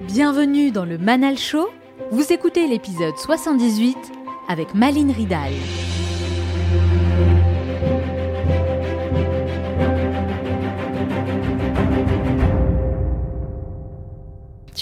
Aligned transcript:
Bienvenue 0.00 0.70
dans 0.72 0.84
le 0.84 0.98
Manal 0.98 1.38
Show. 1.38 1.68
Vous 2.10 2.32
écoutez 2.32 2.66
l'épisode 2.66 3.16
78 3.16 3.96
avec 4.48 4.74
Maline 4.74 5.12
Ridal. 5.12 5.52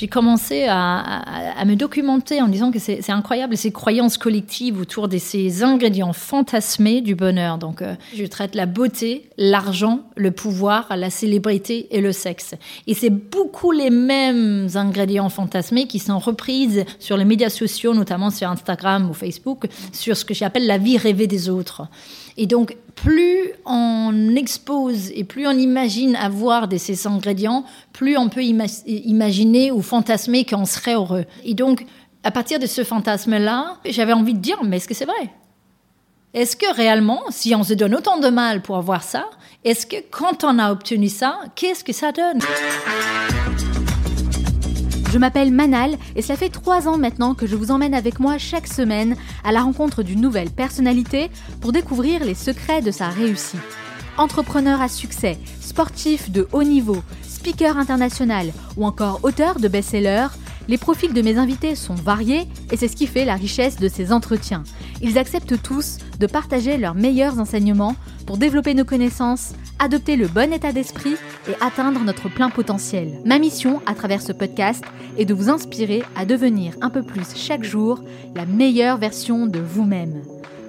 J'ai 0.00 0.08
commencé 0.08 0.64
à, 0.66 1.62
me 1.66 1.74
documenter 1.74 2.40
en 2.40 2.48
disant 2.48 2.70
que 2.70 2.78
c'est 2.78 3.10
incroyable 3.10 3.54
ces 3.54 3.70
croyances 3.70 4.16
collectives 4.16 4.80
autour 4.80 5.08
de 5.08 5.18
ces 5.18 5.62
ingrédients 5.62 6.14
fantasmés 6.14 7.02
du 7.02 7.14
bonheur. 7.14 7.58
Donc, 7.58 7.82
euh, 7.82 7.94
je 8.14 8.24
traite 8.24 8.54
la 8.54 8.64
beauté, 8.64 9.28
l'argent, 9.36 10.00
le 10.16 10.30
pouvoir, 10.30 10.96
la 10.96 11.10
célébrité 11.10 11.88
et 11.90 12.00
le 12.00 12.12
sexe. 12.12 12.54
Et 12.86 12.94
c'est 12.94 13.10
beaucoup 13.10 13.72
les 13.72 13.90
mêmes 13.90 14.68
ingrédients 14.74 15.28
fantasmés 15.28 15.86
qui 15.86 15.98
sont 15.98 16.18
reprises 16.18 16.86
sur 16.98 17.18
les 17.18 17.26
médias 17.26 17.50
sociaux, 17.50 17.92
notamment 17.92 18.30
sur 18.30 18.48
Instagram 18.48 19.10
ou 19.10 19.12
Facebook, 19.12 19.66
sur 19.92 20.16
ce 20.16 20.24
que 20.24 20.32
j'appelle 20.32 20.66
la 20.66 20.78
vie 20.78 20.96
rêvée 20.96 21.26
des 21.26 21.50
autres. 21.50 21.82
Et 22.42 22.46
donc, 22.46 22.74
plus 22.94 23.52
on 23.66 24.34
expose 24.34 25.10
et 25.10 25.24
plus 25.24 25.46
on 25.46 25.50
imagine 25.50 26.16
avoir 26.16 26.68
de 26.68 26.78
ces 26.78 27.06
ingrédients, 27.06 27.66
plus 27.92 28.16
on 28.16 28.30
peut 28.30 28.42
imaginer 28.42 29.70
ou 29.70 29.82
fantasmer 29.82 30.46
qu'on 30.46 30.64
serait 30.64 30.94
heureux. 30.94 31.26
Et 31.44 31.52
donc, 31.52 31.84
à 32.24 32.30
partir 32.30 32.58
de 32.58 32.64
ce 32.64 32.82
fantasme-là, 32.82 33.76
j'avais 33.84 34.14
envie 34.14 34.32
de 34.32 34.38
dire, 34.38 34.64
mais 34.64 34.78
est-ce 34.78 34.88
que 34.88 34.94
c'est 34.94 35.04
vrai? 35.04 35.30
Est-ce 36.32 36.56
que 36.56 36.74
réellement, 36.74 37.20
si 37.28 37.54
on 37.54 37.62
se 37.62 37.74
donne 37.74 37.94
autant 37.94 38.18
de 38.18 38.28
mal 38.28 38.62
pour 38.62 38.78
avoir 38.78 39.02
ça, 39.02 39.28
est-ce 39.62 39.84
que 39.84 39.96
quand 40.10 40.42
on 40.42 40.58
a 40.58 40.72
obtenu 40.72 41.10
ça, 41.10 41.40
qu'est-ce 41.54 41.84
que 41.84 41.92
ça 41.92 42.10
donne? 42.10 42.40
Je 45.10 45.18
m'appelle 45.18 45.50
Manal 45.50 45.96
et 46.14 46.22
cela 46.22 46.36
fait 46.36 46.50
trois 46.50 46.86
ans 46.86 46.96
maintenant 46.96 47.34
que 47.34 47.46
je 47.46 47.56
vous 47.56 47.72
emmène 47.72 47.94
avec 47.94 48.20
moi 48.20 48.38
chaque 48.38 48.68
semaine 48.68 49.16
à 49.42 49.50
la 49.50 49.62
rencontre 49.62 50.04
d'une 50.04 50.20
nouvelle 50.20 50.50
personnalité 50.50 51.30
pour 51.60 51.72
découvrir 51.72 52.24
les 52.24 52.34
secrets 52.34 52.80
de 52.80 52.92
sa 52.92 53.08
réussite. 53.08 53.60
Entrepreneur 54.18 54.80
à 54.80 54.88
succès, 54.88 55.38
sportif 55.60 56.30
de 56.30 56.46
haut 56.52 56.62
niveau, 56.62 57.02
speaker 57.22 57.76
international 57.76 58.52
ou 58.76 58.86
encore 58.86 59.18
auteur 59.24 59.58
de 59.58 59.66
best-sellers, 59.66 60.28
les 60.70 60.78
profils 60.78 61.12
de 61.12 61.20
mes 61.20 61.36
invités 61.36 61.74
sont 61.74 61.96
variés 61.96 62.46
et 62.70 62.76
c'est 62.76 62.86
ce 62.86 62.94
qui 62.94 63.08
fait 63.08 63.24
la 63.24 63.34
richesse 63.34 63.78
de 63.78 63.88
ces 63.88 64.12
entretiens. 64.12 64.62
Ils 65.02 65.18
acceptent 65.18 65.60
tous 65.60 65.98
de 66.20 66.28
partager 66.28 66.76
leurs 66.76 66.94
meilleurs 66.94 67.40
enseignements 67.40 67.96
pour 68.24 68.38
développer 68.38 68.74
nos 68.74 68.84
connaissances, 68.84 69.54
adopter 69.80 70.14
le 70.14 70.28
bon 70.28 70.52
état 70.52 70.70
d'esprit 70.70 71.16
et 71.48 71.54
atteindre 71.60 71.98
notre 72.04 72.28
plein 72.28 72.50
potentiel. 72.50 73.20
Ma 73.24 73.40
mission 73.40 73.82
à 73.84 73.94
travers 73.94 74.22
ce 74.22 74.30
podcast 74.30 74.84
est 75.18 75.24
de 75.24 75.34
vous 75.34 75.50
inspirer 75.50 76.04
à 76.14 76.24
devenir 76.24 76.74
un 76.82 76.90
peu 76.90 77.02
plus 77.02 77.34
chaque 77.34 77.64
jour 77.64 78.04
la 78.36 78.46
meilleure 78.46 78.98
version 78.98 79.46
de 79.46 79.58
vous-même. 79.58 80.22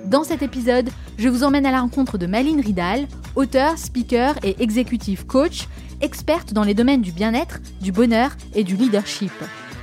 Dans 0.06 0.24
cet 0.24 0.42
épisode, 0.42 0.90
je 1.20 1.30
vous 1.30 1.44
emmène 1.44 1.68
à 1.68 1.72
la 1.72 1.82
rencontre 1.82 2.18
de 2.18 2.26
Maline 2.26 2.60
Ridal, 2.60 3.08
auteur, 3.36 3.78
speaker 3.78 4.34
et 4.44 4.56
executive 4.64 5.28
coach, 5.28 5.68
experte 6.02 6.54
dans 6.54 6.64
les 6.64 6.74
domaines 6.74 7.04
du 7.04 7.12
bien-être, 7.12 7.60
du 7.82 7.92
bonheur 7.92 8.32
et 8.56 8.64
du 8.64 8.76
leadership. 8.76 9.32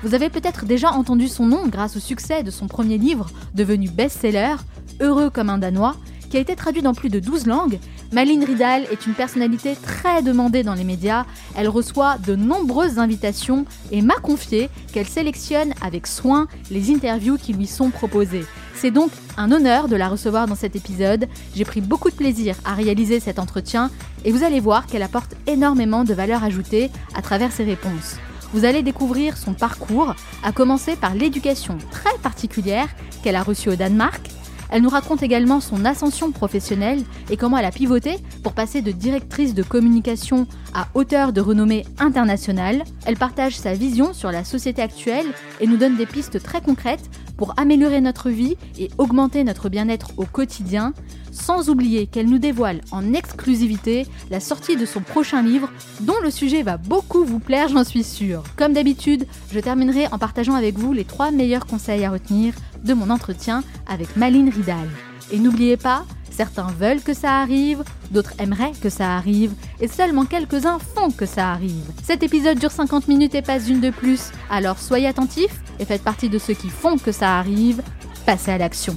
Vous 0.03 0.15
avez 0.15 0.31
peut-être 0.31 0.65
déjà 0.65 0.93
entendu 0.93 1.27
son 1.27 1.47
nom 1.47 1.67
grâce 1.67 1.97
au 1.97 2.01
succès 2.01 2.43
de 2.43 2.51
son 2.51 2.69
premier 2.69 2.99
livre, 2.99 3.27
devenu 3.55 3.89
best-seller, 3.89 4.57
Heureux 5.01 5.31
comme 5.31 5.51
un 5.51 5.59
Danois, 5.59 5.97
qui 6.31 6.37
a 6.37 6.41
été 6.41 6.55
traduit 6.55 6.83
dans 6.83 6.95
plus 6.95 7.09
de 7.09 7.21
12 7.21 7.47
langues, 7.47 7.79
Maline 8.13 8.45
Ridal 8.45 8.87
est 8.91 9.07
une 9.07 9.15
personnalité 9.15 9.77
très 9.77 10.23
demandée 10.23 10.63
dans 10.63 10.75
les 10.75 10.85
médias. 10.85 11.25
Elle 11.57 11.69
reçoit 11.69 12.17
de 12.19 12.37
nombreuses 12.37 12.99
invitations 12.99 13.65
et 13.91 14.03
m'a 14.03 14.17
confié 14.17 14.71
qu'elle 14.93 15.07
sélectionne 15.07 15.73
avec 15.83 16.07
soin 16.07 16.49
les 16.71 16.91
interviews 16.91 17.37
qui 17.37 17.53
lui 17.53 17.67
sont 17.67 17.91
proposées. 17.91 18.45
C'est 18.75 18.91
donc 18.91 19.11
un 19.37 19.51
honneur 19.51 19.89
de 19.89 19.97
la 19.97 20.09
recevoir 20.09 20.47
dans 20.47 20.55
cet 20.55 20.77
épisode. 20.77 21.27
J'ai 21.55 21.65
pris 21.65 21.81
beaucoup 21.81 22.11
de 22.11 22.15
plaisir 22.15 22.57
à 22.65 22.75
réaliser 22.75 23.21
cet 23.21 23.39
entretien 23.39 23.91
et 24.25 24.31
vous 24.31 24.45
allez 24.45 24.61
voir 24.61 24.87
qu'elle 24.87 25.03
apporte 25.03 25.35
énormément 25.47 26.05
de 26.05 26.15
valeur 26.15 26.45
ajoutée 26.45 26.91
à 27.15 27.23
travers 27.23 27.53
ses 27.53 27.65
réponses. 27.65 28.17
Vous 28.53 28.65
allez 28.65 28.83
découvrir 28.83 29.37
son 29.37 29.53
parcours, 29.53 30.15
à 30.43 30.53
commencer 30.53 30.97
par 30.97 31.15
l'éducation 31.15 31.77
très 31.91 32.17
particulière 32.23 32.89
qu'elle 33.23 33.37
a 33.37 33.43
reçue 33.43 33.69
au 33.69 33.77
Danemark, 33.77 34.31
elle 34.71 34.83
nous 34.83 34.89
raconte 34.91 35.23
également 35.23 35.61
son 35.61 35.85
ascension 35.85 36.31
professionnelle 36.31 37.03
et 37.31 37.37
comment 37.37 37.57
elle 37.59 37.65
a 37.65 37.71
pivoté 37.71 38.17
pour 38.43 38.53
passer 38.53 38.83
de 38.83 38.93
directrice 38.93 39.55
de 39.55 39.63
communication 39.63 40.47
à 40.75 40.89
auteur 40.95 41.33
de 41.33 41.41
renommée 41.41 41.87
internationale. 41.99 42.85
Elle 43.07 43.17
partage 43.17 43.57
sa 43.57 43.73
vision 43.73 44.13
sur 44.13 44.31
la 44.31 44.45
société 44.45 44.83
actuelle 44.83 45.27
et 45.61 45.67
nous 45.67 45.79
donne 45.79 45.97
des 45.97 46.07
pistes 46.07 46.43
très 46.43 46.61
concrètes 46.61 47.09
pour 47.37 47.55
améliorer 47.59 48.01
notre 48.01 48.29
vie 48.29 48.57
et 48.79 48.91
augmenter 48.99 49.43
notre 49.45 49.69
bien-être 49.69 50.11
au 50.19 50.25
quotidien, 50.25 50.93
sans 51.39 51.71
oublier 51.71 52.07
qu'elle 52.07 52.29
nous 52.29 52.39
dévoile 52.39 52.81
en 52.91 53.13
exclusivité 53.15 54.07
la 54.31 54.41
sortie 54.41 54.77
de 54.77 54.87
son 54.87 55.01
prochain 55.01 55.43
livre 55.43 55.71
dont 56.01 56.19
le 56.23 56.31
sujet 56.31 56.63
va 56.63 56.77
beaucoup 56.77 57.25
vous 57.25 57.39
plaire, 57.39 57.69
j'en 57.69 57.85
suis 57.85 58.05
sûre. 58.05 58.43
Comme 58.57 58.73
d'habitude, 58.73 59.27
je 59.53 59.61
terminerai 59.61 60.07
en 60.13 60.19
partageant 60.19 60.55
avec 60.55 60.79
vous 60.79 60.93
les 60.93 61.05
trois 61.05 61.31
meilleurs 61.31 61.67
conseils 61.67 62.05
à 62.05 62.11
retenir 62.11 62.55
de 62.85 62.95
mon 62.95 63.11
entretien 63.11 63.63
avec 63.87 64.17
Maline 64.17 64.51
Ridal. 64.51 64.89
Et 65.31 65.39
n'oubliez 65.39 65.77
pas, 65.77 66.05
certains 66.31 66.69
veulent 66.79 67.03
que 67.03 67.15
ça 67.15 67.41
arrive, 67.41 67.83
d'autres 68.11 68.33
aimeraient 68.39 68.73
que 68.81 68.89
ça 68.89 69.17
arrive, 69.17 69.53
et 69.81 69.89
seulement 69.89 70.25
quelques-uns 70.25 70.79
font 70.79 71.11
que 71.11 71.27
ça 71.27 71.51
arrive. 71.51 71.85
Cet 72.03 72.23
épisode 72.23 72.59
dure 72.59 72.71
50 72.71 73.09
minutes 73.09 73.35
et 73.35 73.43
pas 73.43 73.61
une 73.61 73.81
de 73.81 73.91
plus, 73.91 74.31
alors 74.51 74.79
soyez 74.79 75.07
attentifs 75.07 75.61
et 75.79 75.85
faites 75.85 76.03
partie 76.03 76.29
de 76.29 76.39
ceux 76.39 76.55
qui 76.55 76.69
font 76.69 76.99
que 76.99 77.13
ça 77.13 77.39
arrive. 77.39 77.83
Passez 78.27 78.51
à 78.51 78.59
l'action. 78.59 78.97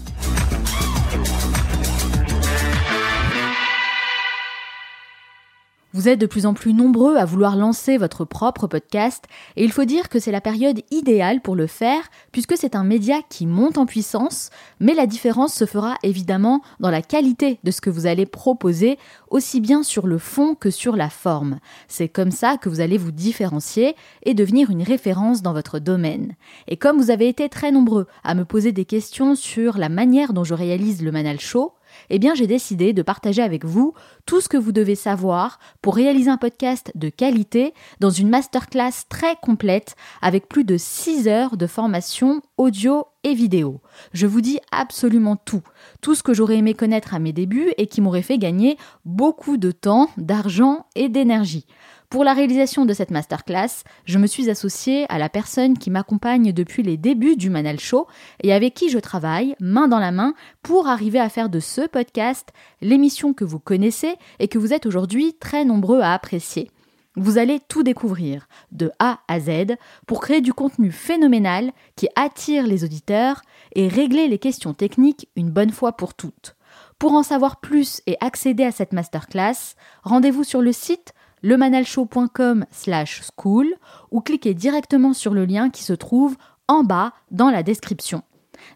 Vous 5.94 6.08
êtes 6.08 6.22
de 6.22 6.26
plus 6.26 6.46
en 6.46 6.54
plus 6.54 6.74
nombreux 6.74 7.18
à 7.18 7.26
vouloir 7.26 7.58
lancer 7.58 7.98
votre 7.98 8.24
propre 8.24 8.66
podcast 8.66 9.26
et 9.58 9.66
il 9.66 9.74
faut 9.74 9.84
dire 9.84 10.08
que 10.08 10.20
c'est 10.20 10.32
la 10.32 10.40
période 10.40 10.80
idéale 10.90 11.42
pour 11.42 11.54
le 11.54 11.68
faire 11.68 12.04
puisque 12.32 12.56
c'est 12.56 12.78
un 12.78 12.86
média 12.86 13.18
qui 13.28 13.46
monte 13.46 13.78
en 13.78 13.86
puissance, 13.86 14.52
mais 14.80 14.94
la 14.94 15.06
différence 15.06 15.54
se 15.54 15.66
fera 15.66 15.96
évidemment 16.02 16.62
dans 16.80 16.92
la 16.92 17.02
qualité 17.02 17.60
de 17.66 17.72
ce 17.72 17.82
que 17.82 17.90
vous 17.90 18.06
allez 18.06 18.26
proposer, 18.26 18.98
aussi 19.30 19.60
bien 19.60 19.84
sur 19.84 20.08
le 20.08 20.18
fond 20.18 20.56
que 20.56 20.70
sur 20.70 20.96
la 20.96 21.10
forme. 21.10 21.60
C'est 21.90 22.08
comme 22.08 22.32
ça 22.32 22.56
que 22.56 22.70
vous 22.70 22.80
allez 22.80 22.98
vous 22.98 23.12
différencier 23.12 23.98
et 24.24 24.34
devenir 24.34 24.70
une 24.70 24.84
référence 24.84 25.42
dans 25.42 25.52
votre 25.52 25.80
domaine. 25.80 26.36
Et 26.70 26.78
comme 26.78 27.00
vous 27.00 27.12
avez 27.12 27.28
été 27.28 27.50
très 27.50 27.74
nombreux 27.74 28.08
à 28.24 28.34
me 28.34 28.46
poser 28.46 28.72
des 28.72 28.86
questions 28.86 29.36
sur 29.36 29.78
la 29.78 29.90
manière 29.90 30.32
dont 30.32 30.46
je 30.46 30.54
réalise 30.54 31.04
le 31.04 31.12
Manal 31.12 31.42
Show, 31.42 31.74
eh 32.14 32.20
bien 32.20 32.36
j'ai 32.36 32.46
décidé 32.46 32.92
de 32.92 33.02
partager 33.02 33.42
avec 33.42 33.64
vous 33.64 33.94
tout 34.26 34.42
ce 34.42 34.50
que 34.50 34.58
vous 34.58 34.74
devez 34.74 34.96
savoir 34.96 35.60
pour 35.82 35.96
réaliser 35.96 36.30
un 36.30 36.38
podcast 36.38 36.92
de 36.94 37.08
qualité 37.10 37.74
dans 38.02 38.10
une 38.10 38.30
masterclass 38.30 39.08
très 39.10 39.38
complète 39.42 39.96
avec 40.22 40.50
plus 40.50 40.66
de 40.66 40.76
6 40.78 41.30
heures 41.30 41.56
de 41.56 41.68
formation 41.68 42.42
audio 42.58 43.06
et 43.24 43.34
vidéo. 43.34 43.80
Je 44.14 44.28
vous 44.28 44.42
dis 44.42 44.60
absolument 44.72 45.38
tout, 45.38 45.62
tout 46.02 46.14
ce 46.14 46.22
que 46.22 46.34
j'aurais 46.34 46.58
aimé 46.58 46.74
connaître 46.74 47.14
à 47.14 47.20
mes 47.20 47.32
débuts 47.32 47.72
et 47.78 47.88
qui 47.88 48.02
m'aurait 48.02 48.22
fait 48.22 48.38
gagner 48.38 48.78
beaucoup 49.06 49.56
de 49.56 49.72
temps, 49.72 50.10
d'argent 50.18 50.86
et 50.96 51.08
d'énergie. 51.08 51.66
Pour 52.12 52.26
la 52.26 52.34
réalisation 52.34 52.86
de 52.86 52.94
cette 52.94 53.10
masterclass, 53.10 53.86
je 54.04 54.20
me 54.20 54.28
suis 54.28 54.50
associée 54.50 55.06
à 55.08 55.18
la 55.18 55.30
personne 55.30 55.78
qui 55.78 55.90
m'accompagne 55.90 56.52
depuis 56.52 56.84
les 56.84 56.98
débuts 56.98 57.38
du 57.38 57.50
Manal 57.50 57.80
Show 57.80 58.06
et 58.44 58.52
avec 58.52 58.74
qui 58.74 58.90
je 58.90 59.00
travaille 59.00 59.56
main 59.62 59.88
dans 59.88 59.98
la 59.98 60.12
main 60.12 60.34
pour 60.62 60.90
arriver 60.90 61.22
à 61.22 61.30
faire 61.30 61.48
de 61.48 61.62
ce 61.62 61.88
podcast 61.88 62.50
l'émission 62.82 63.34
que 63.34 63.46
vous 63.46 63.60
connaissez 63.60 64.16
et 64.40 64.50
que 64.50 64.60
vous 64.60 64.74
êtes 64.74 64.86
aujourd'hui 64.86 65.36
très 65.40 65.64
nombreux 65.64 66.02
à 66.02 66.14
apprécier. 66.14 66.70
Vous 67.16 67.38
allez 67.38 67.62
tout 67.70 67.82
découvrir, 67.82 68.50
de 68.74 68.92
A 69.00 69.20
à 69.30 69.40
Z, 69.40 69.78
pour 70.06 70.20
créer 70.20 70.42
du 70.42 70.52
contenu 70.52 70.92
phénoménal 70.92 71.72
qui 71.96 72.10
attire 72.18 72.68
les 72.68 72.84
auditeurs 72.84 73.42
et 73.74 73.88
régler 73.88 74.28
les 74.28 74.38
questions 74.38 74.74
techniques 74.74 75.30
une 75.38 75.50
bonne 75.50 75.72
fois 75.72 75.94
pour 75.94 76.14
toutes. 76.14 76.58
Pour 77.00 77.14
en 77.14 77.24
savoir 77.24 77.62
plus 77.62 78.02
et 78.06 78.18
accéder 78.20 78.66
à 78.66 78.72
cette 78.72 78.92
masterclass, 78.92 79.76
rendez-vous 80.04 80.44
sur 80.44 80.62
le 80.62 80.74
site 80.74 81.14
lemanalshow.com 81.44 82.66
slash 82.72 83.22
school 83.36 83.68
ou 84.12 84.22
cliquez 84.22 84.54
directement 84.54 85.14
sur 85.14 85.34
le 85.34 85.46
lien 85.46 85.70
qui 85.70 85.84
se 85.84 85.94
trouve 85.94 86.36
en 86.68 86.84
bas 86.84 87.14
dans 87.32 87.50
la 87.50 87.64
description. 87.64 88.24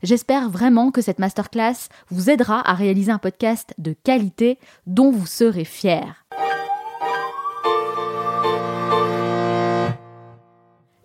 J'espère 0.04 0.50
vraiment 0.50 0.92
que 0.92 1.02
cette 1.02 1.20
masterclass 1.20 1.90
vous 2.10 2.30
aidera 2.30 2.68
à 2.70 2.74
réaliser 2.74 3.12
un 3.12 3.20
podcast 3.20 3.74
de 3.78 3.94
qualité 4.04 4.60
dont 4.88 5.12
vous 5.12 5.28
serez 5.28 5.66
fiers. 5.66 6.14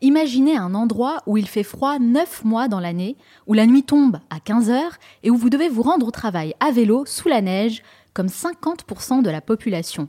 Imaginez 0.03 0.57
un 0.57 0.75
endroit 0.75 1.23
où 1.27 1.37
il 1.37 1.47
fait 1.47 1.62
froid 1.62 1.99
9 1.99 2.45
mois 2.45 2.69
dans 2.69 2.81
l'année, 2.81 3.19
où 3.47 3.53
la 3.53 3.67
nuit 3.67 3.83
tombe 3.83 4.19
à 4.31 4.41
15 4.41 4.71
heures 4.71 4.97
et 5.23 5.31
où 5.31 5.37
vous 5.37 5.51
devez 5.51 5.69
vous 5.69 5.83
rendre 5.83 6.07
au 6.07 6.11
travail 6.11 6.55
à 6.59 6.71
vélo 6.71 7.05
sous 7.05 7.29
la 7.29 7.43
neige, 7.43 7.83
comme 8.15 8.29
50% 8.29 9.23
de 9.23 9.31
la 9.31 9.43
population. 9.43 10.09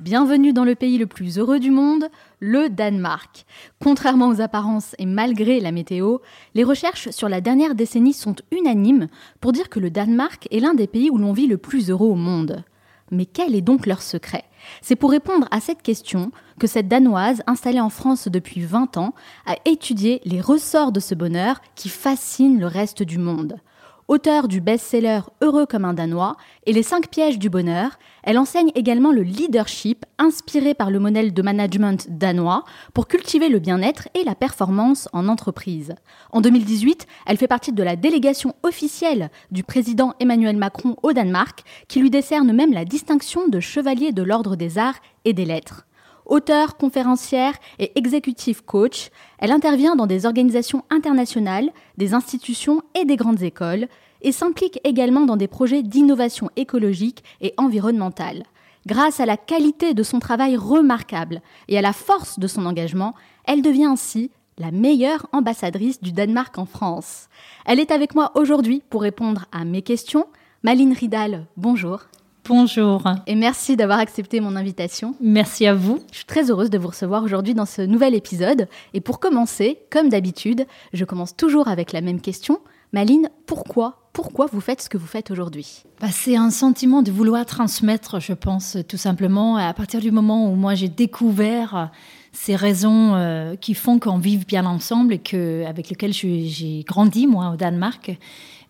Bienvenue 0.00 0.52
dans 0.52 0.64
le 0.64 0.74
pays 0.74 0.98
le 0.98 1.06
plus 1.06 1.38
heureux 1.38 1.60
du 1.60 1.70
monde, 1.70 2.08
le 2.40 2.68
Danemark. 2.68 3.46
Contrairement 3.80 4.26
aux 4.26 4.40
apparences 4.40 4.96
et 4.98 5.06
malgré 5.06 5.60
la 5.60 5.70
météo, 5.70 6.18
les 6.54 6.64
recherches 6.64 7.10
sur 7.10 7.28
la 7.28 7.40
dernière 7.40 7.76
décennie 7.76 8.12
sont 8.12 8.34
unanimes 8.50 9.06
pour 9.40 9.52
dire 9.52 9.68
que 9.68 9.78
le 9.78 9.90
Danemark 9.90 10.48
est 10.50 10.58
l'un 10.58 10.74
des 10.74 10.88
pays 10.88 11.10
où 11.10 11.16
l'on 11.16 11.32
vit 11.32 11.46
le 11.46 11.58
plus 11.58 11.90
heureux 11.90 12.08
au 12.08 12.16
monde. 12.16 12.64
Mais 13.12 13.24
quel 13.24 13.54
est 13.54 13.60
donc 13.60 13.86
leur 13.86 14.02
secret? 14.02 14.42
C'est 14.82 14.96
pour 14.96 15.12
répondre 15.12 15.46
à 15.52 15.60
cette 15.60 15.82
question 15.82 16.32
que 16.58 16.66
cette 16.66 16.88
Danoise, 16.88 17.42
installée 17.46 17.80
en 17.80 17.88
France 17.88 18.26
depuis 18.26 18.62
20 18.62 18.96
ans, 18.96 19.14
a 19.46 19.54
étudié 19.64 20.20
les 20.24 20.40
ressorts 20.40 20.90
de 20.90 20.98
ce 20.98 21.14
bonheur 21.14 21.60
qui 21.76 21.88
fascine 21.88 22.58
le 22.58 22.66
reste 22.66 23.04
du 23.04 23.18
monde. 23.18 23.60
Auteur 24.06 24.48
du 24.48 24.60
best-seller 24.60 25.20
Heureux 25.40 25.64
comme 25.64 25.86
un 25.86 25.94
Danois 25.94 26.36
et 26.66 26.74
Les 26.74 26.82
5 26.82 27.08
pièges 27.08 27.38
du 27.38 27.48
bonheur, 27.48 27.98
elle 28.22 28.38
enseigne 28.38 28.70
également 28.74 29.12
le 29.12 29.22
leadership 29.22 30.04
inspiré 30.18 30.74
par 30.74 30.90
le 30.90 30.98
modèle 30.98 31.32
de 31.32 31.40
management 31.40 32.06
danois 32.10 32.64
pour 32.92 33.08
cultiver 33.08 33.48
le 33.48 33.60
bien-être 33.60 34.10
et 34.12 34.22
la 34.22 34.34
performance 34.34 35.08
en 35.14 35.26
entreprise. 35.26 35.94
En 36.32 36.42
2018, 36.42 37.06
elle 37.24 37.38
fait 37.38 37.48
partie 37.48 37.72
de 37.72 37.82
la 37.82 37.96
délégation 37.96 38.54
officielle 38.62 39.30
du 39.50 39.64
président 39.64 40.12
Emmanuel 40.20 40.58
Macron 40.58 40.96
au 41.02 41.14
Danemark 41.14 41.64
qui 41.88 41.98
lui 42.00 42.10
décerne 42.10 42.52
même 42.52 42.74
la 42.74 42.84
distinction 42.84 43.48
de 43.48 43.58
chevalier 43.58 44.12
de 44.12 44.22
l'ordre 44.22 44.54
des 44.54 44.76
arts 44.76 45.00
et 45.24 45.32
des 45.32 45.46
lettres. 45.46 45.86
Auteure, 46.26 46.76
conférencière 46.76 47.54
et 47.78 47.92
executive 47.98 48.64
coach, 48.64 49.10
elle 49.38 49.52
intervient 49.52 49.94
dans 49.94 50.06
des 50.06 50.24
organisations 50.24 50.84
internationales, 50.90 51.70
des 51.98 52.14
institutions 52.14 52.82
et 52.94 53.04
des 53.04 53.16
grandes 53.16 53.42
écoles, 53.42 53.88
et 54.22 54.32
s'implique 54.32 54.80
également 54.84 55.26
dans 55.26 55.36
des 55.36 55.48
projets 55.48 55.82
d'innovation 55.82 56.50
écologique 56.56 57.22
et 57.42 57.52
environnementale. 57.58 58.44
Grâce 58.86 59.20
à 59.20 59.26
la 59.26 59.36
qualité 59.36 59.94
de 59.94 60.02
son 60.02 60.18
travail 60.18 60.56
remarquable 60.56 61.42
et 61.68 61.78
à 61.78 61.82
la 61.82 61.92
force 61.92 62.38
de 62.38 62.46
son 62.46 62.66
engagement, 62.66 63.14
elle 63.44 63.62
devient 63.62 63.84
ainsi 63.84 64.30
la 64.58 64.70
meilleure 64.70 65.26
ambassadrice 65.32 66.00
du 66.00 66.12
Danemark 66.12 66.56
en 66.58 66.66
France. 66.66 67.28
Elle 67.66 67.80
est 67.80 67.90
avec 67.90 68.14
moi 68.14 68.32
aujourd'hui 68.34 68.82
pour 68.88 69.02
répondre 69.02 69.46
à 69.52 69.64
mes 69.64 69.82
questions. 69.82 70.26
Maline 70.62 70.92
Ridal, 70.92 71.46
bonjour. 71.56 72.00
Bonjour. 72.46 73.02
Et 73.26 73.36
merci 73.36 73.74
d'avoir 73.74 73.98
accepté 73.98 74.40
mon 74.40 74.54
invitation. 74.54 75.14
Merci 75.20 75.66
à 75.66 75.74
vous. 75.74 76.00
Je 76.10 76.16
suis 76.16 76.24
très 76.26 76.50
heureuse 76.50 76.68
de 76.68 76.76
vous 76.76 76.88
recevoir 76.88 77.24
aujourd'hui 77.24 77.54
dans 77.54 77.64
ce 77.64 77.80
nouvel 77.80 78.14
épisode. 78.14 78.68
Et 78.92 79.00
pour 79.00 79.18
commencer, 79.18 79.78
comme 79.90 80.10
d'habitude, 80.10 80.66
je 80.92 81.06
commence 81.06 81.34
toujours 81.34 81.68
avec 81.68 81.92
la 81.92 82.02
même 82.02 82.20
question. 82.20 82.60
Maline, 82.92 83.30
pourquoi 83.46 84.00
pourquoi 84.14 84.46
vous 84.46 84.60
faites 84.60 84.80
ce 84.80 84.88
que 84.88 84.96
vous 84.96 85.08
faites 85.08 85.32
aujourd'hui? 85.32 85.82
Bah, 86.00 86.06
C'est 86.12 86.36
un 86.36 86.50
sentiment 86.50 87.02
de 87.02 87.10
vouloir 87.10 87.44
transmettre, 87.44 88.20
je 88.20 88.32
pense, 88.32 88.76
tout 88.88 88.96
simplement. 88.96 89.56
À 89.56 89.74
partir 89.74 89.98
du 89.98 90.12
moment 90.12 90.48
où 90.48 90.54
moi 90.54 90.76
j'ai 90.76 90.88
découvert 90.88 91.90
ces 92.30 92.54
raisons 92.54 93.16
euh, 93.16 93.56
qui 93.56 93.74
font 93.74 93.98
qu'on 93.98 94.18
vive 94.18 94.46
bien 94.46 94.66
ensemble 94.66 95.14
et 95.14 95.18
que, 95.18 95.64
avec 95.66 95.88
lesquelles 95.88 96.12
j'ai 96.12 96.84
grandi, 96.86 97.26
moi, 97.26 97.50
au 97.54 97.56
Danemark, 97.56 98.16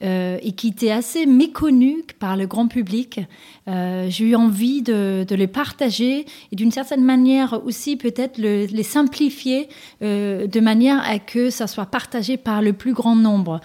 euh, 0.04 0.38
et 0.42 0.52
qui 0.52 0.68
était 0.68 0.90
assez 0.90 1.24
méconnu 1.24 2.04
par 2.18 2.36
le 2.36 2.46
grand 2.46 2.68
public. 2.68 3.20
Euh, 3.68 4.06
j'ai 4.10 4.26
eu 4.26 4.34
envie 4.34 4.82
de, 4.82 5.24
les 5.30 5.46
partager 5.46 6.26
et 6.52 6.56
d'une 6.56 6.70
certaine 6.70 7.02
manière 7.02 7.64
aussi 7.64 7.96
peut-être 7.96 8.36
les 8.36 8.82
simplifier 8.82 9.68
euh, 10.02 10.46
de 10.46 10.60
manière 10.60 11.00
à 11.08 11.18
que 11.18 11.48
ça 11.48 11.66
soit 11.66 11.86
partagé 11.86 12.36
par 12.36 12.60
le 12.60 12.74
plus 12.74 12.92
grand 12.92 13.16
nombre. 13.16 13.60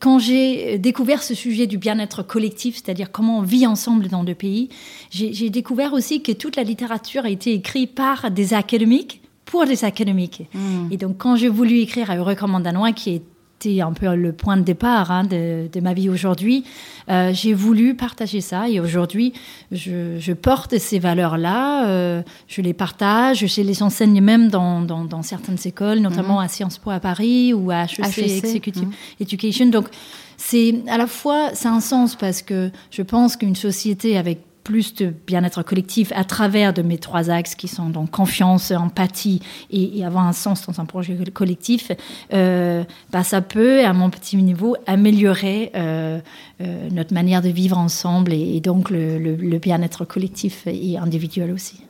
quand 0.00 0.18
j'ai 0.18 0.78
découvert 0.78 1.22
ce 1.22 1.34
sujet 1.34 1.66
du 1.66 1.78
bien-être 1.78 2.22
collectif, 2.24 2.76
c'est-à-dire 2.76 3.12
comment 3.12 3.38
on 3.38 3.42
vit 3.42 3.66
ensemble 3.66 4.08
dans 4.08 4.24
deux 4.24 4.34
pays, 4.34 4.68
j'ai 5.10 5.50
découvert 5.50 5.92
aussi 5.92 6.22
que 6.22 6.32
toute 6.32 6.56
la 6.56 6.64
littérature 6.64 7.24
a 7.24 7.30
été 7.30 7.52
écrite 7.52 7.94
par 7.94 8.30
des 8.30 8.54
académiques 8.54 9.20
pour 9.44 9.64
des 9.64 9.84
académiques. 9.84 10.42
Mmh. 10.52 10.88
Et 10.90 10.96
donc, 10.96 11.18
quand 11.18 11.36
j'ai 11.36 11.48
voulu 11.48 11.78
écrire 11.78 12.10
à 12.10 12.16
Heureux 12.16 12.34
Danois, 12.34 12.92
qui 12.92 13.10
est 13.10 13.22
c'était 13.58 13.80
un 13.80 13.92
peu 13.92 14.14
le 14.14 14.32
point 14.32 14.56
de 14.56 14.62
départ 14.62 15.10
hein, 15.10 15.24
de, 15.24 15.80
ma 15.80 15.94
vie 15.94 16.08
aujourd'hui. 16.08 16.64
Euh, 17.08 17.32
j'ai 17.32 17.54
voulu 17.54 17.94
partager 17.94 18.40
ça 18.40 18.68
et 18.68 18.80
aujourd'hui, 18.80 19.32
je, 19.72 20.32
porte 20.32 20.78
ces 20.78 20.98
valeurs-là, 20.98 21.88
euh, 21.88 22.22
je 22.48 22.60
les 22.60 22.74
partage, 22.74 23.46
je 23.46 23.60
les 23.62 23.82
enseigne 23.82 24.20
même 24.20 24.48
dans, 24.48 24.80
dans, 24.82 25.22
certaines 25.22 25.58
écoles, 25.64 25.98
notamment 26.00 26.38
mhm. 26.38 26.44
à 26.44 26.48
Sciences 26.48 26.78
Po 26.78 26.90
à 26.90 27.00
Paris 27.00 27.52
ou 27.54 27.70
à 27.70 27.84
HEC, 27.84 28.18
e 28.18 28.20
Executive 28.20 28.86
mhm. 28.86 28.92
Education. 29.20 29.66
Donc, 29.66 29.88
c'est 30.36 30.82
à 30.88 30.98
la 30.98 31.06
fois, 31.06 31.50
c'est 31.54 31.68
un 31.68 31.80
sens 31.80 32.14
parce 32.14 32.42
que 32.42 32.70
je 32.90 33.02
pense 33.02 33.36
qu'une 33.36 33.56
société 33.56 34.18
avec 34.18 34.40
plus 34.66 34.94
de 34.94 35.14
bien-être 35.28 35.62
collectif 35.62 36.12
à 36.16 36.24
travers 36.24 36.74
de 36.74 36.82
mes 36.82 36.98
trois 36.98 37.30
axes 37.30 37.54
qui 37.54 37.68
sont 37.68 37.88
donc 37.88 38.10
confiance, 38.10 38.72
empathie 38.72 39.40
et, 39.70 40.04
avoir 40.04 40.26
un 40.26 40.32
sens 40.32 40.66
dans 40.66 40.80
un 40.80 40.84
projet 40.84 41.16
collectif, 41.32 41.92
euh, 42.32 42.82
bah, 43.12 43.22
ça 43.22 43.42
peut, 43.42 43.84
à 43.84 43.92
mon 43.92 44.10
petit 44.10 44.36
niveau, 44.36 44.76
améliorer 44.88 45.70
euh, 45.76 46.18
euh, 46.60 46.88
notre 46.90 47.14
manière 47.14 47.42
de 47.42 47.48
vivre 47.48 47.78
ensemble 47.78 48.32
et, 48.32 48.58
donc 48.58 48.90
le, 48.90 49.18
le 49.18 49.58
bien-être 49.58 50.04
collectif 50.04 50.66
et 50.66 50.98
individuel 50.98 51.52
aussi. 51.52 51.80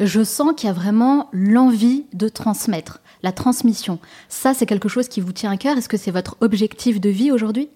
Je 0.00 0.24
sens 0.24 0.54
qu'il 0.56 0.66
y 0.66 0.70
a 0.70 0.74
vraiment 0.74 1.28
l'envie 1.32 2.04
de 2.14 2.28
transmettre, 2.28 3.00
la 3.22 3.30
transmission. 3.30 4.00
Ça, 4.28 4.54
c'est 4.54 4.66
quelque 4.66 4.88
chose 4.88 5.06
qui 5.06 5.20
vous 5.20 5.32
tient 5.32 5.52
à 5.52 5.56
cœur. 5.56 5.78
Est-ce 5.78 5.88
que 5.88 5.96
c'est 5.96 6.10
votre 6.10 6.36
objectif 6.40 7.00
de 7.00 7.10
vie 7.10 7.30
aujourd'hui? 7.30 7.68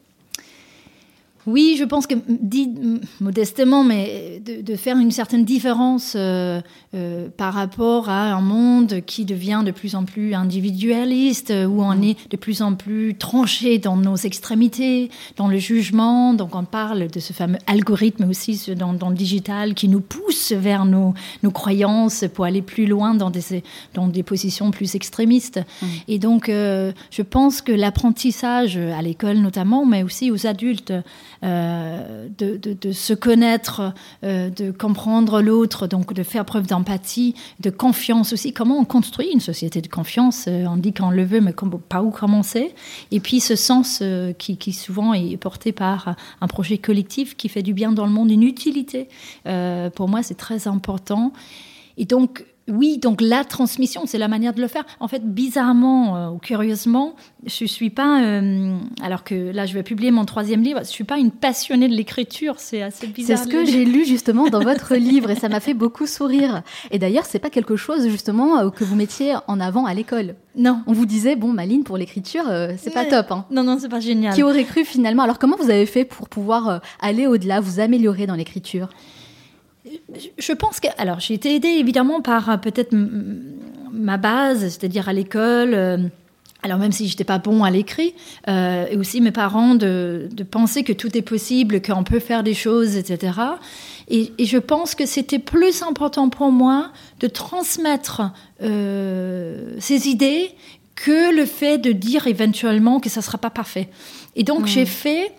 Oui, 1.46 1.76
je 1.78 1.84
pense 1.84 2.06
que, 2.06 2.14
dit 2.28 2.70
modestement, 3.20 3.84
mais 3.84 4.42
de, 4.44 4.76
faire 4.76 4.98
une 4.98 5.10
certaine 5.10 5.44
différence 5.44 6.14
euh, 6.14 6.60
euh, 6.94 7.28
par 7.36 7.54
rapport 7.54 8.08
à 8.08 8.32
un 8.32 8.40
monde 8.40 9.00
qui 9.06 9.24
devient 9.24 9.62
de 9.64 9.70
plus 9.70 9.94
en 9.94 10.04
plus 10.04 10.34
individualiste, 10.34 11.50
où 11.50 11.82
on 11.82 12.02
est 12.02 12.16
de 12.30 12.36
plus 12.36 12.60
en 12.60 12.74
plus 12.74 13.14
tranché 13.14 13.78
dans 13.78 13.96
nos 13.96 14.16
extrémités, 14.16 15.10
dans 15.36 15.48
le 15.48 15.58
jugement. 15.58 16.34
Donc 16.34 16.54
on 16.54 16.64
parle 16.64 17.08
de 17.08 17.20
ce 17.20 17.32
fameux 17.32 17.58
algorithme 17.66 18.28
aussi 18.28 18.74
dans, 18.76 18.92
dans 18.92 19.08
le 19.08 19.16
digital 19.16 19.74
qui 19.74 19.88
nous 19.88 20.00
pousse 20.00 20.52
vers 20.52 20.84
nos, 20.84 21.14
nos, 21.42 21.50
croyances 21.50 22.24
pour 22.34 22.44
aller 22.44 22.62
plus 22.62 22.86
loin 22.86 23.14
dans 23.14 23.30
des, 23.30 23.62
dans 23.94 24.06
des 24.06 24.22
positions 24.22 24.70
plus 24.70 24.94
extrémistes. 24.94 25.60
Mmh. 25.80 25.86
Et 26.08 26.18
donc 26.18 26.48
euh, 26.48 26.92
je 27.10 27.22
pense 27.22 27.62
que 27.62 27.72
l'apprentissage 27.72 28.76
à 28.76 29.02
l'école 29.02 29.38
notamment, 29.38 29.86
mais 29.86 30.02
aussi 30.02 30.30
aux 30.30 30.46
adultes, 30.46 30.92
euh, 31.44 32.28
de, 32.38 32.92
se 32.92 33.12
connaître, 33.12 33.94
euh, 34.24 34.50
de 34.50 34.70
comprendre 34.72 35.40
l'autre, 35.40 35.86
donc 35.86 36.12
de 36.12 36.22
faire 36.22 36.44
preuve 36.44 36.66
d'empathie, 36.66 37.34
de 37.60 37.70
confiance 37.70 38.32
aussi. 38.32 38.52
Comment 38.52 38.78
on 38.78 38.84
construit 38.84 39.28
une 39.32 39.40
société 39.40 39.80
de 39.80 39.88
confiance 39.88 40.46
euh, 40.48 40.66
On 40.66 40.76
dit 40.76 40.92
qu'on 40.92 41.10
le 41.10 41.24
veut, 41.24 41.40
mais 41.40 41.54
pas 41.88 42.02
où 42.02 42.10
commencer. 42.10 42.74
Et 43.12 43.20
puis 43.20 43.40
ce 43.40 43.54
sens 43.56 44.02
qui, 44.38 44.56
qui, 44.56 44.72
souvent 44.72 45.14
est 45.14 45.36
porté 45.36 45.72
par 45.72 46.16
un 46.40 46.48
projet 46.48 46.78
collectif 46.78 47.36
qui 47.36 47.48
fait 47.48 47.62
du 47.62 47.72
bien 47.72 47.92
dans 47.92 48.06
le 48.06 48.12
monde, 48.12 48.30
une 48.30 48.42
utilité. 48.42 49.08
pour 49.44 50.08
moi, 50.08 50.22
c'est 50.22 50.36
très 50.36 50.66
important. 50.66 51.32
Et 51.96 52.04
donc, 52.04 52.44
oui, 52.68 52.98
donc 52.98 53.20
la 53.20 53.44
transmission, 53.44 54.02
c'est 54.06 54.18
la 54.18 54.28
manière 54.28 54.52
de 54.52 54.60
le 54.60 54.68
faire. 54.68 54.84
En 55.00 55.08
fait, 55.08 55.22
bizarrement 55.24 56.16
euh, 56.16 56.30
ou 56.30 56.38
curieusement, 56.38 57.14
je 57.46 57.64
suis 57.64 57.90
pas, 57.90 58.22
euh, 58.22 58.76
alors 59.02 59.24
que 59.24 59.34
là, 59.52 59.66
je 59.66 59.74
vais 59.74 59.82
publier 59.82 60.10
mon 60.10 60.24
troisième 60.24 60.62
livre, 60.62 60.80
je 60.80 60.88
suis 60.88 61.04
pas 61.04 61.18
une 61.18 61.30
passionnée 61.30 61.88
de 61.88 61.94
l'écriture. 61.94 62.54
C'est 62.58 62.82
assez 62.82 63.06
bizarre. 63.06 63.38
C'est 63.38 63.44
ce 63.44 63.48
que 63.48 63.64
j'ai 63.64 63.84
lu 63.84 64.04
justement 64.04 64.48
dans 64.48 64.60
votre 64.62 64.94
livre 64.94 65.30
et 65.30 65.34
ça 65.34 65.48
m'a 65.48 65.60
fait 65.60 65.74
beaucoup 65.74 66.06
sourire. 66.06 66.62
Et 66.90 66.98
d'ailleurs, 66.98 67.24
c'est 67.24 67.38
pas 67.38 67.50
quelque 67.50 67.76
chose 67.76 68.08
justement 68.08 68.58
euh, 68.58 68.70
que 68.70 68.84
vous 68.84 68.96
mettiez 68.96 69.34
en 69.46 69.60
avant 69.60 69.86
à 69.86 69.94
l'école. 69.94 70.34
Non. 70.56 70.82
On 70.86 70.92
vous 70.92 71.06
disait 71.06 71.36
bon, 71.36 71.52
Maline, 71.52 71.84
pour 71.84 71.96
l'écriture, 71.96 72.44
c'est 72.78 72.92
pas 72.92 73.04
top. 73.04 73.30
Hein. 73.30 73.44
Non, 73.50 73.62
non, 73.62 73.78
c'est 73.78 73.88
pas 73.88 74.00
génial. 74.00 74.34
Qui 74.34 74.42
aurait 74.42 74.64
cru 74.64 74.84
finalement? 74.84 75.22
Alors, 75.22 75.38
comment 75.38 75.56
vous 75.56 75.70
avez 75.70 75.86
fait 75.86 76.04
pour 76.04 76.28
pouvoir 76.28 76.80
aller 77.00 77.26
au-delà, 77.26 77.60
vous 77.60 77.78
améliorer 77.80 78.26
dans 78.26 78.34
l'écriture? 78.34 78.88
Je 80.38 80.52
pense 80.52 80.80
que. 80.80 80.88
Alors, 80.98 81.20
j'ai 81.20 81.34
été 81.34 81.54
aidée 81.54 81.68
évidemment 81.68 82.20
par 82.20 82.50
euh, 82.50 82.56
peut-être 82.56 82.94
ma 83.92 84.16
base, 84.16 84.60
c'est-à-dire 84.60 85.08
à 85.08 85.12
l'école. 85.12 85.74
Euh, 85.74 85.98
alors 86.64 86.78
même 86.78 86.90
si 86.90 87.06
j'étais 87.06 87.24
pas 87.24 87.38
bon 87.38 87.62
à 87.62 87.70
l'écrit, 87.70 88.14
euh, 88.48 88.86
et 88.90 88.96
aussi 88.96 89.20
mes 89.20 89.30
parents 89.30 89.76
de, 89.76 90.28
penser 90.50 90.82
que 90.82 90.92
tout 90.92 91.16
est 91.16 91.22
possible, 91.22 91.80
qu'on 91.80 92.02
peut 92.02 92.18
faire 92.18 92.42
des 92.42 92.54
choses, 92.54 92.96
etc. 92.96 93.38
Et, 94.08 94.32
je 94.40 94.58
pense 94.58 94.96
que 94.96 95.06
c'était 95.06 95.38
plus 95.38 95.84
important 95.84 96.30
pour 96.30 96.50
moi 96.50 96.90
de 97.20 97.28
transmettre 97.28 98.32
ces 98.60 100.08
idées 100.08 100.50
que 100.96 101.32
le 101.32 101.46
fait 101.46 101.78
de 101.78 101.92
dire 101.92 102.26
éventuellement 102.26 102.98
que 102.98 103.08
ça 103.08 103.22
sera 103.22 103.38
pas 103.38 103.50
parfait. 103.50 103.88
Et 104.34 104.42
donc 104.42 104.66
j'ai 104.66 104.84
fait 104.84 105.32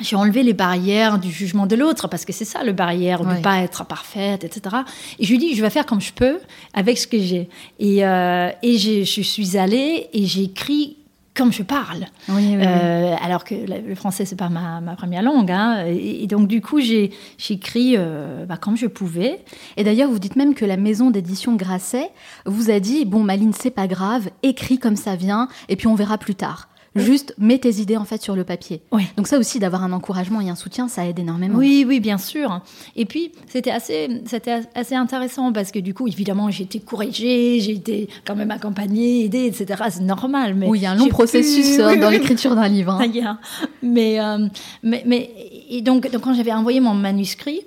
j'ai 0.00 0.16
enlevé 0.16 0.42
les 0.42 0.52
barrières 0.52 1.18
du 1.18 1.30
jugement 1.30 1.66
de 1.66 1.76
l'autre, 1.76 2.08
parce 2.08 2.24
que 2.24 2.32
c'est 2.32 2.44
ça 2.44 2.64
le 2.64 2.72
barrière, 2.72 3.24
ne 3.24 3.40
pas 3.40 3.60
être 3.60 3.84
parfaite, 3.84 4.44
etc. 4.44 4.76
Et 5.18 5.24
je 5.24 5.30
lui 5.30 5.38
dis, 5.38 5.54
je 5.54 5.62
vais 5.62 5.70
faire 5.70 5.86
comme 5.86 6.00
je 6.00 6.12
peux 6.12 6.38
avec 6.74 6.98
ce 6.98 7.06
que 7.06 7.18
j'ai. 7.18 7.48
Et, 7.78 8.04
euh, 8.04 8.50
et 8.62 8.78
je 8.78 9.22
suis 9.22 9.56
allée 9.56 10.08
et 10.12 10.26
j'ai 10.26 10.44
écrit 10.44 10.96
comme 11.36 11.52
je 11.52 11.62
parle. 11.62 12.06
Euh, 12.30 13.14
alors 13.22 13.44
que 13.44 13.54
le 13.54 13.94
français, 13.94 14.24
c'est 14.24 14.36
pas 14.36 14.48
ma, 14.48 14.80
première 14.96 15.22
langue. 15.22 15.50
Hein. 15.50 15.84
Et, 15.86 16.26
donc, 16.26 16.48
du 16.48 16.60
coup, 16.60 16.80
j'ai 16.80 17.12
écrit 17.50 17.94
euh, 17.96 18.46
bah, 18.46 18.56
comme 18.56 18.76
je 18.76 18.86
pouvais. 18.86 19.44
Et 19.76 19.84
d'ailleurs, 19.84 20.10
vous 20.10 20.18
dites 20.18 20.36
même 20.36 20.54
que 20.54 20.64
la 20.64 20.76
maison 20.76 21.10
d'édition 21.10 21.54
Grasset 21.54 22.10
vous 22.46 22.70
a 22.70 22.80
dit 22.80 23.04
Bon, 23.04 23.22
Maline, 23.22 23.52
c'est 23.52 23.70
pas 23.70 23.86
grave, 23.86 24.30
écris 24.42 24.78
comme 24.78 24.96
ça 24.96 25.14
vient, 25.14 25.48
et 25.68 25.76
puis 25.76 25.86
on 25.86 25.94
verra 25.94 26.18
plus 26.18 26.34
tard. 26.34 26.68
Juste 26.96 27.34
mets 27.38 27.58
tes 27.58 27.80
idées 27.80 27.96
en 27.96 28.04
fait 28.04 28.22
sur 28.22 28.36
le 28.36 28.44
papier. 28.44 28.82
Donc 29.16 29.26
ça 29.26 29.38
aussi 29.38 29.58
d'avoir 29.58 29.84
un 29.84 29.92
encouragement 29.92 30.40
et 30.40 30.48
un 30.48 30.54
soutien, 30.54 30.88
ça 30.88 31.06
aide 31.06 31.18
énormément. 31.18 31.58
Oui, 31.58 31.84
oui, 31.86 32.00
bien 32.00 32.18
sûr. 32.18 32.60
Et 32.94 33.04
puis 33.04 33.32
c'était 33.46 33.70
assez, 33.70 34.22
c'était 34.26 34.62
assez 34.74 34.94
intéressant 34.94 35.52
parce 35.52 35.70
que 35.72 35.78
du 35.78 35.94
coup, 35.94 36.08
évidemment, 36.08 36.50
j'ai 36.50 36.64
été 36.64 36.80
corrigée, 36.80 37.60
j'ai 37.60 37.72
été 37.72 38.08
quand 38.26 38.36
même 38.36 38.50
accompagnée, 38.50 39.24
aidée, 39.24 39.46
etc. 39.46 39.82
C'est 39.90 40.02
normal. 40.02 40.54
Mais 40.54 40.68
oui, 40.68 40.78
il 40.78 40.82
y 40.82 40.86
a 40.86 40.92
un 40.92 40.96
long 40.96 41.08
processus 41.08 41.78
euh, 41.78 41.96
dans 41.96 42.10
l'écriture 42.16 42.54
d'un 42.54 42.68
livre. 42.68 42.92
Hein. 42.92 43.38
mais, 43.82 44.20
euh, 44.20 44.46
mais, 44.82 45.02
mais, 45.06 45.30
et 45.68 45.82
donc, 45.82 46.10
donc 46.10 46.22
quand 46.22 46.34
j'avais 46.34 46.52
envoyé 46.52 46.80
mon 46.80 46.94
manuscrit, 46.94 47.62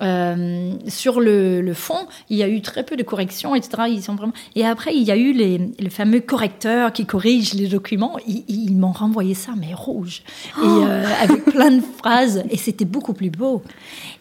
euh, 0.00 0.72
sur 0.88 1.20
le, 1.20 1.72
fond, 1.74 2.06
il 2.28 2.36
y 2.36 2.42
a 2.42 2.48
eu 2.48 2.60
très 2.60 2.84
peu 2.84 2.96
de 2.96 3.02
corrections, 3.02 3.54
etc. 3.54 3.84
Ils 3.88 4.02
sont 4.02 4.14
vraiment... 4.14 4.32
Et 4.54 4.66
après, 4.66 4.94
il 4.94 5.02
y 5.02 5.10
a 5.10 5.16
eu 5.16 5.32
les, 5.32 5.90
fameux 5.90 6.20
correcteurs 6.20 6.92
qui 6.92 7.06
corrigent 7.06 7.54
les 7.54 7.68
documents. 7.68 8.16
Ils, 8.26 8.76
m'ont 8.76 8.92
renvoyé 8.92 9.34
ça, 9.34 9.52
mais 9.56 9.74
rouge, 9.74 10.22
et 10.56 10.60
oh 10.62 10.84
euh, 10.84 11.04
avec 11.20 11.44
plein 11.44 11.70
de 11.70 11.82
phrases. 11.98 12.44
Et 12.50 12.56
c'était 12.56 12.84
beaucoup 12.84 13.12
plus 13.12 13.30
beau. 13.30 13.62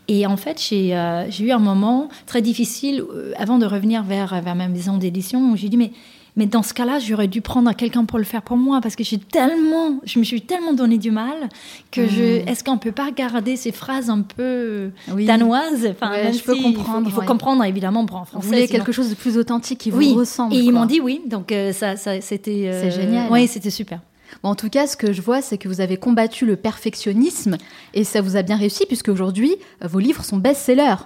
Et 0.07 0.25
en 0.25 0.37
fait, 0.37 0.61
j'ai 0.61 0.95
euh, 0.95 1.29
eu 1.39 1.51
un 1.51 1.59
moment 1.59 2.09
très 2.25 2.41
difficile 2.41 3.03
avant 3.37 3.57
de 3.57 3.65
revenir 3.65 4.03
vers, 4.03 4.41
vers 4.41 4.55
ma 4.55 4.67
maison 4.67 4.97
d'édition 4.97 5.51
où 5.51 5.55
j'ai 5.55 5.69
dit, 5.69 5.77
mais 5.77 5.91
mais 6.39 6.45
dans 6.45 6.63
ce 6.63 6.73
cas-là, 6.73 6.99
j'aurais 6.99 7.27
dû 7.27 7.41
prendre 7.41 7.69
quelqu'un 7.73 8.05
pour 8.05 8.17
le 8.17 8.23
faire 8.23 8.41
pour 8.41 8.55
moi 8.55 8.79
parce 8.79 8.95
que 8.95 9.03
j'ai 9.03 9.17
tellement, 9.17 9.99
je 10.05 10.19
me 10.19 10.23
suis 10.23 10.41
tellement 10.41 10.71
donné 10.71 10.97
du 10.97 11.11
mal 11.11 11.49
que 11.91 12.07
je. 12.07 12.39
Hmm. 12.39 12.47
Est-ce 12.47 12.63
qu'on 12.63 12.77
peut 12.77 12.93
pas 12.93 13.11
garder 13.11 13.57
ces 13.57 13.73
phrases 13.73 14.09
un 14.09 14.21
peu 14.21 14.91
danoises? 15.09 15.85
Enfin, 15.91 16.31
je 16.31 16.41
peux 16.41 16.55
comprendre. 16.55 17.09
Il 17.09 17.11
faut, 17.11 17.23
comprendre 17.23 17.61
évidemment 17.65 18.05
pour 18.05 18.15
en 18.15 18.23
français. 18.23 18.47
Vous 18.47 18.53
voulez 18.53 18.67
quelque 18.69 18.93
chose 18.93 19.09
de 19.09 19.15
plus 19.15 19.37
authentique 19.37 19.79
qui 19.79 19.91
vous 19.91 20.13
ressemble. 20.13 20.55
Et 20.55 20.59
ils 20.59 20.71
m'ont 20.71 20.85
dit 20.85 21.01
oui, 21.01 21.19
donc 21.25 21.51
euh, 21.51 21.73
ça, 21.73 21.97
ça 21.97 22.21
c'était. 22.21 22.69
Euh, 22.69 22.83
C'est 22.83 22.91
génial. 22.91 23.29
Oui, 23.29 23.45
c'était 23.49 23.69
super. 23.69 23.99
en 24.41 24.55
tout 24.55 24.69
cas, 24.69 24.87
ce 24.87 24.95
que 24.95 25.11
je 25.11 25.21
vois, 25.21 25.41
c'est 25.41 25.57
que 25.57 25.67
vous 25.67 25.81
avez 25.81 25.97
combattu 25.97 26.45
le 26.45 26.55
perfectionnisme 26.55 27.57
et 27.93 28.05
ça 28.05 28.21
vous 28.21 28.37
a 28.37 28.43
bien 28.43 28.55
réussi 28.55 28.85
puisque 28.85 29.09
aujourd'hui, 29.09 29.57
euh, 29.83 29.87
vos 29.87 29.99
livres 29.99 30.23
sont 30.23 30.37
best-sellers. 30.37 31.03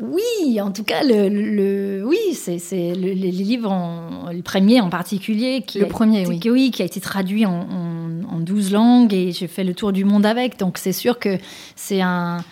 Oui, 0.00 0.60
en 0.60 0.70
tout 0.70 0.84
cas, 0.84 1.02
le, 1.02 2.04
oui, 2.04 2.18
c'est 2.34 2.94
le, 2.94 3.12
les 3.12 3.30
livres, 3.32 3.74
le 4.32 4.42
premier 4.42 4.80
en 4.80 4.90
particulier, 4.90 5.62
qui, 5.66 5.80
le 5.80 5.86
a, 5.86 5.88
premier, 5.88 6.26
oui. 6.26 6.40
oui. 6.44 6.70
qui 6.70 6.82
a 6.82 6.84
été 6.84 7.00
traduit 7.00 7.46
en, 7.46 7.62
en, 7.62 8.36
en 8.36 8.38
12 8.38 8.72
langues 8.72 9.12
et 9.12 9.32
j'ai 9.32 9.48
fait 9.48 9.64
le 9.64 9.74
tour 9.74 9.92
du 9.92 10.04
monde 10.04 10.24
avec. 10.24 10.58
Donc 10.58 10.78
c'est 10.78 10.92
sûr 10.92 11.18
que 11.18 11.38
c'est 11.74 12.00
un, 12.00 12.44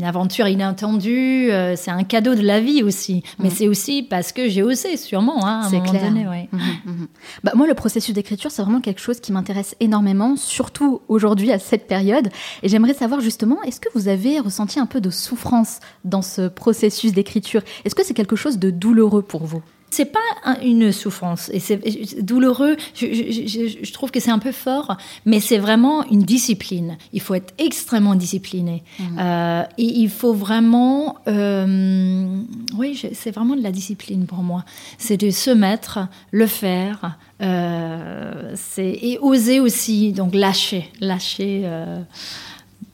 une 0.00 0.04
aventure 0.04 0.48
inattendue, 0.48 1.50
euh, 1.50 1.74
c'est 1.76 1.90
un 1.90 2.04
cadeau 2.04 2.34
de 2.34 2.42
la 2.42 2.60
vie 2.60 2.82
aussi. 2.82 3.22
Mais 3.38 3.48
mm. 3.48 3.52
c'est 3.52 3.68
aussi 3.68 4.02
parce 4.02 4.32
que 4.32 4.48
j'ai 4.48 4.62
osé, 4.62 4.96
sûrement, 4.96 5.46
hein, 5.46 5.62
un 5.64 5.70
moment 5.70 5.92
donné. 5.92 6.24
Mm-hmm, 6.24 6.56
mm-hmm. 6.56 7.06
Bah, 7.44 7.52
moi, 7.54 7.66
le 7.66 7.74
processus 7.74 8.14
d'écriture, 8.14 8.50
c'est 8.50 8.62
vraiment 8.62 8.80
quelque 8.80 9.00
chose 9.00 9.20
qui 9.20 9.32
m'intéresse 9.32 9.76
énormément, 9.80 10.36
surtout 10.36 11.02
aujourd'hui, 11.08 11.52
à 11.52 11.58
cette 11.58 11.86
période. 11.86 12.28
Et 12.62 12.68
j'aimerais 12.68 12.94
savoir 12.94 13.20
justement, 13.20 13.62
est-ce 13.62 13.80
que 13.80 13.88
vous 13.94 14.08
avez 14.08 14.40
ressenti 14.40 14.78
un 14.78 14.86
peu 14.86 15.00
de 15.00 15.10
souffrance 15.10 15.80
dans 16.04 16.22
ce 16.22 16.48
processus 16.48 17.12
d'écriture? 17.12 17.62
Est-ce 17.84 17.94
que 17.94 18.04
c'est 18.04 18.14
quelque 18.14 18.36
chose 18.36 18.58
de 18.58 18.70
douloureux 18.70 19.22
pour 19.22 19.44
vous? 19.44 19.62
C'est 19.90 20.12
pas 20.12 20.20
une 20.62 20.92
souffrance 20.92 21.50
et 21.52 21.58
c'est 21.58 22.22
douloureux. 22.22 22.76
Je, 22.94 23.92
trouve 23.92 24.10
que 24.10 24.20
c'est 24.20 24.30
un 24.30 24.38
peu 24.38 24.52
fort, 24.52 24.96
mais 25.26 25.40
c'est 25.40 25.58
vraiment 25.58 26.04
une 26.10 26.22
discipline. 26.22 26.96
Il 27.12 27.20
faut 27.20 27.34
être 27.34 27.52
extrêmement 27.58 28.14
discipliné 28.14 28.84
mmh. 28.98 29.18
euh, 29.18 29.62
et 29.78 29.84
il 29.84 30.08
faut 30.08 30.32
vraiment, 30.32 31.16
euh, 31.26 32.36
oui, 32.76 33.02
c'est 33.12 33.30
vraiment 33.32 33.56
de 33.56 33.62
la 33.62 33.72
discipline 33.72 34.26
pour 34.26 34.42
moi. 34.42 34.64
C'est 34.98 35.16
de 35.16 35.30
se 35.30 35.50
mettre, 35.50 35.98
le 36.30 36.46
faire, 36.46 37.18
euh, 37.42 38.52
c'est 38.54 38.98
et 39.02 39.18
oser 39.20 39.60
aussi, 39.60 40.12
donc 40.12 40.34
lâcher, 40.34 40.88
lâcher 41.00 41.68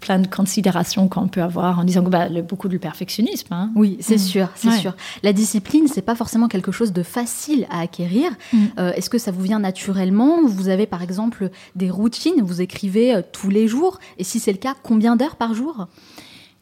plein 0.07 0.21
de 0.21 0.29
considérations 0.29 1.09
qu'on 1.09 1.27
peut 1.27 1.43
avoir 1.43 1.81
en 1.81 1.85
disant 1.85 2.05
que 2.05 2.11
bah, 2.11 2.29
beaucoup 2.43 2.69
de 2.69 2.79
perfectionnisme. 2.79 3.53
Hein. 3.53 3.73
Oui, 3.75 3.97
c'est 3.99 4.15
mm. 4.15 4.19
sûr, 4.19 4.49
c'est 4.55 4.71
sûr. 4.71 4.95
La 5.25 5.33
discipline, 5.33 5.89
c'est 5.89 6.01
pas 6.01 6.15
forcément 6.15 6.47
quelque 6.47 6.71
chose 6.71 6.93
de 6.93 7.03
facile 7.03 7.67
à 7.71 7.81
acquérir. 7.81 8.31
Mm. 8.53 8.59
Euh, 8.79 8.93
est-ce 8.93 9.11
que 9.11 9.19
ça 9.19 9.33
vous 9.33 9.43
vient 9.43 9.59
naturellement 9.59 10.47
Vous 10.47 10.69
avez 10.69 10.87
par 10.87 11.03
exemple 11.03 11.51
des 11.75 11.91
routines, 11.91 12.41
vous 12.41 12.63
écrivez 12.63 13.17
euh, 13.17 13.23
tous 13.33 13.51
les 13.51 13.67
jours, 13.67 13.99
et 14.17 14.23
si 14.23 14.39
c'est 14.39 14.53
le 14.53 14.59
cas, 14.59 14.75
combien 14.81 15.17
d'heures 15.17 15.35
par 15.35 15.55
jour? 15.55 15.89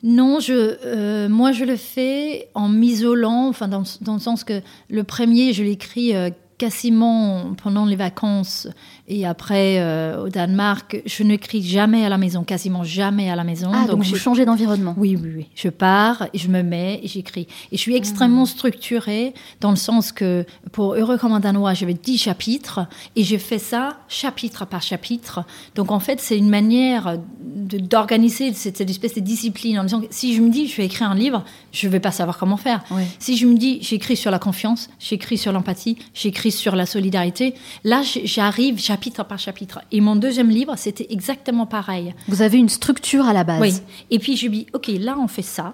Non, 0.03 0.41
je, 0.41 0.79
euh, 0.87 1.29
moi 1.29 1.53
je 1.53 1.65
le 1.65 1.77
fais 1.77 2.49
en 2.55 2.71
m'isolant, 2.71 3.49
enfin 3.49 3.69
dans, 3.69 3.81
le 3.81 4.19
sens 4.19 4.43
que 4.43 4.63
le 4.89 5.05
premier 5.05 5.53
je 5.53 5.63
l'écris 5.63 6.15
quasiment 6.57 7.55
pendant 7.63 7.85
les 7.85 7.97
vacances 7.97 8.69
et 9.07 9.27
après 9.27 9.79
euh, 9.79 10.25
au 10.25 10.29
Danemark, 10.31 11.03
je 11.05 11.23
n'écris 11.25 11.63
jamais 11.63 12.07
à 12.07 12.09
la 12.09 12.17
maison, 12.17 12.43
quasiment 12.43 12.85
jamais 12.85 13.31
à 13.31 13.37
la 13.37 13.45
maison. 13.45 13.71
Ah, 13.75 13.87
donc, 13.87 14.03
vous 14.03 14.17
changez 14.17 14.47
d'environnement 14.47 14.95
oui, 14.97 15.19
oui, 15.21 15.31
oui. 15.37 15.47
Je 15.55 15.69
pars, 15.69 16.27
je 16.33 16.49
me 16.49 16.63
mets 16.63 17.01
et 17.03 17.09
j'écris. 17.09 17.47
Et 17.71 17.77
je 17.77 17.83
suis 17.83 17.97
extrêmement 17.97 18.45
ah. 18.45 18.47
structurée 18.47 19.35
dans 19.61 19.71
le 19.71 19.77
sens 19.77 20.11
que 20.11 20.47
pour 20.73 20.95
Heureux 20.95 21.19
comme 21.19 21.33
un 21.33 21.41
Danois, 21.41 21.75
j'avais 21.75 21.95
10 21.95 22.17
chapitres 22.17 22.81
et 23.15 23.25
j'ai 23.25 23.39
fait 23.39 23.59
ça 23.59 23.99
chapitre 24.09 24.65
par 24.65 24.81
chapitre. 24.81 25.45
Donc 25.75 25.91
en 25.91 26.01
fait, 26.01 26.21
c'est 26.21 26.39
une 26.39 26.49
manière 26.49 27.19
d'organiser 27.43 28.55
cette, 28.55 28.79
cette, 28.79 28.91
espèce 28.91 29.15
de 29.15 29.21
discipline 29.21 29.79
en 29.79 29.85
disant 29.85 30.01
que 30.01 30.07
si 30.11 30.35
je 30.35 30.41
me 30.41 30.49
dis 30.49 30.67
je 30.67 30.77
vais 30.77 30.87
écrire 30.87 31.11
un 31.11 31.15
livre, 31.15 31.45
je 31.73 31.87
ne 31.87 31.93
vais 31.93 32.01
pas 32.01 32.11
savoir 32.11 32.39
comment 32.39 32.57
faire. 32.57 32.83
Si 33.19 33.37
je 33.37 33.47
me 33.47 33.57
dis 33.59 33.81
j'écris 33.83 34.17
sur 34.17 34.31
la 34.31 34.39
confiance, 34.39 34.89
j'écris 34.99 35.37
sur 35.37 35.53
l'empathie, 35.53 35.99
j'écris 36.15 36.53
sur 36.53 36.75
la 36.75 36.87
solidarité. 36.87 37.55
Là, 37.85 38.03
j'arrive 38.25 38.79
chapitre 38.95 39.25
par 39.25 39.39
chapitre. 39.41 39.81
Et 39.91 40.01
mon 40.01 40.15
deuxième 40.15 40.51
livre, 40.51 40.75
c'était 40.77 41.09
exactement 41.11 41.67
pareil. 41.67 42.15
Vous 42.29 42.43
avez 42.43 42.59
une 42.59 42.69
structure 42.69 43.27
à 43.27 43.33
la 43.33 43.43
base. 43.43 43.61
Oui. 43.61 43.75
Et 44.11 44.21
puis 44.21 44.37
je 44.37 44.47
dis, 44.49 44.67
ok, 44.73 44.89
là 45.01 45.17
on 45.19 45.27
fait 45.27 45.43
ça. 45.43 45.73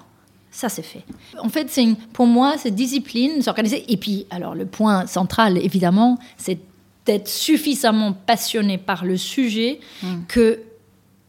Ça, 0.53 0.69
c'est 0.69 0.83
fait. 0.83 1.05
En 1.39 1.49
fait, 1.49 1.69
c'est 1.71 1.87
pour 2.13 2.27
moi, 2.27 2.55
c'est 2.59 2.73
discipline, 2.73 3.41
s'organiser. 3.41 3.85
Et 3.87 3.97
puis, 3.97 4.27
alors, 4.31 4.57
le 4.57 4.67
point 4.67 5.07
central, 5.07 5.57
évidemment, 5.59 6.19
c'est 6.37 6.59
d'être 7.07 7.29
suffisamment 7.29 8.13
passionné 8.13 8.77
par 8.77 9.05
le 9.05 9.17
sujet 9.17 9.79
hmm. 10.03 10.23
que 10.27 10.59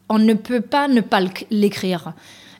on 0.09 0.17
ne 0.17 0.33
peut 0.33 0.61
pas 0.61 0.87
ne 0.87 1.01
pas 1.01 1.21
l'écrire. 1.51 2.13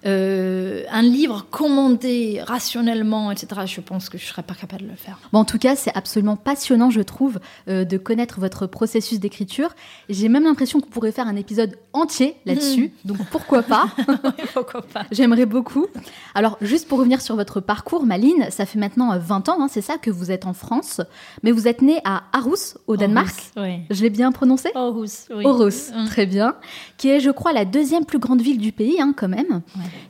Euh, 0.06 0.84
un 0.92 1.04
livre 1.04 1.46
commandé 1.52 2.42
rationnellement, 2.44 3.32
etc., 3.32 3.62
je 3.66 3.82
pense 3.82 4.10
que 4.10 4.18
je 4.18 4.24
ne 4.24 4.30
serais 4.30 4.44
pas 4.44 4.56
capable 4.56 4.84
de 4.84 4.88
le 4.88 4.96
faire. 4.96 5.20
Bon, 5.32 5.40
en 5.40 5.46
tout 5.46 5.60
cas, 5.60 5.76
c'est 5.76 5.96
absolument 5.96 6.36
passionnant, 6.36 6.90
je 6.90 7.02
trouve, 7.02 7.40
euh, 7.68 7.86
de 7.86 7.98
connaître 7.98 8.40
votre 8.40 8.66
processus 8.66 9.20
d'écriture. 9.20 9.76
J'ai 10.10 10.28
même 10.28 10.44
l'impression 10.44 10.80
qu'on 10.80 10.90
pourrait 10.90 11.12
faire 11.12 11.28
un 11.28 11.36
épisode 11.36 11.78
entier 11.94 12.36
là-dessus, 12.46 12.94
hmm. 13.04 13.08
donc 13.08 13.18
pourquoi 13.30 13.62
pas 13.62 13.86
Pourquoi 14.54 14.82
pas 14.82 15.06
J'aimerais 15.12 15.46
beaucoup. 15.46 15.88
Alors, 16.34 16.58
juste 16.62 16.88
pour 16.88 17.00
revenir 17.00 17.22
sur 17.22 17.36
votre 17.36 17.60
parcours, 17.60 18.06
Maline, 18.06 18.48
ça 18.50 18.66
fait 18.66 18.80
maintenant 18.80 19.18
20 19.18 19.50
euh, 19.50 19.52
ans, 19.52 19.58
hein, 19.62 19.68
c'est 19.70 19.82
ça, 19.82 19.98
que 19.98 20.10
vous 20.10 20.32
êtes 20.32 20.46
en 20.46 20.54
France, 20.54 21.02
mais 21.44 21.52
vous 21.52 21.68
êtes 21.68 21.82
née 21.82 22.00
à 22.06 22.24
Aarhus, 22.34 22.76
au 22.88 22.98
Danemark. 22.98 23.52
oui. 23.58 23.82
Je 23.90 24.02
l'ai 24.02 24.10
bien 24.10 24.32
prononcé 24.32 24.70
Aarhus, 24.74 25.28
oui. 25.36 25.46
Aarhus, 25.46 25.92
hmm. 25.94 26.06
très 26.06 26.26
bien. 26.26 26.56
Qui 26.98 27.10
est, 27.10 27.20
je 27.20 27.30
crois, 27.30 27.54
la 27.54 27.66
deuxième 27.66 28.06
plus 28.06 28.20
grande 28.20 28.42
ville 28.42 28.58
du 28.58 28.72
pays, 28.72 29.00
hein, 29.00 29.14
quand 29.16 29.30
même. 29.30 29.62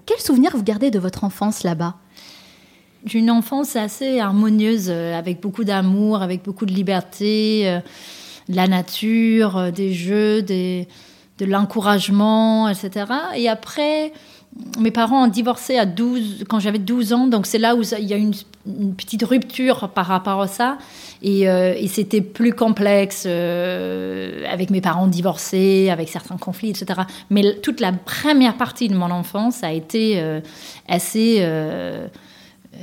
Quel 0.05 0.19
souvenir 0.19 0.51
vous 0.55 0.63
gardez 0.63 0.91
de 0.91 0.99
votre 0.99 1.23
enfance 1.23 1.63
là-bas? 1.63 1.95
D'une 3.03 3.31
enfance 3.31 3.75
assez 3.75 4.19
harmonieuse, 4.19 4.89
euh, 4.89 5.17
avec 5.17 5.41
beaucoup 5.41 5.63
d'amour, 5.63 6.21
avec 6.21 6.43
beaucoup 6.43 6.65
de 6.65 6.73
liberté, 6.73 7.67
euh, 7.67 7.79
de 8.49 8.55
la 8.55 8.67
nature, 8.67 9.57
euh, 9.57 9.71
des 9.71 9.93
jeux, 9.93 10.41
de 10.43 10.85
l'encouragement, 11.39 12.69
etc. 12.69 13.05
Et 13.35 13.49
après, 13.49 14.13
mes 14.79 14.91
parents 14.91 15.23
ont 15.25 15.27
divorcé 15.27 15.77
à 15.77 15.85
12, 15.85 16.43
quand 16.47 16.59
j'avais 16.59 16.79
12 16.79 17.13
ans, 17.13 17.27
donc 17.27 17.45
c'est 17.45 17.57
là 17.57 17.75
où 17.75 17.83
il 17.83 18.05
y 18.05 18.13
a 18.13 18.17
une, 18.17 18.33
une, 18.67 18.93
petite 18.95 19.23
rupture 19.23 19.89
par 19.89 20.07
rapport 20.07 20.41
à 20.41 20.47
ça. 20.47 20.77
Et, 21.21 21.49
euh, 21.49 21.73
c'était 21.87 22.21
plus 22.21 22.53
complexe 22.53 23.23
euh, 23.25 24.43
avec 24.51 24.69
mes 24.69 24.81
parents 24.81 25.07
divorcés, 25.07 25.89
avec 25.89 26.09
certains 26.09 26.37
conflits, 26.37 26.71
etc. 26.71 27.01
Mais 27.29 27.55
toute 27.61 27.79
la 27.79 27.93
première 27.93 28.57
partie 28.57 28.89
de 28.89 28.95
mon 28.95 29.09
enfance 29.11 29.63
a 29.63 29.71
été 29.71 30.19
euh, 30.19 30.41
assez 30.87 31.45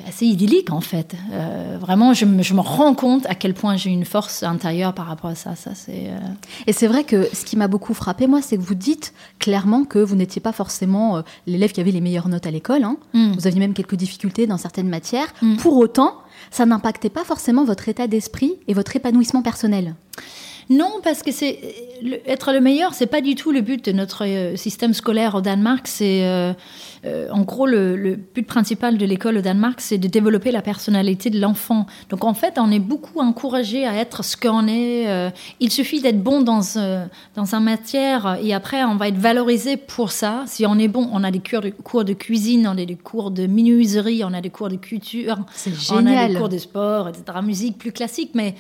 assez 0.07 0.27
idyllique 0.27 0.71
en 0.71 0.81
fait. 0.81 1.15
Euh, 1.33 1.79
vraiment, 1.81 2.15
je 2.15 2.25
me, 2.25 2.43
je 2.43 2.55
me, 2.55 2.61
rends 2.61 2.95
compte 2.95 3.27
à 3.27 3.35
quel 3.35 3.55
point 3.55 3.77
j'ai 3.77 3.91
une 3.91 4.05
force 4.05 4.43
intérieure 4.43 4.95
par 4.95 5.07
rapport 5.07 5.31
à 5.31 5.35
ça. 5.35 5.55
ça 5.57 5.73
c'est, 5.75 6.09
euh, 6.09 6.19
Et 6.67 6.73
c'est 6.73 6.87
vrai 6.87 7.05
que 7.05 7.29
ce 7.33 7.45
qui 7.45 7.57
m'a 7.57 7.69
beaucoup 7.69 7.95
frappé, 7.95 8.27
moi, 8.27 8.43
c'est 8.43 8.57
que 8.57 8.63
vous 8.63 8.75
dites 8.75 9.13
clairement 9.39 9.85
que 9.85 9.99
vous 9.99 10.17
n'étiez 10.17 10.41
pas 10.41 10.53
forcément 10.53 11.19
euh, 11.19 11.23
l'élève 11.47 11.73
qui 11.73 11.81
avait 11.81 11.91
les 11.91 12.01
meilleures 12.01 12.29
notes 12.29 12.47
à 12.47 12.51
l'école. 12.51 12.85
Hein. 12.85 12.97
Mm. 13.15 13.33
Vous 13.33 13.47
aviez 13.47 13.61
même 13.61 13.75
quelques 13.75 13.97
difficultés 13.97 14.47
dans 14.47 14.59
certaines 14.59 14.89
matières. 14.89 15.33
Mm. 15.43 15.57
Pour 15.57 15.77
autant, 15.77 16.15
ça 16.51 16.67
n'impactait 16.67 17.11
pas 17.11 17.25
forcément 17.25 17.65
votre 17.65 17.89
état 17.89 18.07
d'esprit 18.07 18.55
et 18.69 18.75
votre 18.75 18.95
épanouissement 18.97 19.43
personnel. 19.43 19.95
Non, 20.71 21.01
parce 21.03 21.23
que 21.23 21.33
c'est 21.33 21.59
être 22.27 22.53
le 22.53 22.61
meilleur, 22.61 22.93
c'est 22.93 23.07
pas 23.07 23.21
du 23.21 23.35
tout 23.35 23.53
le 23.53 23.63
but 23.63 23.87
de 23.87 23.93
notre 23.93 24.27
euh, 24.27 24.57
système 24.57 24.93
scolaire 24.93 25.35
au 25.35 25.41
Danemark. 25.41 25.87
C'est 25.87 26.27
euh, 26.27 26.53
euh, 27.07 27.29
en 27.31 27.41
gros 27.41 27.67
le, 27.67 28.17
but 28.17 28.47
principal 28.47 28.99
de 28.99 29.07
l'école 29.07 29.39
au 29.39 29.41
Danemark, 29.41 29.81
c'est 29.81 29.97
de 29.97 30.09
développer 30.09 30.53
la 30.53 30.61
personnalité 30.61 31.31
de 31.31 31.41
l'enfant. 31.41 31.87
Donc 32.11 32.25
en 32.25 32.35
fait, 32.35 32.55
on 32.59 32.71
est 32.71 32.81
beaucoup 32.81 33.21
encouragé 33.21 33.87
à 33.87 33.95
être 33.95 34.23
ce 34.23 34.37
qu'on 34.37 34.69
est. 34.69 35.33
il 35.61 35.71
suffit 35.71 36.01
d'être 36.01 36.23
bon 36.23 36.43
dans 36.43 36.59
dans 37.35 37.55
un 37.55 37.61
matière 37.61 38.39
et 38.43 38.53
après 38.53 38.83
on 38.85 38.97
va 38.97 39.09
être 39.09 39.17
valorisé 39.17 39.77
pour 39.77 40.11
ça. 40.13 40.45
Si 40.47 40.67
on 40.67 40.79
est 40.79 40.89
bon, 40.89 41.09
on 41.13 41.25
a 41.25 41.31
des 41.31 41.41
cours 41.41 41.61
de, 41.61 41.71
cours 41.71 42.05
de 42.05 42.13
cuisine, 42.13 42.67
on 42.67 42.77
a 42.77 42.85
des 42.85 42.97
cours 42.97 43.31
de 43.31 43.47
menuiserie, 43.47 44.23
on 44.25 44.33
a 44.35 44.41
des 44.41 44.51
cours 44.51 44.69
de 44.69 44.77
culture, 44.77 45.37
on 45.91 46.07
a 46.07 46.29
des 46.29 46.35
cours 46.35 46.49
de 46.49 46.59
sport, 46.59 47.09
etc. 47.09 47.39
Musique 47.43 47.79
plus 47.79 47.93
classique, 47.93 48.33
mais 48.35 48.55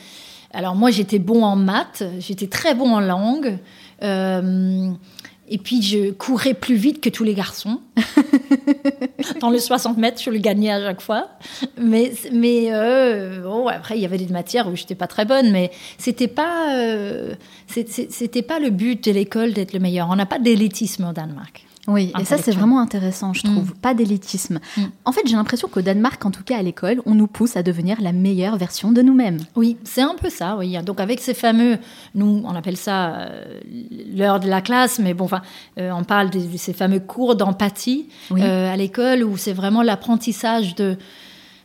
alors 0.53 0.75
moi, 0.75 0.91
j'étais 0.91 1.19
bon 1.19 1.45
en 1.45 1.57
maths, 1.57 2.03
j'étais 2.19 2.47
très 2.47 2.75
bon 2.75 2.95
en 2.95 3.01
langue. 3.01 3.59
Euh, 4.03 4.91
et 5.51 5.59
puis, 5.59 5.83
je 5.83 6.11
courais 6.11 6.55
plus 6.55 6.75
vite 6.75 7.01
que 7.01 7.09
tous 7.09 7.25
les 7.25 7.35
garçons. 7.35 7.81
Dans 9.41 9.51
les 9.51 9.61
60 9.61 9.97
mètres, 9.97 10.21
je 10.23 10.31
le 10.31 10.39
gagnais 10.39 10.71
à 10.71 10.81
chaque 10.81 11.01
fois. 11.01 11.29
Mais, 11.79 12.13
euh, 12.71 13.43
bon, 13.43 13.67
après, 13.67 13.97
il 13.97 14.03
y 14.03 14.05
avait 14.05 14.19
des 14.19 14.33
matières 14.33 14.69
où 14.69 14.77
j'étais 14.77 14.95
pas 14.95 15.07
très 15.07 15.25
bonne, 15.25 15.51
mais 15.51 15.71
c'était 15.97 16.29
pas, 16.29 16.77
euh, 16.77 17.35
pas 18.47 18.59
le 18.59 18.71
but 18.71 19.05
de 19.05 19.13
l'école 19.13 19.53
d'être 19.53 19.73
le 19.73 19.81
meilleur. 19.81 20.09
On 20.11 20.17
n'a 20.17 20.27
pas 20.27 20.39
d'élitisme 20.39 21.09
au 21.09 21.13
Danemark. 21.13 21.68
Oui, 21.89 22.13
et 22.21 22.25
ça 22.27 22.37
c'est 22.37 22.53
vraiment 22.53 22.81
intéressant, 22.81 23.33
je 23.33 23.43
trouve. 23.43 23.71
Mm. 23.71 23.79
Pas 23.81 23.95
d'élitisme. 23.95 24.61
Mm. 24.77 24.83
En 25.07 25.13
fait, 25.13 25.23
j'ai 25.27 25.37
l'impression 25.37 25.69
qu'au 25.69 25.81
Danemark, 25.81 26.25
en 26.25 26.31
tout 26.31 26.45
cas 26.45 26.59
à 26.59 26.63
l'école, 26.63 27.01
on 27.07 27.15
nous 27.15 27.27
pousse 27.27 27.57
à 27.57 27.63
devenir 27.63 28.01
la 28.03 28.13
meilleure 28.13 28.59
version 28.59 28.93
de 28.93 29.01
nous-mêmes. 29.01 29.39
Oui, 29.57 29.79
c'est 29.85 30.03
un 30.03 30.15
peu 30.15 30.29
ça, 30.29 30.57
oui. 30.59 30.77
Donc 30.85 31.01
avec 31.01 31.19
ces 31.19 31.33
fameux, 31.33 31.79
nous 32.15 32.43
on 32.45 32.55
appelle 32.55 32.77
ça 32.77 33.17
euh, 33.17 33.61
l'heure 34.15 34.39
de 34.39 34.49
la 34.49 34.61
classe, 34.61 34.99
mais 34.99 35.15
bon, 35.15 35.25
enfin, 35.25 35.41
euh, 35.79 35.91
on 35.93 36.05
parle 36.05 36.29
de, 36.29 36.39
ces 36.57 36.75
fameux 36.75 37.01
cours 37.01 37.37
d'empathie 37.37 38.09
euh, 38.33 38.73
à 38.73 38.77
l'école 38.77 39.25
où 39.25 39.39
c'est 39.39 39.55
vraiment 39.55 39.83
l'apprentissage 39.83 40.75
de 40.75 40.97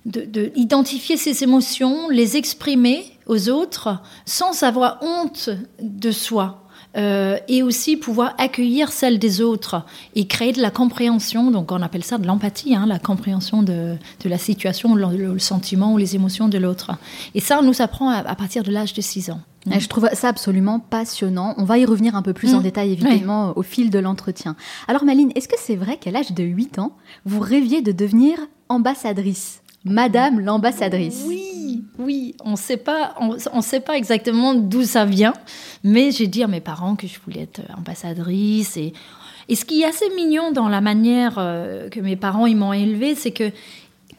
d'identifier 0.05 1.15
ses 1.15 1.43
émotions, 1.43 2.09
les 2.09 2.35
exprimer 2.35 3.05
aux 3.25 3.49
autres 3.49 4.01
sans 4.25 4.63
avoir 4.63 4.99
honte 5.01 5.49
de 5.81 6.11
soi. 6.11 6.62
Euh, 6.95 7.37
et 7.47 7.63
aussi 7.63 7.97
pouvoir 7.97 8.35
accueillir 8.37 8.91
celle 8.91 9.17
des 9.17 9.41
autres 9.41 9.83
et 10.13 10.27
créer 10.27 10.51
de 10.51 10.61
la 10.61 10.69
compréhension. 10.69 11.49
Donc 11.49 11.71
on 11.71 11.81
appelle 11.81 12.03
ça 12.03 12.19
de 12.19 12.27
l'empathie, 12.27 12.75
hein, 12.75 12.85
la 12.85 12.99
compréhension 12.99 13.63
de, 13.63 13.95
de 14.23 14.29
la 14.29 14.37
situation, 14.37 14.93
le, 14.93 15.39
sentiment 15.39 15.93
ou 15.93 15.97
les 15.97 16.15
émotions 16.15 16.49
de 16.49 16.57
l'autre. 16.59 16.91
Et 17.33 17.39
ça, 17.39 17.57
on 17.59 17.63
nous 17.63 17.81
apprend 17.81 18.09
à, 18.09 18.35
partir 18.35 18.61
de 18.61 18.71
l'âge 18.71 18.93
de 18.93 19.01
6 19.01 19.31
ans. 19.31 19.41
Je 19.65 19.87
trouve 19.87 20.07
ça 20.13 20.27
absolument 20.27 20.79
passionnant. 20.79 21.55
On 21.57 21.63
va 21.63 21.79
y 21.79 21.85
revenir 21.85 22.15
un 22.15 22.21
peu 22.21 22.33
plus 22.33 22.53
en 22.53 22.59
mmh. 22.59 22.63
détail, 22.63 22.91
évidemment, 22.91 23.53
au 23.55 23.63
fil 23.63 23.89
de 23.89 23.97
l'entretien. 23.97 24.55
Alors, 24.87 25.05
Maline, 25.05 25.31
est-ce 25.35 25.47
que 25.47 25.55
c'est 25.57 25.77
vrai 25.77 25.97
qu'à 25.97 26.11
l'âge 26.11 26.33
de 26.33 26.43
8 26.43 26.79
ans, 26.79 26.95
vous 27.25 27.39
rêviez 27.39 27.81
de 27.81 27.91
devenir 27.91 28.37
ambassadrice? 28.69 29.61
Madame 29.85 30.39
l'ambassadrice. 30.39 31.23
Oui, 31.27 31.42
oui, 31.99 32.35
on 32.43 32.55
sait 32.55 32.77
pas, 32.77 33.15
on, 33.19 33.61
sait 33.61 33.79
pas 33.79 33.97
exactement 33.97 34.55
d'où 34.55 34.83
ça 34.83 35.05
vient, 35.05 35.33
mais 35.83 36.11
j'ai 36.11 36.27
dit 36.27 36.43
à 36.43 36.47
mes 36.47 36.61
parents 36.61 36.95
que 36.95 37.07
je 37.07 37.19
voulais 37.23 37.43
être 37.43 37.61
ambassadrice 37.77 38.77
et 38.77 38.93
ce 39.55 39.65
qui 39.65 39.81
est 39.81 39.85
assez 39.85 40.09
mignon 40.15 40.51
dans 40.51 40.69
la 40.69 40.81
manière 40.81 41.35
euh, 41.37 41.89
que 41.89 41.99
mes 41.99 42.15
parents 42.15 42.45
ils 42.45 42.55
m'ont 42.55 42.73
élevée, 42.73 43.15
c'est 43.15 43.31
que 43.31 43.51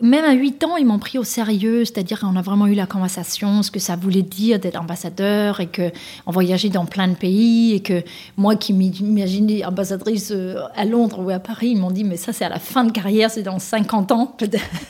même 0.01 0.25
à 0.25 0.33
8 0.33 0.65
ans, 0.65 0.77
ils 0.77 0.87
m'ont 0.87 0.99
pris 0.99 1.19
au 1.19 1.25
sérieux, 1.25 1.85
c'est-à-dire 1.85 2.21
qu'on 2.21 2.37
a 2.37 2.43
vraiment 2.43 2.67
eu 2.67 2.75
la 2.75 2.87
conversation, 2.87 3.63
ce 3.63 3.71
que 3.71 3.79
ça 3.79 3.97
voulait 3.97 4.23
dire 4.23 4.59
d'être 4.59 4.81
ambassadeur 4.81 5.61
et 5.61 5.69
qu'on 5.69 6.31
voyageait 6.31 6.69
dans 6.69 6.85
plein 6.85 7.09
de 7.09 7.15
pays 7.15 7.75
et 7.75 7.81
que 7.81 8.03
moi 8.37 8.57
qui 8.57 8.73
m'imaginais 8.73 9.65
ambassadrice 9.65 10.31
euh, 10.33 10.57
à 10.75 10.85
Londres 10.85 11.21
ou 11.25 11.31
à 11.31 11.39
Paris, 11.39 11.71
ils 11.71 11.79
m'ont 11.79 11.91
dit 11.91 12.05
mais 12.05 12.17
ça 12.17 12.33
c'est 12.33 12.45
à 12.45 12.49
la 12.49 12.59
fin 12.59 12.85
de 12.85 12.93
carrière, 12.93 13.31
c'est 13.31 13.43
dans 13.43 13.59
50 13.59 14.13
ans 14.13 14.37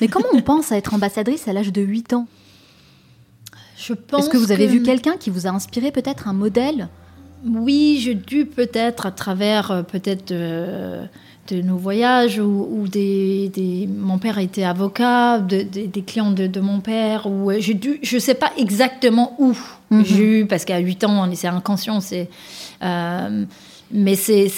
Mais 0.00 0.08
comment 0.08 0.26
on 0.32 0.40
pense 0.40 0.72
à 0.72 0.76
être 0.76 0.94
ambassadrice 0.94 1.48
à 1.48 1.52
l'âge 1.52 1.72
de 1.72 1.82
8 1.82 2.14
ans? 2.14 2.26
Je 3.86 3.92
pense 3.92 4.22
Est-ce 4.22 4.30
que 4.30 4.36
vous 4.36 4.52
avez 4.52 4.66
vu 4.66 4.82
quelqu'un 4.82 5.16
qui 5.16 5.30
vous 5.30 5.46
a 5.46 5.50
inspiré 5.50 5.90
peut-être 5.90 6.28
un 6.28 6.32
modèle? 6.32 6.88
Oui, 7.46 7.98
j'ai 8.00 8.14
dû 8.14 8.46
peut-être 8.46 9.06
à 9.06 9.10
travers 9.10 9.70
euh, 9.70 9.82
peut-être... 9.82 10.32
Euh, 10.32 11.04
de 11.48 11.60
nos 11.60 11.76
voyages 11.76 12.38
ou, 12.38 12.86
des, 12.88 13.88
mon 13.94 14.18
père 14.18 14.38
était 14.38 14.64
avocat, 14.64 15.38
des 15.38 16.02
clients 16.06 16.30
de, 16.30 16.60
mon 16.60 16.80
père, 16.80 17.26
ou 17.26 17.50
euh, 17.50 17.56
j'ai 17.58 17.74
dû, 17.74 17.98
je 18.02 18.18
sais 18.18 18.34
pas 18.34 18.52
exactement 18.56 19.36
où 19.38 19.54
mhm. 19.90 20.04
j'ai 20.04 20.40
eu, 20.40 20.46
parce 20.46 20.64
qu'à 20.64 20.78
8 20.78 21.04
ans, 21.04 21.28
on 21.28 21.30
est 21.30 21.44
inconscient, 21.44 22.00
c'est, 22.00 22.28
euh, 22.82 23.44
mais 23.92 24.14
c'est, 24.14 24.48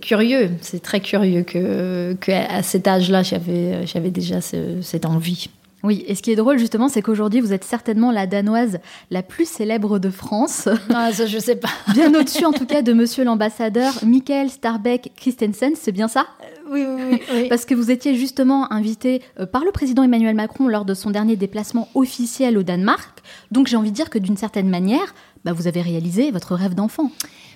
curieux, 0.00 0.50
c'est 0.60 0.82
très 0.82 1.00
curieux 1.00 1.42
que, 1.42 2.14
que 2.20 2.32
à 2.32 2.62
cet 2.62 2.86
âge-là, 2.86 3.22
j'avais, 3.22 3.86
j'avais 3.86 4.10
déjà 4.10 4.40
cette 4.40 5.04
envie. 5.04 5.48
Oui, 5.86 6.04
et 6.08 6.16
ce 6.16 6.22
qui 6.22 6.32
est 6.32 6.36
drôle 6.36 6.58
justement, 6.58 6.88
c'est 6.88 7.00
qu'aujourd'hui, 7.00 7.40
vous 7.40 7.52
êtes 7.52 7.62
certainement 7.62 8.10
la 8.10 8.26
danoise 8.26 8.80
la 9.12 9.22
plus 9.22 9.48
célèbre 9.48 9.98
de 10.00 10.10
France. 10.10 10.68
Ah, 10.98 11.12
ça, 11.12 11.26
je 11.26 11.38
sais 11.38 11.56
pas. 11.56 11.68
bien 11.92 12.12
au-dessus, 12.14 12.44
en 12.46 12.52
tout 12.52 12.64
cas, 12.64 12.80
de 12.80 12.92
monsieur 12.94 13.22
l'ambassadeur 13.22 13.92
Michael 14.02 14.48
Starbeck 14.48 15.12
Christensen, 15.14 15.72
c'est 15.74 15.92
bien 15.92 16.08
ça? 16.08 16.26
Euh, 16.42 16.70
oui, 16.70 16.84
oui, 16.88 17.20
oui, 17.32 17.48
Parce 17.48 17.66
que 17.66 17.74
vous 17.74 17.90
étiez 17.90 18.14
justement 18.14 18.72
invité 18.72 19.22
euh, 19.38 19.44
par 19.46 19.64
le 19.64 19.72
président 19.72 20.02
Emmanuel 20.02 20.34
Macron 20.34 20.68
lors 20.68 20.86
de 20.86 20.94
son 20.94 21.10
dernier 21.10 21.36
déplacement 21.36 21.88
officiel 21.94 22.56
au 22.56 22.62
Danemark. 22.62 23.22
Donc 23.50 23.66
j'ai 23.66 23.76
envie 23.76 23.90
de 23.90 23.96
dire 23.96 24.10
que 24.10 24.18
d'une 24.18 24.36
certaine 24.38 24.70
manière, 24.70 25.14
bah, 25.46 25.52
vous 25.52 25.68
avez 25.68 25.80
réalisé 25.80 26.32
votre 26.32 26.56
rêve 26.56 26.74
d'enfant. 26.74 27.12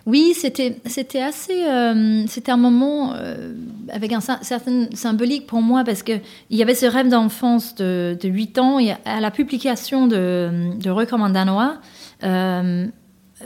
Oui, 0.07 0.33
c'était 0.37 0.76
c'était 0.87 1.20
assez 1.20 1.66
euh, 1.66 2.24
c'était 2.29 2.53
un 2.53 2.57
moment 2.57 3.14
euh, 3.16 3.53
avec 3.92 4.12
un 4.12 4.20
certain 4.20 4.87
symbolique 4.94 5.48
pour 5.48 5.61
moi 5.61 5.83
parce 5.85 6.05
que 6.05 6.12
il 6.50 6.57
y 6.57 6.62
avait 6.62 6.76
ce 6.76 6.87
rêve 6.87 7.09
d'enfance 7.09 7.74
de, 7.74 8.16
de 8.18 8.29
8 8.29 8.59
ans 8.61 8.79
et 8.79 8.92
à 9.05 9.20
la 9.20 9.33
publication 9.33 10.07
de 10.07 10.70
de 10.79 10.88
Recommand 10.88 11.31
danois 11.31 11.79
euh, 12.22 12.87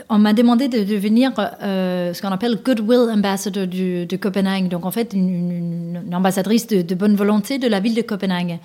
on 0.09 0.19
m'a 0.19 0.33
demandé 0.33 0.67
de 0.67 0.83
devenir 0.83 1.31
ce 1.35 2.21
qu'on 2.21 2.31
appelle 2.31 2.59
Goodwill 2.63 3.09
Ambassador 3.11 3.65
de 3.65 4.15
Copenhague, 4.17 4.67
donc 4.67 4.85
en 4.85 4.91
fait 4.91 5.13
une, 5.13 6.03
ambassadrice 6.13 6.67
de, 6.67 6.95
bonne 6.95 7.15
volonté 7.15 7.59
de 7.59 7.67
la 7.69 7.79
ville 7.79 7.95
de 7.95 8.01
Copenhague. 8.01 8.59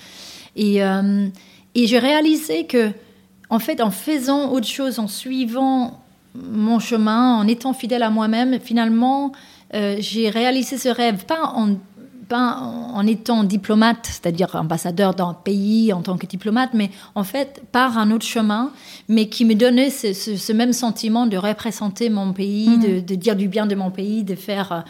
Et 0.57 0.83
j'ai 1.77 1.99
réalisé 2.01 2.67
que, 2.67 2.91
en 3.51 3.59
fait, 3.59 3.81
en 3.81 3.91
faisant 3.91 4.51
autre 4.53 4.69
chose, 4.69 4.99
en 4.99 5.09
suivant 5.09 6.01
mon 6.35 6.79
chemin, 6.79 7.35
en 7.37 7.47
étant 7.49 7.73
fidèle 7.73 8.03
à 8.03 8.11
moi-même, 8.11 8.61
finalement, 8.61 9.33
euh, 9.75 9.97
j'ai 9.99 10.31
réalisé 10.31 10.79
ce 10.79 10.89
rêve, 10.89 11.25
pas 11.27 11.53
en, 11.55 11.75
pas 12.29 12.55
en 12.55 13.05
étant 13.07 13.43
diplomate, 13.43 14.07
c'est-à-dire 14.07 14.55
ambassadeur 14.55 15.15
d'un 15.15 15.35
pays 15.35 15.93
en 15.93 16.03
tant 16.03 16.17
que 16.17 16.27
diplomate, 16.27 16.71
mais 16.75 16.91
en 17.17 17.25
fait 17.25 17.63
par 17.73 17.99
un 17.99 18.13
autre 18.13 18.25
chemin, 18.25 18.71
mais 19.09 19.29
qui 19.29 19.45
me 19.45 19.55
donnait 19.55 19.91
ce, 19.91 20.53
même 20.53 20.73
sentiment 20.73 21.27
de 21.27 21.37
représenter 21.37 22.09
mon 22.09 22.33
pays, 22.33 22.69
mmh. 22.69 22.81
de, 22.81 23.01
de, 23.01 23.15
dire 23.17 23.35
du 23.35 23.49
bien 23.49 23.67
de 23.67 23.75
mon 23.75 23.91
pays, 23.91 24.23
de 24.23 24.37
faire 24.37 24.73
euh, 24.73 24.81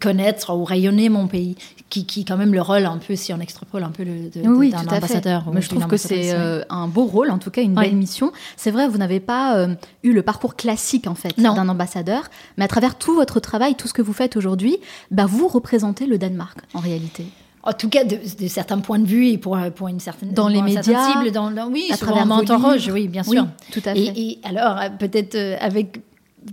connaître 0.00 0.54
ou 0.54 0.64
rayonner 0.64 1.08
mon 1.08 1.26
pays, 1.26 1.56
qui, 1.90 2.04
qui 2.04 2.24
quand 2.24 2.36
même 2.36 2.52
le 2.52 2.60
rôle 2.60 2.84
un 2.84 2.98
peu, 2.98 3.16
si 3.16 3.32
on 3.32 3.40
extrapole 3.40 3.82
un 3.82 3.90
peu 3.90 4.04
le, 4.04 4.30
de, 4.30 4.46
oui, 4.48 4.70
d'un 4.70 4.80
ambassadeur. 4.80 5.44
Mais 5.52 5.62
je 5.62 5.68
trouve 5.68 5.86
que 5.86 5.96
c'est 5.96 6.32
euh, 6.34 6.62
un 6.68 6.88
beau 6.88 7.04
rôle, 7.04 7.30
en 7.30 7.38
tout 7.38 7.50
cas 7.50 7.62
une 7.62 7.74
belle 7.74 7.96
mission. 7.96 8.32
C'est 8.56 8.70
vrai, 8.70 8.88
vous 8.88 8.98
n'avez 8.98 9.20
pas 9.20 9.56
euh, 9.56 9.74
eu 10.02 10.12
le 10.12 10.22
parcours 10.22 10.56
classique 10.56 11.06
en 11.06 11.14
fait 11.14 11.38
d'un 11.38 11.68
ambassadeur, 11.68 12.24
mais 12.56 12.64
à 12.64 12.68
travers 12.68 12.96
tout 12.96 13.14
votre 13.14 13.40
travail, 13.40 13.74
tout 13.74 13.88
ce 13.88 13.94
que 13.94 14.02
vous 14.02 14.12
faites 14.12 14.36
aujourd'hui, 14.36 14.78
bah, 15.10 15.26
vous 15.26 15.48
représentez 15.48 16.06
le 16.06 16.18
Danemark 16.18 16.58
en 16.74 16.80
réalité. 16.80 17.26
En 17.64 17.72
tout 17.72 17.88
cas, 17.88 18.04
de, 18.04 18.18
certains 18.46 18.78
points 18.78 18.98
de 18.98 19.06
vue 19.06 19.28
et 19.28 19.36
pour, 19.36 19.58
pour 19.74 19.88
une 19.88 20.00
certaine 20.00 20.32
dans 20.32 20.48
les 20.48 20.62
médias, 20.62 21.12
cible, 21.12 21.32
dans, 21.32 21.52
oui, 21.70 21.88
à 21.92 21.96
travers 21.96 22.24
Monteroge, 22.24 22.88
oui, 22.92 23.08
bien 23.08 23.22
sûr. 23.22 23.46
tout 23.72 23.82
à 23.84 23.94
fait. 23.94 24.00
Et, 24.00 24.30
et 24.30 24.40
alors, 24.44 24.78
peut-être 24.98 25.36
avec 25.60 26.00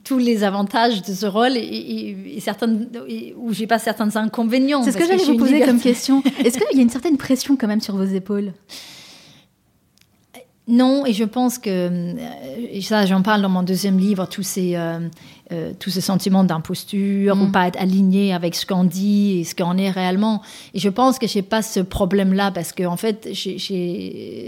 tous 0.04 0.18
les 0.18 0.44
avantages 0.44 1.02
de 1.02 1.14
ce 1.14 1.26
rôle 1.26 1.58
et, 1.58 2.38
certains 2.40 2.80
où 3.38 3.54
j'ai 3.54 3.68
pas 3.68 3.80
certains 3.80 4.16
inconvénients. 4.16 4.84
C'est 4.84 4.92
ce 4.92 4.98
que, 4.98 5.06
j'allais 5.06 5.24
vous 5.24 5.38
poser 5.38 5.62
comme 5.62 5.80
question. 5.80 6.22
Est-ce 6.44 6.58
qu'il 6.58 6.78
y 6.78 6.80
a 6.80 6.84
une 6.84 6.90
certaine 6.90 7.18
pression 7.18 7.56
quand 7.56 7.68
même 7.68 7.82
sur 7.82 7.96
vos 7.96 8.04
épaules? 8.04 8.54
Non, 10.68 11.06
et 11.06 11.14
je 11.14 11.24
pense 11.24 11.60
que, 11.60 12.16
et 12.72 12.82
ça 12.82 13.06
j'en 13.06 13.22
parle 13.22 13.44
dans 13.44 13.50
mon 13.50 13.62
deuxième 13.62 14.00
livre, 14.00 14.28
tous 14.28 14.42
ces, 14.42 14.76
euh, 14.76 15.00
euh, 15.52 15.74
tous 15.80 15.92
ces 15.92 16.02
sentiments 16.02 16.44
d'imposture, 16.44 17.36
ou 17.36 17.46
mm. 17.46 17.52
pas 17.52 17.68
être 17.68 17.80
aligné 17.80 18.34
avec 18.34 18.56
ce 18.56 18.66
qu'on 18.66 18.84
dit 18.84 19.42
et 19.42 19.44
ce 19.44 19.54
qu'on 19.54 19.78
est 19.78 19.92
réellement. 19.92 20.42
Et 20.74 20.80
je 20.80 20.90
pense 20.90 21.20
que 21.20 21.28
j'ai 21.28 21.44
pas 21.44 21.62
ce 21.62 21.82
problème-là 21.82 22.50
parce 22.50 22.72
que 22.72 22.84
en 22.84 22.98
fait, 22.98 23.30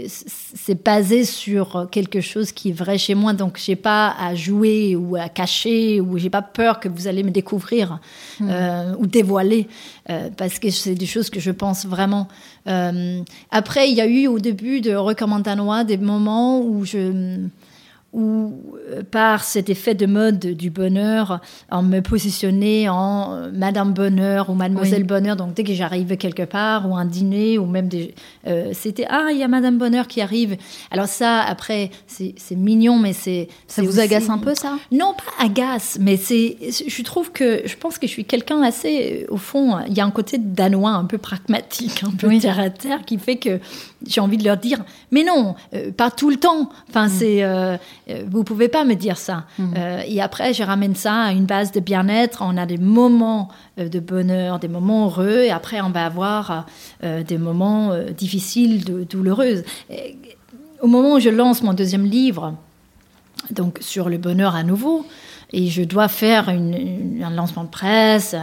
c'est 0.08 0.84
basé 0.84 1.24
sur 1.24 1.86
quelque 1.92 2.20
chose 2.20 2.50
qui 2.50 2.70
est 2.70 2.72
vrai 2.72 2.98
chez 2.98 3.14
moi, 3.14 3.32
donc 3.32 3.60
j'ai 3.64 3.76
pas 3.76 4.12
à 4.18 4.34
jouer 4.34 4.96
ou 4.96 5.14
à 5.14 5.28
cacher 5.28 6.00
ou 6.00 6.18
j'ai 6.18 6.30
pas 6.30 6.42
peur 6.42 6.80
que 6.80 6.88
vous 6.88 7.06
allez 7.06 7.22
me 7.22 7.30
découvrir 7.30 8.00
mm. 8.40 8.48
euh, 8.50 8.94
ou 8.98 9.06
dévoiler 9.06 9.68
euh, 10.10 10.30
parce 10.36 10.58
que 10.58 10.68
c'est 10.70 10.96
des 10.96 11.06
choses 11.06 11.30
que 11.30 11.38
je 11.38 11.52
pense 11.52 11.86
vraiment. 11.86 12.26
après, 13.52 13.88
il 13.88 13.96
y 13.96 14.00
a 14.00 14.06
eu 14.06 14.26
au 14.26 14.40
début 14.40 14.80
de 14.80 14.96
Recommandanois 14.96 15.84
des 15.84 15.96
moments 15.96 16.60
où 16.60 16.84
je 16.84 17.38
ou 18.14 18.54
euh, 18.90 19.02
par 19.02 19.44
cet 19.44 19.68
effet 19.68 19.94
de 19.94 20.06
mode 20.06 20.38
du 20.38 20.70
bonheur, 20.70 21.40
en 21.70 21.82
me 21.82 22.00
positionner 22.00 22.88
en 22.88 23.34
euh, 23.34 23.50
Madame 23.52 23.92
Bonheur 23.92 24.48
ou 24.48 24.54
Mademoiselle 24.54 25.04
Bonheur. 25.04 25.36
Donc 25.36 25.52
dès 25.52 25.62
que 25.62 25.74
j'arrive 25.74 26.16
quelque 26.16 26.44
part 26.44 26.88
ou 26.88 26.96
un 26.96 27.04
dîner 27.04 27.58
ou 27.58 27.66
même 27.66 27.88
des, 27.88 28.14
euh, 28.46 28.70
c'était 28.72 29.06
ah 29.10 29.26
il 29.30 29.36
y 29.36 29.42
a 29.42 29.48
Madame 29.48 29.76
Bonheur 29.76 30.06
qui 30.06 30.22
arrive. 30.22 30.56
Alors 30.90 31.06
ça 31.06 31.40
après 31.40 31.90
c'est 32.06 32.34
mignon 32.56 32.98
mais 32.98 33.12
c'est 33.12 33.48
ça 33.66 33.82
vous 33.82 34.00
agace 34.00 34.30
un 34.30 34.38
peu 34.38 34.54
ça? 34.54 34.78
Non 34.90 35.14
pas 35.14 35.44
agace 35.44 35.98
mais 36.00 36.16
c'est 36.16 36.56
je 36.70 37.02
trouve 37.02 37.30
que 37.30 37.62
je 37.66 37.76
pense 37.76 37.98
que 37.98 38.06
je 38.06 38.12
suis 38.12 38.24
quelqu'un 38.24 38.62
assez 38.62 39.26
au 39.28 39.36
fond 39.36 39.78
il 39.86 39.96
y 39.96 40.00
a 40.00 40.06
un 40.06 40.10
côté 40.10 40.38
danois 40.38 40.92
un 40.92 41.04
peu 41.04 41.18
pragmatique 41.18 42.02
un 42.04 42.10
peu 42.10 42.36
terre 42.38 42.58
à 42.58 42.70
terre 42.70 43.04
qui 43.04 43.18
fait 43.18 43.36
que 43.36 43.60
j'ai 44.06 44.20
envie 44.20 44.38
de 44.38 44.44
leur 44.44 44.56
dire 44.56 44.84
mais 45.10 45.24
non 45.24 45.56
pas 45.96 46.10
tout 46.10 46.30
le 46.30 46.36
temps. 46.36 46.70
Enfin 46.88 47.06
mm. 47.06 47.10
c'est 47.10 47.42
euh, 47.42 47.76
vous 48.26 48.44
pouvez 48.44 48.68
pas 48.68 48.84
me 48.84 48.94
dire 48.94 49.16
ça. 49.16 49.44
Mhm. 49.58 49.74
Euh, 49.76 50.02
et 50.06 50.20
après, 50.20 50.54
je 50.54 50.62
ramène 50.62 50.94
ça 50.94 51.22
à 51.22 51.32
une 51.32 51.46
base 51.46 51.72
de 51.72 51.80
bien-être. 51.80 52.42
On 52.42 52.56
a 52.56 52.66
des 52.66 52.78
moments 52.78 53.48
euh, 53.78 53.88
de 53.88 54.00
bonheur, 54.00 54.58
des 54.58 54.68
moments 54.68 55.06
heureux, 55.06 55.42
et 55.44 55.50
après, 55.50 55.80
on 55.80 55.90
va 55.90 56.06
avoir 56.06 56.66
des 57.02 57.38
moments 57.38 57.92
difficiles, 58.16 58.84
douloureux. 59.08 59.62
au 60.82 60.86
moment 60.86 61.14
où 61.14 61.20
je 61.20 61.28
lance 61.28 61.62
mon 61.62 61.74
deuxième 61.74 62.04
livre, 62.04 62.54
donc 63.50 63.78
sur 63.80 64.08
le 64.08 64.18
bonheur 64.18 64.54
à 64.54 64.62
nouveau, 64.62 65.06
et 65.52 65.68
je 65.68 65.82
dois 65.82 66.08
faire 66.08 66.48
un 66.48 67.30
lancement 67.30 67.64
de 67.64 67.70
presse. 67.70 68.34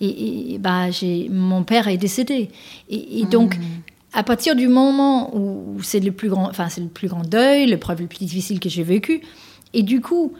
et, 0.00 0.58
bah, 0.58 0.86
mon 1.30 1.62
père 1.62 1.88
est 1.88 1.98
décédé. 1.98 2.50
Et, 2.88 3.24
donc, 3.26 3.56
mhm 3.56 3.64
à 4.12 4.22
partir 4.22 4.56
du 4.56 4.68
moment 4.68 5.34
où 5.36 5.82
c'est 5.82 6.00
le 6.00 6.12
plus 6.12 6.28
grand, 6.28 6.48
enfin 6.48 6.68
c'est 6.68 6.80
le 6.80 6.88
plus 6.88 7.08
grand 7.08 7.22
deuil, 7.22 7.66
l'épreuve 7.66 8.00
le 8.00 8.06
plus 8.06 8.18
difficile 8.18 8.60
que 8.60 8.68
j'ai 8.68 8.82
vécu, 8.82 9.22
et 9.72 9.82
du 9.82 10.00
coup, 10.00 10.32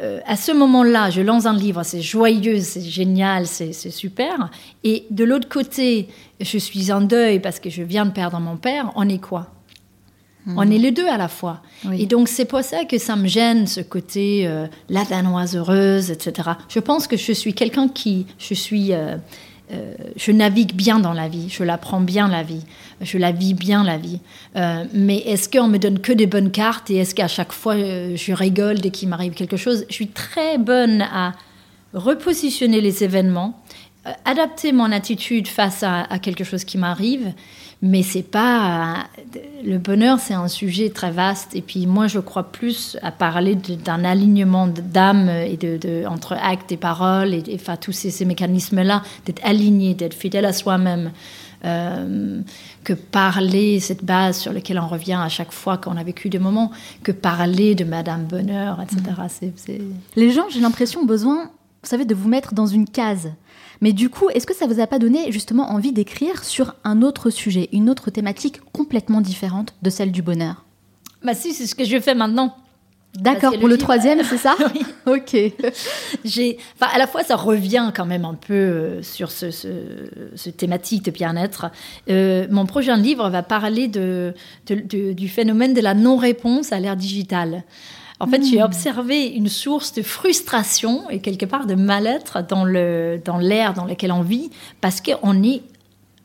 euh, 0.00 0.20
à 0.26 0.36
ce 0.36 0.52
moment-là, 0.52 1.10
je 1.10 1.20
lance 1.20 1.46
un 1.46 1.52
livre, 1.52 1.82
c'est 1.82 2.00
joyeux, 2.00 2.60
c'est 2.60 2.82
génial, 2.82 3.46
c'est 3.46 3.72
super. 3.72 4.50
Et 4.84 5.04
de 5.10 5.22
l'autre 5.24 5.48
côté, 5.48 6.08
je 6.40 6.58
suis 6.58 6.90
en 6.90 7.02
deuil 7.02 7.40
parce 7.40 7.60
que 7.60 7.68
je 7.68 7.82
viens 7.82 8.06
de 8.06 8.10
perdre 8.10 8.40
mon 8.40 8.56
père. 8.56 8.90
On 8.96 9.08
est 9.08 9.20
quoi? 9.20 9.50
Hmm. 10.46 10.58
On 10.58 10.70
est 10.70 10.78
les 10.78 10.90
deux 10.90 11.06
à 11.06 11.18
la 11.18 11.28
fois. 11.28 11.62
Et 11.92 12.06
donc 12.06 12.28
c'est 12.28 12.46
pour 12.46 12.62
ça 12.62 12.84
que 12.84 12.98
ça 12.98 13.14
me 13.14 13.28
gêne 13.28 13.66
ce 13.66 13.80
côté 13.80 14.46
euh, 14.46 14.66
la 14.88 15.04
danoise 15.04 15.56
heureuse, 15.56 16.10
etc. 16.10 16.50
Je 16.68 16.80
pense 16.80 17.06
que 17.06 17.16
je 17.16 17.32
suis 17.32 17.54
quelqu'un 17.54 17.86
qui, 17.88 18.26
je 18.38 18.54
suis 18.54 18.92
euh, 18.92 19.16
euh, 19.72 19.94
je 20.16 20.32
navigue 20.32 20.74
bien 20.74 20.98
dans 20.98 21.14
la 21.14 21.28
vie, 21.28 21.48
je 21.48 21.62
la 21.62 21.78
prends 21.78 22.00
bien 22.00 22.28
la 22.28 22.42
vie, 22.42 22.64
je 23.02 23.18
la 23.18 23.32
vis 23.32 23.54
bien 23.54 23.84
la 23.84 23.98
vie. 23.98 24.20
Euh, 24.56 24.84
mais 24.92 25.18
est-ce 25.18 25.48
qu'on 25.48 25.68
me 25.68 25.78
donne 25.78 25.98
que 25.98 26.12
des 26.12 26.26
bonnes 26.26 26.50
cartes 26.50 26.90
et 26.90 26.96
est-ce 26.96 27.14
qu'à 27.14 27.28
chaque 27.28 27.52
fois 27.52 27.74
euh, 27.74 28.16
je 28.16 28.32
rigole 28.32 28.80
dès 28.80 28.90
qu'il 28.90 29.08
m'arrive 29.08 29.34
quelque 29.34 29.56
chose? 29.56 29.84
Je 29.88 29.94
suis 29.94 30.08
très 30.08 30.58
bonne 30.58 31.02
à 31.02 31.32
repositionner 31.92 32.80
les 32.80 33.04
événements, 33.04 33.62
adapter 34.24 34.72
mon 34.72 34.90
attitude 34.90 35.46
face 35.46 35.82
à 35.82 36.18
quelque 36.20 36.42
chose 36.42 36.64
qui 36.64 36.78
m'arrive 36.78 37.32
mais 37.84 38.04
c'est 38.04 38.22
pas 38.22 39.08
le 39.64 39.76
bonheur, 39.78 40.20
c'est 40.20 40.34
un 40.34 40.46
sujet 40.46 40.90
très 40.90 41.10
vaste. 41.10 41.56
Et 41.56 41.62
puis 41.62 41.86
moi, 41.86 42.06
je 42.06 42.20
crois 42.20 42.44
plus 42.44 42.96
à 43.02 43.10
parler 43.10 43.56
d'un 43.56 44.04
alignement 44.04 44.68
d'âme 44.68 45.28
et 45.28 45.56
de, 45.56 46.06
entre 46.06 46.34
actes 46.34 46.70
et 46.70 46.76
paroles 46.76 47.34
et, 47.34 47.42
enfin 47.56 47.76
tous 47.76 47.90
ces, 47.90 48.24
mécanismes-là, 48.24 49.02
d'être 49.26 49.44
aligné, 49.44 49.94
d'être 49.94 50.14
fidèle 50.14 50.44
à 50.44 50.52
soi-même. 50.52 51.10
Euh, 51.64 52.40
que 52.82 52.92
parler, 52.92 53.78
cette 53.78 54.04
base 54.04 54.38
sur 54.38 54.52
laquelle 54.52 54.80
on 54.80 54.88
revient 54.88 55.20
à 55.22 55.28
chaque 55.28 55.52
fois 55.52 55.78
qu'on 55.78 55.96
a 55.96 56.02
vécu 56.02 56.28
des 56.28 56.40
moments, 56.40 56.72
que 57.04 57.12
parler 57.12 57.76
de 57.76 57.84
Madame 57.84 58.24
Bonheur, 58.24 58.80
etc. 58.80 59.00
Mmh. 59.42 59.76
Les 60.16 60.32
gens, 60.32 60.48
j'ai 60.50 60.60
l'impression, 60.60 61.04
besoin, 61.04 61.44
vous 61.44 61.88
savez, 61.88 62.04
de 62.04 62.16
vous 62.16 62.28
mettre 62.28 62.54
dans 62.54 62.66
une 62.66 62.88
case. 62.88 63.30
Mais 63.80 63.92
du 63.92 64.10
coup, 64.10 64.28
est-ce 64.30 64.46
que 64.46 64.54
ça 64.54 64.66
vous 64.66 64.80
a 64.80 64.86
pas 64.86 64.98
donné 64.98 65.30
justement 65.30 65.70
envie 65.70 65.92
d'écrire 65.92 66.44
sur 66.44 66.74
un 66.84 67.02
autre 67.02 67.30
sujet, 67.30 67.68
une 67.72 67.90
autre 67.90 68.10
thématique 68.10 68.60
complètement 68.72 69.20
différente 69.20 69.74
de 69.82 69.90
celle 69.90 70.10
du 70.10 70.22
bonheur? 70.22 70.64
Bah 71.22 71.34
si, 71.34 71.52
c'est 71.52 71.66
ce 71.66 71.74
que 71.74 71.84
je 71.84 72.00
fais 72.00 72.14
maintenant. 72.14 72.56
D'accord, 73.14 73.58
pour 73.58 73.68
le, 73.68 73.76
troisième, 73.76 74.22
c'est 74.24 74.38
ça 74.38 74.56
Oui. 74.74 74.82
Ok. 75.06 75.36
J'ai, 76.24 76.58
enfin, 76.80 76.90
à 76.94 76.98
la 76.98 77.06
fois, 77.06 77.22
ça 77.22 77.36
revient 77.36 77.90
quand 77.94 78.06
même 78.06 78.24
un 78.24 78.34
peu 78.34 78.54
euh, 78.54 79.02
sur 79.02 79.30
ce, 79.30 79.50
ce, 79.50 80.48
thématique 80.50 81.04
de 81.04 81.10
bien-être. 81.10 81.66
Euh, 82.08 82.46
mon 82.50 82.64
prochain 82.64 82.96
livre 82.96 83.28
va 83.28 83.42
parler 83.42 83.88
de, 83.88 84.32
du 84.66 85.28
phénomène 85.28 85.74
de 85.74 85.82
la 85.82 85.92
non-réponse 85.92 86.72
à 86.72 86.80
l'ère 86.80 86.96
digitale. 86.96 87.64
En 88.18 88.28
fait, 88.28 88.42
j'ai 88.44 88.60
hmm. 88.60 88.66
observé 88.66 89.26
une 89.26 89.48
source 89.48 89.92
de 89.94 90.02
frustration 90.02 91.10
et 91.10 91.18
quelque 91.18 91.44
part 91.44 91.66
de 91.66 91.74
mal-être 91.74 92.46
dans 92.48 92.64
l'air 92.64 93.20
dans, 93.24 93.82
dans 93.82 93.84
lequel 93.84 94.12
on 94.12 94.22
vit 94.22 94.50
parce 94.80 95.00
qu'on 95.00 95.42
est 95.42 95.62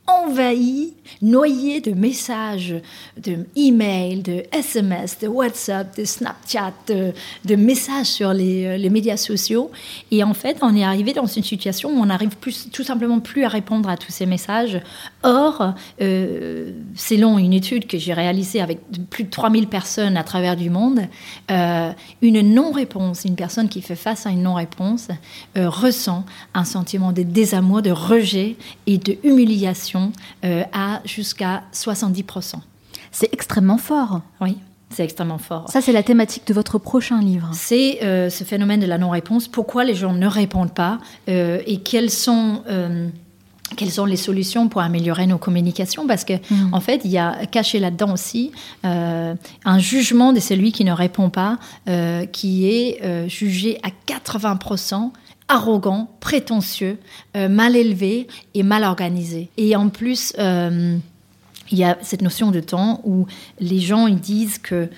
envahi, 0.08 0.93
noyé 1.22 1.82
de 1.82 1.91
messages, 1.91 2.76
de 3.22 3.46
emails, 3.58 4.22
de 4.22 4.43
SMS, 4.54 5.20
de 5.20 5.28
WhatsApp, 5.28 5.98
de 5.98 6.06
Snapchat, 6.06 6.74
de, 6.88 7.56
messages 7.56 8.08
sur 8.08 8.34
les, 8.34 8.65
euh, 8.65 8.78
les, 8.78 8.89
médias 8.89 9.17
sociaux. 9.17 9.70
Et 10.12 10.24
en 10.24 10.34
fait, 10.34 10.60
on 10.62 10.76
est 10.76 10.84
arrivé 10.84 11.12
dans 11.13 11.26
une 11.26 11.43
situation 11.43 11.89
où 11.89 12.02
on 12.02 12.06
n'arrive 12.06 12.36
tout 12.72 12.84
simplement 12.84 13.20
plus 13.20 13.43
à 13.43 13.50
répondre 13.50 13.89
à 13.89 13.98
tous 13.98 14.12
ces 14.12 14.26
messages. 14.26 14.80
Or, 15.24 15.74
euh, 16.02 16.72
selon 16.96 17.38
une 17.38 17.54
étude 17.54 17.86
que 17.86 17.98
j'ai 17.98 18.13
réalisée 18.13 18.62
avec 18.62 18.80
plus 19.10 19.26
de 19.26 19.30
3000 19.30 19.67
personnes 19.67 20.15
à 20.15 20.24
travers 20.24 20.56
du 20.56 20.70
monde, 20.70 21.02
euh, 21.52 21.91
une 22.22 22.41
non-réponse, 22.54 23.26
une 23.26 23.36
personne 23.36 23.67
qui 23.67 23.82
fait 23.82 23.96
face 23.96 24.26
à 24.26 24.30
une 24.30 24.43
non-réponse, 24.43 25.10
ressent 25.56 26.24
un 26.54 26.63
sentiment 26.63 27.12
de 27.12 27.24
désamour, 27.24 27.82
de 27.82 27.91
rejet 27.91 28.56
et 28.86 28.98
de 28.98 29.17
humiliation 29.24 29.97
à 30.44 31.02
jusqu'à 31.06 31.64
70%. 31.74 32.56
C'est 33.12 33.34
extrêmement 33.34 33.78
fort. 33.78 34.22
Oui. 34.42 34.58
C'est 34.90 35.04
extrêmement 35.04 35.38
fort. 35.38 35.70
Ça, 35.70 35.82
c'est 35.82 35.92
la 35.92 36.04
thématique 36.04 36.48
de 36.48 36.54
votre 36.54 36.80
prochain 36.80 37.20
livre. 37.20 37.50
C'est 37.54 38.00
ce 38.02 38.44
phénomène 38.46 38.80
de 38.80 38.86
la 38.86 38.98
non-réponse. 38.98 39.48
Pourquoi 39.48 39.84
les 39.84 39.96
gens 39.96 40.14
ne 40.14 40.28
répondent 40.28 40.74
pas 40.74 41.00
et 41.28 41.82
quels 41.84 42.10
sont 42.10 42.64
quelles 43.76 43.92
sont 43.92 44.06
les 44.06 44.16
solutions 44.16 44.70
pour 44.70 44.82
améliorer 44.82 45.28
nos 45.28 45.38
communications? 45.38 46.08
Parce 46.08 46.24
que 46.24 46.34
mm. 46.34 46.74
en 46.74 46.80
fait, 46.80 47.02
il 47.04 47.12
y 47.12 47.18
a 47.18 47.46
caché 47.46 47.80
là-dedans 47.80 48.14
aussi 48.14 48.52
euh, 48.86 49.36
un 49.66 49.80
jugement 49.80 50.32
de 50.32 50.40
celui 50.40 50.72
qui 50.72 50.86
ne 50.86 50.94
répond 50.94 51.30
pas, 51.30 51.58
euh, 51.90 52.26
qui 52.26 52.68
est 52.68 53.04
euh, 53.04 53.28
jugé 53.28 53.80
à 53.84 53.90
80% 54.08 55.12
arrogant, 55.48 56.10
prétentieux, 56.20 56.98
mal 57.36 57.76
élevé 57.76 58.28
et 58.54 58.64
mal 58.64 58.84
organisé. 58.84 59.50
Et 59.58 59.76
en 59.76 59.90
plus, 59.90 60.34
il 60.38 61.78
y 61.78 61.84
a 61.84 61.98
cette 62.02 62.22
notion 62.22 62.52
de 62.52 62.60
temps 62.60 63.02
où 63.04 63.28
les 63.60 63.80
gens 63.80 64.08
ils 64.08 64.20
disent 64.20 64.58
que 64.58 64.90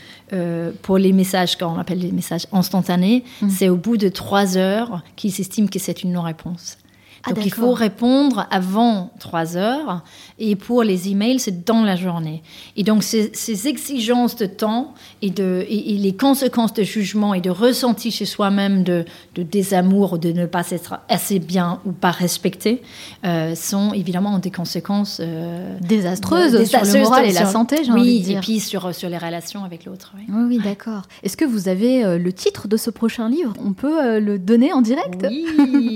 pour 0.82 0.98
les 0.98 1.14
messages, 1.14 1.56
quand 1.56 1.76
on 1.76 1.80
appelle 1.80 2.00
les 2.00 2.12
messages 2.12 2.48
instantanés, 2.52 3.24
mm. 3.42 3.50
c'est 3.50 3.70
au 3.70 3.76
bout 3.76 3.98
de 3.98 4.10
trois 4.10 4.58
heures 4.58 5.04
qu'ils 5.16 5.40
estiment 5.40 5.68
que 5.68 5.80
c'est 5.80 6.04
une 6.04 6.14
non-réponse. 6.14 6.78
Ah, 7.25 7.34
Donc 7.34 7.45
il 7.45 7.53
faut 7.53 7.73
répondre 7.73 8.47
avant 8.49 9.12
3 9.19 9.58
heures 9.58 10.03
et 10.38 10.55
pour 10.55 10.84
les 10.84 11.10
emails, 11.10 11.39
c'est 11.39 11.65
dans 11.65 11.84
la 11.84 11.95
journée. 11.95 12.41
Et 12.77 12.84
donc 12.84 13.03
ces, 13.03 13.67
exigences 13.67 14.38
de 14.38 14.45
temps 14.45 14.93
et, 15.21 15.29
de, 15.29 15.65
et, 15.67 15.97
les 15.97 16.15
conséquences 16.15 16.73
de 16.73 16.84
jugement 16.84 17.34
et 17.34 17.41
de 17.41 17.49
ressenti 17.49 18.10
chez 18.12 18.25
soi-même 18.25 18.84
de, 18.84 19.03
de, 19.36 19.43
désamour 19.43 20.13
ou 20.13 20.17
de 20.17 20.32
ne 20.32 20.45
pas 20.45 20.69
être 20.71 20.99
assez 21.10 21.39
bien 21.39 21.82
ou 21.86 21.91
pas 21.91 22.12
respecté 22.12 22.82
euh, 23.25 23.53
sont 23.53 23.93
évidemment 23.93 24.39
des 24.39 24.51
conséquences 24.51 25.19
euh, 25.21 25.77
désastreuses, 25.82 26.63
sur 26.65 26.82
le 26.82 27.01
moral 27.01 27.25
et 27.25 27.34
la 27.34 27.45
santé, 27.45 27.77
j'ai 27.84 27.91
oui, 27.91 27.99
envie 27.99 28.19
de 28.19 28.25
dire. 28.25 28.38
et 28.38 28.41
puis 28.41 28.60
sur, 28.60 28.95
sur 28.95 29.10
les 29.10 29.17
relations 29.17 29.65
avec 29.65 29.86
l'autre. 29.86 30.13
Oui, 30.15 30.43
oui, 30.47 30.60
d'accord. 30.63 31.01
Est-ce 31.23 31.36
que 31.36 31.45
vous 31.45 31.67
avez 31.67 32.05
euh, 32.05 32.17
le 32.17 32.32
titre 32.32 32.67
de 32.69 32.77
ce 32.77 32.89
prochain 32.89 33.27
livre? 33.29 33.53
On 33.63 33.73
peut 33.73 34.19
le 34.19 34.39
donner 34.39 34.71
en 34.71 34.82
direct? 34.82 35.25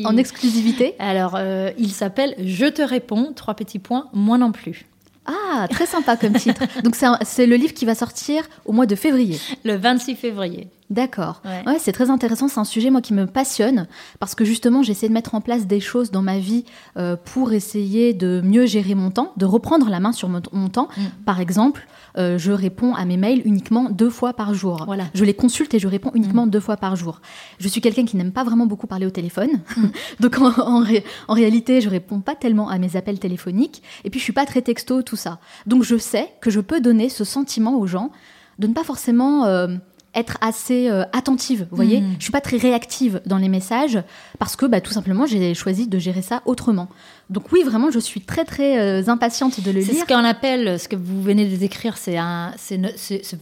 En 0.05 0.17
exclusivité? 0.17 0.95
Alors, 0.99 1.12
euh, 1.35 1.71
il 1.77 1.91
s'appelle 1.91 2.35
Je 2.43 2.65
te 2.65 2.81
réponds, 2.81 3.33
trois 3.35 3.53
petits 3.53 3.79
points, 3.79 4.07
moi 4.13 4.37
non 4.37 4.51
plus. 4.51 4.85
Ah, 5.25 5.67
très 5.69 5.85
sympa 5.85 6.17
comme 6.17 6.33
titre. 6.33 6.63
Donc 6.83 6.95
c'est 7.21 7.45
le 7.45 7.55
livre 7.55 7.73
qui 7.73 7.85
va 7.85 7.95
sortir 7.95 8.43
au 8.65 8.73
mois 8.73 8.85
de 8.85 8.95
février. 8.95 9.39
Le 9.63 9.75
26 9.75 10.15
février. 10.15 10.67
D'accord. 10.89 11.41
Ouais, 11.65 11.77
c'est 11.79 11.93
très 11.93 12.09
intéressant. 12.09 12.47
C'est 12.47 12.59
un 12.59 12.65
sujet 12.65 12.89
moi 12.89 13.01
qui 13.01 13.13
me 13.13 13.25
passionne 13.25 13.87
parce 14.19 14.35
que 14.35 14.45
justement 14.45 14.83
j'essaie 14.83 15.07
de 15.07 15.13
mettre 15.13 15.33
en 15.33 15.41
place 15.41 15.65
des 15.65 15.79
choses 15.79 16.11
dans 16.11 16.21
ma 16.21 16.39
vie 16.39 16.65
euh, 16.97 17.15
pour 17.15 17.53
essayer 17.53 18.13
de 18.13 18.41
mieux 18.43 18.65
gérer 18.65 18.95
mon 18.95 19.09
temps, 19.09 19.31
de 19.37 19.45
reprendre 19.45 19.89
la 19.89 19.99
main 19.99 20.11
sur 20.11 20.29
mon, 20.29 20.41
temps. 20.41 20.89
Mm. 20.95 21.01
Par 21.25 21.39
exemple, 21.39 21.87
euh, 22.17 22.37
je 22.37 22.51
réponds 22.51 22.93
à 22.93 23.05
mes 23.05 23.17
mails 23.17 23.41
uniquement 23.45 23.89
deux 23.89 24.09
fois 24.09 24.33
par 24.33 24.53
jour. 24.53 24.83
Voilà. 24.85 25.05
Je 25.13 25.25
les 25.25 25.33
consulte 25.33 25.73
et 25.73 25.79
je 25.79 25.87
réponds 25.87 26.11
uniquement 26.13 26.45
mm. 26.45 26.49
deux 26.49 26.59
fois 26.59 26.77
par 26.77 26.95
jour. 26.95 27.21
Je 27.59 27.67
suis 27.67 27.81
quelqu'un 27.81 28.05
qui 28.05 28.17
n'aime 28.17 28.31
pas 28.31 28.43
vraiment 28.43 28.65
beaucoup 28.65 28.87
parler 28.87 29.05
au 29.05 29.11
téléphone, 29.11 29.61
mm. 29.77 29.85
donc 30.19 30.37
en, 30.39 30.83
en, 31.27 31.33
réalité 31.33 31.81
je 31.81 31.89
réponds 31.89 32.21
pas 32.21 32.35
tellement 32.35 32.69
à 32.69 32.77
mes 32.77 32.95
appels 32.95 33.19
téléphoniques. 33.19 33.83
Et 34.03 34.09
puis 34.09 34.19
je 34.19 34.23
suis 34.23 34.33
pas 34.33 34.45
très 34.45 34.61
texto 34.61 35.01
tout 35.01 35.15
ça. 35.15 35.39
Donc 35.65 35.83
je 35.83 35.97
sais 35.97 36.29
que 36.41 36.49
je 36.49 36.59
peux 36.59 36.81
donner 36.81 37.09
ce 37.09 37.23
sentiment 37.23 37.77
aux 37.77 37.87
gens 37.87 38.11
de 38.59 38.67
ne 38.67 38.73
pas 38.73 38.83
forcément 38.83 39.45
euh, 39.45 39.67
être 40.15 40.37
assez 40.41 40.89
euh, 40.89 41.03
attentive, 41.11 41.67
vous 41.69 41.75
voyez. 41.75 42.01
Mhm. 42.01 42.15
Je 42.19 42.23
suis 42.23 42.31
pas 42.31 42.41
très 42.41 42.57
réactive 42.57 43.21
dans 43.25 43.37
les 43.37 43.49
messages 43.49 44.01
parce 44.39 44.55
que 44.55 44.65
bah, 44.65 44.81
tout 44.81 44.91
simplement 44.91 45.25
j'ai 45.25 45.53
choisi 45.53 45.87
de 45.87 45.97
gérer 45.97 46.21
ça 46.21 46.41
autrement. 46.45 46.87
Donc 47.29 47.51
oui, 47.51 47.63
vraiment, 47.63 47.89
je 47.89 47.99
suis 47.99 48.21
très 48.21 48.43
très 48.45 48.79
euh, 48.79 49.07
impatiente 49.07 49.61
de 49.61 49.71
le 49.71 49.81
C'est 49.81 49.87
ce 49.87 49.93
lire. 49.93 50.05
qu'on 50.05 50.23
appelle, 50.25 50.79
ce 50.79 50.87
que 50.87 50.95
vous 50.95 51.21
venez 51.23 51.45
de 51.45 51.55
décrire, 51.55 51.97
c'est 51.97 52.17
un, 52.17 52.51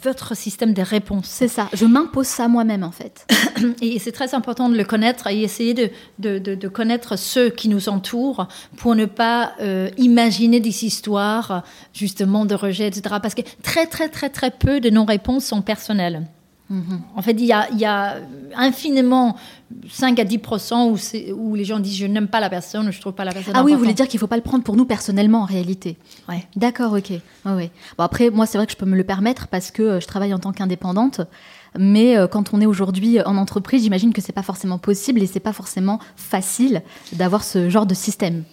votre 0.03 0.35
système 0.35 0.73
de 0.73 0.81
réponse. 0.81 1.25
C'est 1.27 1.47
ça, 1.47 1.67
je 1.73 1.85
m'impose 1.85 2.27
ça 2.27 2.47
moi-même 2.47 2.83
en 2.83 2.91
fait. 2.91 3.25
Et 3.81 3.99
c'est 3.99 4.11
très 4.11 4.33
important 4.35 4.69
de 4.69 4.77
le 4.77 4.83
connaître 4.83 5.27
et 5.27 5.41
essayer 5.41 5.73
de, 5.73 5.89
de, 6.19 6.37
de- 6.39 6.55
de 6.55 6.67
connaître 6.67 7.17
ceux 7.17 7.49
qui 7.49 7.69
nous 7.69 7.89
entourent 7.89 8.47
pour 8.77 8.95
ne 8.95 9.05
pas 9.05 9.53
euh, 9.61 9.89
imaginer 9.97 10.59
des 10.59 10.85
histoires 10.85 11.63
justement 11.93 12.45
de 12.45 12.55
rejet, 12.55 12.87
etc. 12.87 13.15
Parce 13.21 13.35
que 13.35 13.41
très 13.63 13.87
très 13.87 14.09
très 14.09 14.29
très 14.29 14.51
peu 14.51 14.79
de 14.79 14.89
nos 14.89 15.05
réponses 15.05 15.45
sont 15.45 15.61
personnelles. 15.61 16.27
En 17.15 17.21
fait, 17.21 17.33
il 17.33 17.45
y 17.45 17.53
a, 17.53 17.69
il 17.71 17.79
y 17.79 17.85
a 17.85 18.17
infiniment 18.55 19.35
5 19.89 20.19
à 20.19 20.23
10 20.23 20.39
où, 20.71 20.97
où 21.35 21.55
les 21.55 21.65
gens 21.65 21.79
disent 21.79 21.97
je 21.97 22.05
n'aime 22.05 22.27
pas 22.27 22.39
la 22.39 22.49
personne 22.49 22.91
je 22.91 22.99
trouve 23.01 23.13
pas 23.13 23.25
la 23.25 23.31
personne 23.31 23.53
Ah 23.55 23.63
oui, 23.63 23.73
vous 23.73 23.79
voulez 23.79 23.93
dire 23.93 24.07
qu'il 24.07 24.19
faut 24.19 24.27
pas 24.27 24.35
le 24.35 24.41
prendre 24.41 24.63
pour 24.63 24.75
nous 24.75 24.85
personnellement 24.85 25.41
en 25.41 25.45
réalité. 25.45 25.97
Ouais. 26.29 26.47
D'accord, 26.55 26.93
ok. 26.93 27.09
Ouais, 27.09 27.53
ouais. 27.53 27.71
Bon, 27.97 28.03
après, 28.03 28.29
moi, 28.29 28.45
c'est 28.45 28.57
vrai 28.57 28.67
que 28.67 28.73
je 28.73 28.77
peux 28.77 28.85
me 28.85 28.95
le 28.95 29.03
permettre 29.03 29.47
parce 29.47 29.71
que 29.71 29.83
euh, 29.83 29.99
je 29.99 30.07
travaille 30.07 30.33
en 30.33 30.39
tant 30.39 30.51
qu'indépendante. 30.51 31.21
Mais 31.77 32.17
euh, 32.17 32.27
quand 32.27 32.53
on 32.53 32.61
est 32.61 32.65
aujourd'hui 32.65 33.21
en 33.21 33.37
entreprise, 33.37 33.83
j'imagine 33.83 34.13
que 34.13 34.21
c'est 34.21 34.33
pas 34.33 34.43
forcément 34.43 34.77
possible 34.77 35.21
et 35.21 35.27
c'est 35.27 35.39
pas 35.39 35.53
forcément 35.53 35.99
facile 36.15 36.81
d'avoir 37.13 37.43
ce 37.43 37.69
genre 37.69 37.85
de 37.85 37.93
système. 37.93 38.43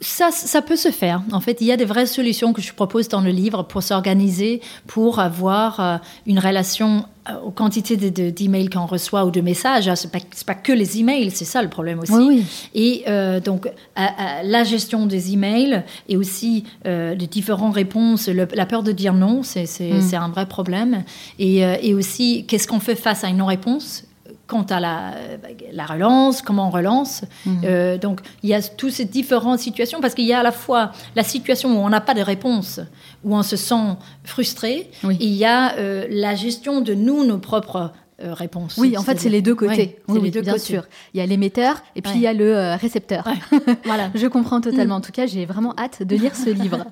Ça, 0.00 0.30
ça 0.32 0.62
peut 0.62 0.76
se 0.76 0.90
faire. 0.90 1.22
En 1.30 1.40
fait, 1.40 1.60
il 1.60 1.66
y 1.68 1.72
a 1.72 1.76
des 1.76 1.84
vraies 1.84 2.06
solutions 2.06 2.52
que 2.52 2.60
je 2.60 2.72
propose 2.72 3.08
dans 3.08 3.20
le 3.20 3.30
livre 3.30 3.62
pour 3.62 3.84
s'organiser, 3.84 4.60
pour 4.88 5.20
avoir 5.20 5.78
euh, 5.78 5.96
une 6.26 6.40
relation 6.40 6.98
euh, 6.98 7.02
aux 7.44 7.50
quantités 7.52 7.96
de- 7.96 8.08
de- 8.08 8.30
d'emails 8.30 8.68
qu'on 8.68 8.86
reçoit 8.86 9.24
ou 9.24 9.30
de 9.30 9.40
messages. 9.40 9.86
Ah, 9.88 9.94
C'est 9.96 10.10
pas, 10.10 10.54
que 10.54 10.72
les 10.72 10.98
emails, 10.98 11.30
c'est 11.30 11.44
ça 11.44 11.62
le 11.62 11.68
problème 11.68 12.00
aussi. 12.00 12.12
Oui, 12.12 12.26
oui. 12.28 12.44
Et 12.74 13.04
euh, 13.08 13.38
donc, 13.38 13.68
à- 13.94 14.38
à 14.38 14.42
la 14.42 14.64
gestion 14.64 15.06
des 15.06 15.32
emails 15.32 15.84
et 16.08 16.16
aussi 16.16 16.64
euh, 16.86 17.14
de 17.14 17.24
différentes 17.26 17.74
réponses, 17.74 18.28
le- 18.28 18.48
la 18.54 18.66
peur 18.66 18.82
de 18.82 18.90
dire 18.92 19.14
non, 19.14 19.42
c'est 19.44 19.66
Mm. 19.80 20.14
un 20.14 20.28
vrai 20.30 20.46
problème. 20.46 21.04
Et, 21.38 21.64
euh, 21.64 21.76
et 21.80 21.94
aussi, 21.94 22.44
qu'est-ce 22.48 22.66
qu'on 22.66 22.80
fait 22.80 22.96
face 22.96 23.22
à 23.24 23.28
une 23.28 23.36
non-réponse 23.36 24.04
quant 24.48 24.62
à 24.68 24.80
la, 24.80 25.12
la 25.72 25.86
relance, 25.86 26.42
comment 26.42 26.66
on 26.66 26.70
relance. 26.70 27.22
Mm. 27.46 27.50
Euh, 27.64 27.96
donc, 27.98 28.20
il 28.42 28.50
y 28.50 28.54
a 28.54 28.60
toutes 28.60 28.90
ces 28.92 29.06
différentes 29.06 29.60
situations 29.60 30.00
parce 30.02 30.12
qu'il 30.14 30.26
y 30.26 30.32
a 30.34 30.40
à 30.40 30.42
la 30.42 30.52
fois 30.52 30.92
la 31.16 31.22
situation 31.22 31.70
où 31.70 31.78
on 31.82 31.88
n'a 31.88 32.02
pas 32.02 32.12
de 32.12 32.20
réponse, 32.20 32.80
où 33.24 33.34
on 33.36 33.42
se 33.42 33.56
sent 33.56 33.96
frustré, 34.24 34.90
Oui. 35.04 35.16
et 35.20 35.24
il 35.26 35.34
y 35.34 35.44
a 35.44 35.76
euh, 35.76 36.06
la 36.10 36.34
gestion 36.34 36.80
de 36.80 36.94
nous, 36.94 37.24
nos 37.24 37.38
propres 37.38 37.92
euh, 38.22 38.34
réponses. 38.34 38.76
Oui, 38.78 38.96
en 38.96 39.02
fait, 39.02 39.18
c'est 39.18 39.28
les 39.30 39.42
deux 39.42 39.54
côtés. 39.54 39.98
Oui, 40.06 40.20
les 40.22 40.30
deux 40.30 40.42
bien 40.42 40.52
côtés. 40.52 40.64
sûr. 40.64 40.84
Il 41.14 41.18
y 41.18 41.20
a 41.20 41.26
l'émetteur 41.26 41.82
et 41.96 42.02
puis 42.02 42.12
Ouais. 42.12 42.18
il 42.18 42.22
y 42.22 42.26
a 42.28 42.32
le 42.32 42.56
euh, 42.56 42.76
récepteur. 42.76 43.26
Ouais. 43.26 43.58
voilà. 43.84 44.10
Je 44.14 44.26
comprends 44.28 44.60
totalement. 44.60 44.96
En 44.96 45.00
tout 45.00 45.10
cas, 45.12 45.26
j'ai 45.26 45.44
vraiment 45.44 45.74
hâte 45.78 46.02
de 46.04 46.14
lire 46.16 46.36
ce 46.36 46.50
livre. 46.62 46.84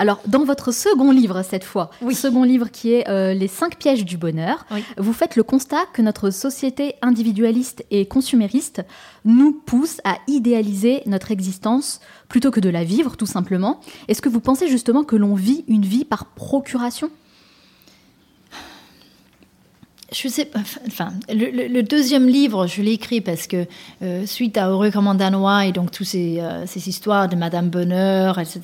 Alors, 0.00 0.18
dans 0.26 0.44
votre 0.44 0.72
second 0.72 1.10
livre, 1.10 1.42
cette 1.42 1.62
fois, 1.62 1.90
Oui. 2.00 2.14
second 2.14 2.42
livre 2.42 2.70
qui 2.70 2.94
est 2.94 3.06
euh, 3.10 3.34
Les 3.34 3.48
cinq 3.48 3.76
pièges 3.76 4.06
du 4.06 4.16
bonheur, 4.16 4.64
Oui. 4.70 4.82
vous 4.96 5.12
faites 5.12 5.36
le 5.36 5.42
constat 5.42 5.84
que 5.92 6.00
notre 6.00 6.30
société 6.30 6.94
individualiste 7.02 7.84
et 7.90 8.06
consumériste 8.06 8.80
nous 9.26 9.52
pousse 9.52 10.00
à 10.04 10.16
idéaliser 10.26 11.02
notre 11.04 11.30
existence 11.32 12.00
plutôt 12.30 12.50
que 12.50 12.60
de 12.60 12.70
la 12.70 12.82
vivre, 12.82 13.18
tout 13.18 13.26
simplement. 13.26 13.78
Est-ce 14.08 14.22
que 14.22 14.30
vous 14.30 14.40
pensez 14.40 14.68
justement 14.68 15.04
que 15.04 15.16
l'on 15.16 15.34
vit 15.34 15.66
une 15.68 15.84
vie 15.84 16.06
par 16.06 16.24
procuration? 16.24 17.10
Je 20.12 20.26
sais 20.28 20.44
pas. 20.44 20.58
Enfin, 20.88 21.12
le, 21.28 21.50
le- 21.50 21.68
le 21.68 21.82
deuxième 21.84 22.26
livre, 22.28 22.66
je 22.66 22.82
l'ai 22.82 22.92
écrit 22.94 23.20
parce 23.20 23.46
que 23.46 23.66
euh, 24.02 24.26
suite 24.26 24.58
à 24.58 24.68
Heureux 24.68 24.90
comme 24.90 25.06
en 25.06 25.14
danois 25.14 25.66
et 25.66 25.72
donc 25.72 25.92
toutes 25.92 26.06
ces, 26.08 26.40
euh, 26.40 26.66
ces 26.66 26.88
histoires 26.88 27.28
de 27.28 27.36
Madame 27.36 27.68
Bonheur, 27.68 28.40
etc. 28.40 28.60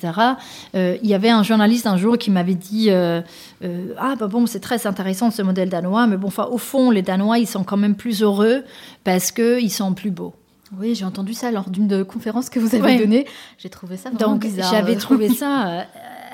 euh, 0.75 0.97
il 1.01 1.09
y 1.09 1.13
avait 1.13 1.29
un 1.29 1.43
journaliste 1.43 1.87
un 1.87 1.95
jour 1.95 2.17
qui 2.17 2.31
m'avait 2.31 2.53
dit 2.55 2.89
ah 2.91 4.15
bah 4.19 4.27
bon 4.27 4.45
c'est 4.45 4.59
très 4.59 4.85
intéressant 4.87 5.31
ce 5.31 5.41
modèle 5.41 5.69
danois, 5.69 6.05
mais 6.07 6.17
bon 6.17 6.27
enfin 6.27 6.47
au 6.51 6.57
fond 6.57 6.91
les 6.91 7.01
Danois 7.01 7.39
ils 7.39 7.47
sont 7.47 7.63
quand 7.63 7.77
même 7.77 7.95
plus 7.95 8.21
heureux 8.23 8.63
parce 9.05 9.31
que 9.31 9.61
ils 9.61 9.71
sont 9.71 9.93
plus 9.93 10.11
beaux. 10.11 10.33
Oui, 10.77 10.95
j'ai 10.95 11.05
entendu 11.05 11.33
ça 11.33 11.49
lors 11.49 11.69
d'une 11.69 12.03
conférence 12.03 12.49
que 12.49 12.59
vous 12.59 12.75
avez 12.75 12.83
Ouais. 12.83 12.97
donnée. 12.99 13.25
J'ai 13.57 13.69
trouvé 13.69 13.95
ça 13.95 14.09
vraiment 14.09 14.33
Donc 14.33 14.41
bizarre. 14.41 14.69
j'avais 14.69 14.97
trouvé 14.97 15.29
ça 15.33 15.85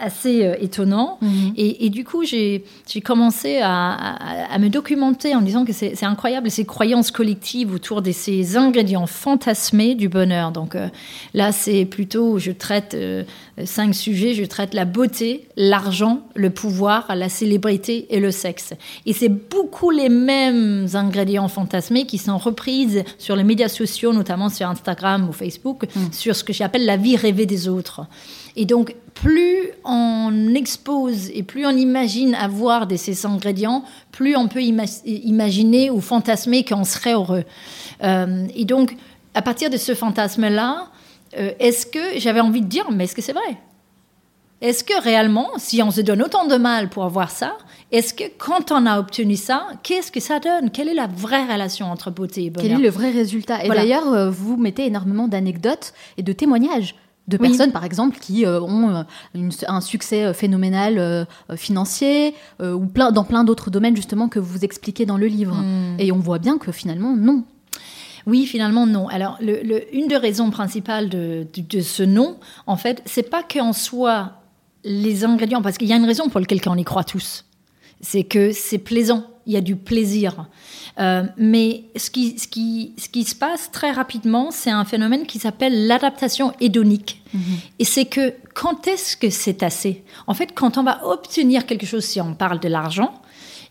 assez 0.04 0.46
euh, 0.46 0.56
étonnant. 0.60 1.18
Mhm. 1.22 1.54
Et, 1.58 1.86
et 1.86 1.89
du 1.89 2.04
coup, 2.04 2.24
j'ai 2.24 2.63
commencé 3.04 3.60
à, 3.62 3.92
à- 3.94 4.54
à 4.54 4.60
me 4.60 4.70
documenter 4.70 5.36
en 5.36 5.42
disant 5.42 5.66
que 5.66 5.74
c'est 5.74 6.04
incroyable 6.04 6.50
ces 6.52 6.66
croyances 6.66 7.12
collectives 7.12 7.74
autour 7.74 8.02
de 8.02 8.12
ces 8.12 8.58
ingrédients 8.58 9.08
fantasmés 9.08 9.96
du 9.96 10.10
bonheur. 10.10 10.52
Donc 10.52 10.76
euh, 10.76 10.88
là, 11.34 11.52
c'est 11.52 11.86
plutôt, 11.86 12.39
je 12.39 12.52
traite 12.52 12.94
euh, 12.94 13.24
cinq 13.66 13.94
sujets, 13.96 14.34
je 14.34 14.44
traite 14.46 14.74
la 14.74 14.86
beauté, 14.86 15.48
l'argent, 15.58 16.22
le 16.36 16.50
pouvoir, 16.50 17.16
la 17.16 17.30
célébrité 17.30 18.08
et 18.10 18.20
le 18.20 18.32
sexe. 18.32 18.74
Et 19.06 19.13
c'est 19.13 19.30
beaucoup 19.30 19.89
les 19.92 20.10
mêmes 20.10 20.88
ingrédients 20.94 21.48
fantasmés 21.48 22.06
qui 22.06 22.18
sont 22.18 22.38
reprises 22.38 23.04
sur 23.18 23.36
les 23.36 23.44
médias 23.44 23.70
sociaux, 23.70 24.13
notamment 24.13 24.50
sur 24.50 24.68
Instagram 24.68 25.28
ou 25.30 25.34
Facebook, 25.34 25.86
sur 26.12 26.36
ce 26.36 26.44
que 26.44 26.54
j'appelle 26.54 26.86
la 26.86 26.98
vie 26.98 27.16
rêvée 27.16 27.46
des 27.46 27.68
autres. 27.68 28.02
Et 28.56 28.66
donc, 28.66 28.96
plus 29.13 29.70
on 29.86 30.54
expose 30.56 31.30
et 31.34 31.44
plus 31.44 31.66
on 31.66 31.72
imagine 31.72 32.36
avoir 32.36 32.88
de 32.88 32.96
ces 32.96 33.26
ingrédients, 33.26 33.84
plus 34.12 34.36
on 34.36 34.48
peut 34.48 34.62
ima- 34.62 35.02
imaginer 35.06 35.89
ou 35.89 36.02
fantasmer 36.02 36.63
qu'on 36.63 36.84
serait 36.84 37.13
heureux. 37.13 37.44
Euh, 38.04 38.46
et 38.56 38.66
donc, 38.66 38.96
à 39.34 39.42
partir 39.42 39.70
de 39.70 39.78
ce 39.78 39.96
fantasme-là, 39.96 40.88
euh, 41.38 41.52
est-ce 41.60 41.86
que 41.88 42.20
j'avais 42.20 42.42
envie 42.42 42.62
de 42.62 42.68
dire, 42.68 42.86
mais 42.92 43.06
est-ce 43.06 43.16
que 43.16 43.22
c'est 43.22 43.34
vrai? 43.34 43.58
Est-ce 44.62 44.84
que 44.84 45.02
réellement, 45.02 45.50
si 45.58 45.82
on 45.84 45.92
se 45.92 46.00
donne 46.02 46.22
autant 46.22 46.46
de 46.46 46.56
mal 46.56 46.89
pour 46.89 47.04
avoir 47.04 47.32
ça, 47.32 47.58
est-ce 47.92 48.13
que 48.13 48.24
quand 48.38 48.72
on 48.72 48.86
a 48.86 48.98
obtenu 49.00 49.36
ça, 49.36 49.68
qu'est-ce 49.84 50.12
que 50.12 50.20
ça 50.22 50.39
donne? 50.39 50.70
Quelle 50.72 50.88
est 50.88 50.94
la 50.94 51.08
vraie 51.08 51.44
relation 51.52 51.88
entre 51.92 52.12
beauté 52.12 52.46
et 52.46 52.50
bonheur? 52.50 52.70
Quel 52.70 52.80
est 52.80 52.84
le 52.84 52.89
vrai 52.89 53.12
résultat? 53.12 53.63
Et 53.63 53.66
Voilà. 53.66 53.82
d'ailleurs, 53.82 54.08
euh, 54.13 54.30
vous 54.30 54.56
mettez 54.56 54.86
énormément 54.86 55.28
d'anecdotes 55.28 55.94
et 56.18 56.24
de 56.24 56.32
témoignages 56.32 56.96
de 57.28 57.38
Oui. 57.38 57.48
personnes, 57.48 57.72
par 57.72 57.86
exemple, 57.86 58.18
qui 58.20 58.46
euh, 58.46 58.60
ont 58.62 58.90
euh, 58.90 59.04
une- 59.34 59.52
un 59.68 59.80
succès 59.82 60.26
euh, 60.26 60.34
phénoménal 60.34 60.98
euh, 60.98 61.24
financier 61.56 62.36
euh, 62.62 62.74
ou 62.74 62.86
plein, 62.86 63.12
dans 63.12 63.24
plein 63.24 63.44
d'autres 63.46 63.70
domaines, 63.72 63.96
justement, 63.96 64.28
que 64.28 64.40
vous 64.40 64.66
expliquez 64.66 65.06
dans 65.06 65.18
le 65.18 65.28
livre. 65.28 65.56
Hmm. 65.56 65.96
Et 66.00 66.12
on 66.12 66.20
voit 66.20 66.40
bien 66.40 66.58
que 66.58 66.72
finalement, 66.72 67.16
non. 67.16 67.44
Oui, 68.26 68.46
finalement, 68.46 68.86
non. 68.88 69.08
Alors, 69.10 69.38
le- 69.42 69.62
le- 69.64 69.96
une 69.96 70.08
des 70.08 70.18
raisons 70.18 70.50
principales 70.50 71.10
de, 71.10 71.46
de- 71.54 71.62
de 71.78 71.82
ce 71.82 72.04
non, 72.04 72.38
en 72.68 72.78
fait, 72.78 73.02
c'est 73.06 73.30
pas 73.30 73.44
qu'en 73.44 73.74
soit 73.74 74.34
les 74.86 75.24
ingrédients, 75.24 75.62
parce 75.62 75.78
qu'il 75.78 75.88
y 75.88 75.94
a 75.94 75.96
une 75.98 76.06
raison 76.06 76.28
pour 76.30 76.40
laquelle 76.42 76.60
on 76.68 76.76
y 76.78 76.84
croit 76.84 77.04
tous. 77.06 77.46
C'est 78.02 78.24
que 78.26 78.52
c'est 78.52 78.78
plaisant, 78.80 79.24
il 79.45 79.53
y 79.53 79.58
a 79.58 79.62
du 79.62 79.75
plaisir. 79.75 80.47
Euh, 80.99 81.23
mais 81.38 81.86
ce 81.95 82.10
qui, 82.10 82.38
ce, 82.38 82.47
qui, 82.47 82.93
ce 82.97 83.10
qui 83.10 83.23
se 83.23 83.36
passe 83.36 83.71
très 83.71 83.91
rapidement, 83.91 84.51
c'est 84.51 84.71
un 84.71 84.86
phénomène 84.86 85.25
qui 85.25 85.39
s'appelle 85.39 85.88
l'adaptation 85.88 86.53
hédonique. 86.60 87.21
Et 87.79 87.86
c'est 87.86 88.06
que 88.06 88.36
quand 88.53 88.88
est-ce 88.88 89.17
que 89.17 89.32
c'est 89.32 89.63
assez? 89.63 90.03
En 90.27 90.36
fait, 90.36 90.53
quand 90.53 90.77
on 90.77 90.84
va 90.84 91.03
obtenir 91.08 91.65
quelque 91.65 91.88
chose, 91.88 92.03
si 92.03 92.21
on 92.21 92.36
parle 92.36 92.60
de 92.60 92.67
l'argent, 92.67 93.12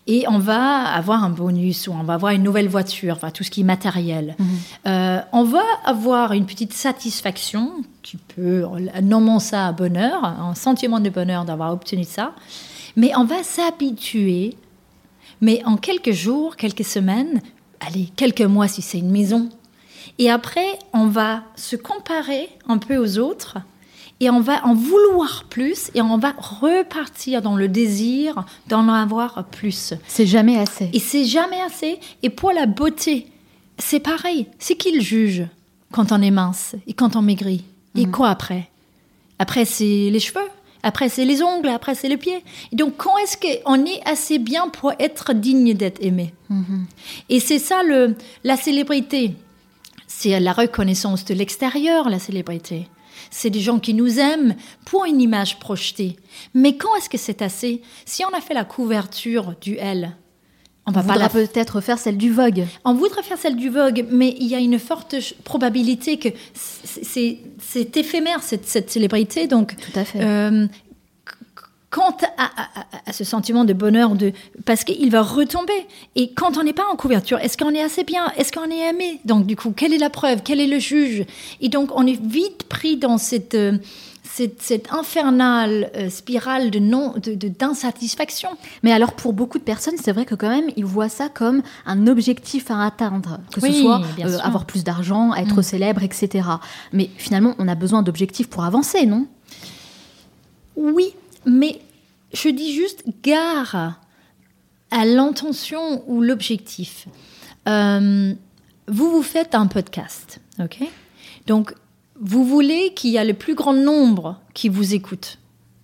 et 0.09 0.25
on 0.29 0.39
va 0.39 0.81
avoir 0.93 1.23
un 1.23 1.31
bonus 1.31 1.87
ou 1.87 1.93
on 1.93 2.03
va 2.03 2.15
avoir 2.15 2.33
une 2.33 2.43
nouvelle 2.43 2.69
voiture, 2.69 3.15
enfin 3.15 3.31
tout 3.31 3.45
ce 3.45 3.51
qui 3.51 3.61
est 3.61 3.65
matériel. 3.65 4.37
Euh, 4.87 5.21
on 5.33 5.45
va 5.45 5.63
avoir 5.85 6.33
une 6.33 6.45
petite 6.45 6.73
satisfaction, 6.73 7.85
tu 8.03 8.17
peux 8.17 8.65
nommer 9.01 9.39
ça 9.39 9.71
bonheur, 9.71 10.25
un 10.25 10.57
sentiment 10.57 10.99
de 10.99 11.09
bonheur 11.09 11.45
d'avoir 11.45 11.73
obtenu 11.73 12.03
ça, 12.03 12.33
mais 12.97 13.13
on 13.17 13.25
va 13.25 13.43
s'habituer. 13.43 14.57
Mais 15.43 15.61
en 15.67 15.77
quelques 15.77 16.13
jours, 16.13 16.57
quelques 16.57 16.85
semaines, 16.85 17.43
allez, 17.81 18.09
quelques 18.17 18.41
mois 18.41 18.69
si 18.69 18.81
c'est 18.81 18.99
une 18.99 19.11
maison, 19.11 19.51
et 20.19 20.31
après 20.31 20.79
on 20.95 21.07
va 21.07 21.43
se 21.57 21.77
comparer 21.77 22.49
un 22.69 22.79
peu 22.79 22.97
aux 22.97 23.19
autres 23.19 23.59
et 24.21 24.31
on 24.31 24.41
va 24.41 24.65
en 24.65 24.75
vouloir 24.75 25.45
plus 25.51 25.91
et 25.95 26.01
on 26.01 26.17
va 26.17 26.33
repartir 26.39 27.43
dans 27.43 27.57
le 27.57 27.67
désir 27.67 28.45
d'en 28.69 28.89
avoir 28.89 29.45
plus. 29.47 29.95
C'est 30.07 30.27
jamais 30.27 30.59
assez. 30.59 30.89
Et 30.93 31.01
c'est 31.01 31.25
jamais 31.25 31.61
assez. 31.61 31.99
Et 32.23 32.31
pour 32.31 32.53
la 32.53 32.67
beauté, 32.67 33.27
c'est 33.79 33.99
pareil. 33.99 34.47
C'est 34.61 34.77
qui 34.77 34.93
le 34.93 35.01
juge 35.01 35.45
quand 35.91 36.13
on 36.13 36.23
est 36.23 36.31
mince 36.31 36.77
et 36.87 36.93
quand 36.93 37.17
on 37.17 37.23
maigrit? 37.23 37.65
Et 37.97 38.07
quoi 38.07 38.29
après? 38.29 38.71
Après, 39.41 39.65
c'est 39.65 40.09
les 40.11 40.21
cheveux. 40.21 40.49
Après, 40.83 41.09
c'est 41.09 41.25
les 41.25 41.43
ongles. 41.43 41.69
Après, 41.69 41.95
c'est 41.95 42.09
les 42.09 42.17
pieds. 42.17 42.43
Et 42.73 42.77
donc, 42.77 42.97
quand 42.97 43.17
est-ce 43.19 43.37
qu'on 43.37 43.85
est 43.85 44.01
assez 44.05 44.39
bien 44.39 44.69
pour 44.69 44.93
être 44.99 45.33
digne 45.33 45.75
d'être 45.75 46.03
aimé? 46.03 46.35
Et 47.29 47.41
c'est 47.41 47.59
ça 47.59 47.83
le, 47.83 48.17
la 48.45 48.57
célébrité. 48.57 49.35
C'est 50.07 50.39
la 50.41 50.53
reconnaissance 50.53 51.25
de 51.25 51.35
l'extérieur, 51.35 52.11
la 52.11 52.19
célébrité. 52.19 52.89
C'est 53.31 53.51
des 53.51 53.61
gens 53.61 53.79
qui 53.79 53.95
nous 53.95 54.19
aiment 54.19 54.57
pour 54.85 55.05
une 55.05 55.21
image 55.21 55.59
projetée. 55.59 56.17
Mais 56.53 56.77
quand 56.77 56.95
est-ce 56.97 57.09
que 57.09 57.19
c'est 57.19 57.41
assez? 57.41 57.81
Si 58.05 58.25
on 58.25 58.37
a 58.37 58.41
fait 58.41 58.55
la 58.55 58.65
couverture 58.65 59.55
du 59.61 59.77
L, 59.77 60.17
On 60.87 60.91
va 60.91 61.03
pas 61.03 61.29
peut-être 61.29 61.81
faire 61.81 61.99
celle 61.99 62.17
du 62.17 62.33
Vogue. 62.33 62.65
On 62.85 62.95
voudrait 62.95 63.23
faire 63.23 63.39
celle 63.39 63.57
du 63.57 63.69
Vogue, 63.69 64.05
mais 64.11 64.35
il 64.41 64.49
y 64.49 64.55
a 64.55 64.59
une 64.59 64.81
forte 64.81 65.15
probabilité 65.45 66.19
que 66.19 66.29
c'est 66.55 67.97
éphémère 67.97 68.43
cette, 68.43 68.67
cette, 68.67 68.91
célébrité. 68.91 69.47
Donc, 69.47 69.77
Tout 69.77 69.99
à 69.99 70.05
fait. 70.05 70.21
Euh, 70.21 70.67
quant 71.93 72.17
à, 72.39 73.13
ce 73.13 73.23
sentiment 73.23 73.65
de 73.65 73.75
bonheur, 73.75 74.15
de 74.15 74.33
parce 74.65 74.83
qu'il 74.83 75.11
va 75.11 75.23
retomber. 75.23 75.87
Et 76.17 76.33
quand 76.33 76.57
on 76.57 76.65
n'est 76.65 76.73
pas 76.73 76.87
en 76.91 76.97
couverture, 76.97 77.39
est-ce 77.39 77.59
qu'on 77.59 77.75
est 77.75 77.83
assez 77.83 78.03
bien? 78.03 78.33
Est-ce 78.39 78.51
qu'on 78.51 78.71
est 78.71 78.89
aimé? 78.89 79.21
Donc 79.27 79.47
du 79.47 79.57
coup, 79.57 79.73
quelle 79.77 79.93
est 79.93 79.99
la 79.99 80.11
preuve? 80.11 80.41
Quel 80.43 80.59
est 80.59 80.67
le 80.67 80.79
juge? 80.79 81.27
Et 81.61 81.69
donc 81.69 81.91
on 81.95 82.07
est 82.07 82.21
vite 82.21 82.65
pris 82.65 82.97
dans 82.97 83.19
cette 83.19 83.55
euh, 83.55 83.77
cette, 84.35 84.93
infernale 84.93 85.91
euh, 85.95 86.09
spirale 86.09 86.71
de 86.71 86.79
non 86.79 87.15
de 87.23 87.35
d'insatisfaction. 87.35 88.51
Mais 88.83 88.93
alors 88.93 89.13
pour 89.13 89.33
beaucoup 89.33 89.59
de 89.59 89.63
personnes, 89.63 89.97
c'est 90.03 90.13
vrai 90.13 90.25
que 90.25 90.35
quand 90.35 90.49
même 90.49 90.71
ils 90.77 90.85
voient 90.85 91.11
ça 91.11 91.29
comme 91.29 91.63
un 91.85 92.07
objectif 92.07 92.71
à 92.71 92.85
atteindre, 92.85 93.41
que 93.53 93.61
ce 93.61 93.73
soit 93.73 94.03
euh, 94.21 94.39
avoir 94.43 94.65
plus 94.65 94.85
d'argent, 94.85 95.35
être 95.35 95.59
mm. 95.59 95.63
célèbre, 95.63 96.03
etc. 96.03 96.49
Mais 96.93 97.11
finalement, 97.17 97.55
on 97.59 97.69
a 97.69 97.75
besoin 97.75 98.03
d'objectifs 98.03 98.49
pour 98.49 98.65
avancer, 98.65 99.05
non? 99.05 99.27
Oui, 100.77 101.15
mais 101.45 101.81
je 102.33 102.49
dis 102.49 102.75
juste 102.75 103.05
gare 103.23 104.01
à 104.91 105.05
l'intention 105.05 106.03
ou 106.07 106.23
l'objectif. 106.23 107.07
Euh, 107.69 108.33
vous 108.89 109.11
vous 109.11 109.23
faites 109.23 109.55
un 109.55 109.67
podcast, 109.67 110.41
ok? 110.59 110.79
Donc, 111.47 111.75
vous 112.23 112.45
voulez 112.45 112.95
qu'il 112.95 113.11
y 113.11 113.17
ait 113.17 113.25
le 113.25 113.35
plus 113.35 113.55
grand 113.55 113.75
nombre 113.75 114.41
qui 114.55 114.69
vous 114.69 114.95
écoute. 114.95 115.39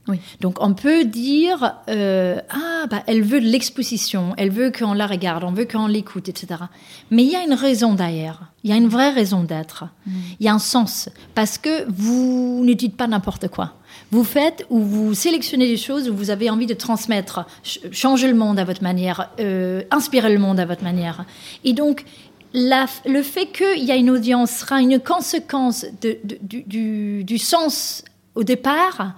Oui. 0.06 0.18
Donc 0.40 0.56
on 0.60 0.72
peut 0.72 1.04
dire 1.04 1.74
euh, 1.90 2.40
ah 2.48 2.86
bah 2.88 3.02
elle 3.06 3.22
veut 3.22 3.40
de 3.40 3.46
l'exposition, 3.46 4.32
elle 4.38 4.50
veut 4.50 4.72
qu'on 4.72 4.94
la 4.94 5.06
regarde, 5.06 5.44
on 5.44 5.52
veut 5.52 5.66
qu'on 5.66 5.86
l'écoute, 5.86 6.30
etc. 6.30 6.62
Mais 7.10 7.24
il 7.24 7.30
y 7.30 7.36
a 7.36 7.44
une 7.44 7.52
raison 7.52 7.92
derrière, 7.92 8.50
il 8.64 8.70
y 8.70 8.72
a 8.72 8.76
une 8.76 8.88
vraie 8.88 9.10
raison 9.10 9.42
d'être, 9.42 9.84
mm. 10.06 10.12
il 10.40 10.46
y 10.46 10.48
a 10.48 10.54
un 10.54 10.58
sens 10.58 11.10
parce 11.34 11.58
que 11.58 11.84
vous 11.90 12.62
ne 12.64 12.72
dites 12.72 12.96
pas 12.96 13.06
n'importe 13.06 13.48
quoi. 13.48 13.74
Vous 14.10 14.24
faites 14.24 14.64
ou 14.70 14.80
vous 14.80 15.12
sélectionnez 15.12 15.66
des 15.66 15.76
choses 15.76 16.08
où 16.08 16.16
vous 16.16 16.30
avez 16.30 16.48
envie 16.48 16.66
de 16.66 16.72
transmettre, 16.72 17.44
changer 17.92 18.28
le 18.28 18.34
monde 18.34 18.58
à 18.58 18.64
votre 18.64 18.82
manière, 18.82 19.28
euh, 19.40 19.82
inspirer 19.90 20.32
le 20.32 20.38
monde 20.38 20.58
à 20.58 20.64
votre 20.64 20.84
manière. 20.84 21.26
Et 21.64 21.74
donc 21.74 22.06
le 22.54 23.22
fait 23.22 23.46
qu'il 23.46 23.84
y 23.84 23.92
a 23.92 23.96
une 23.96 24.10
audience 24.10 24.50
sera 24.50 24.80
une 24.80 25.00
conséquence 25.00 25.86
du, 26.00 27.22
du, 27.24 27.38
sens 27.38 28.04
au 28.34 28.44
départ 28.44 29.14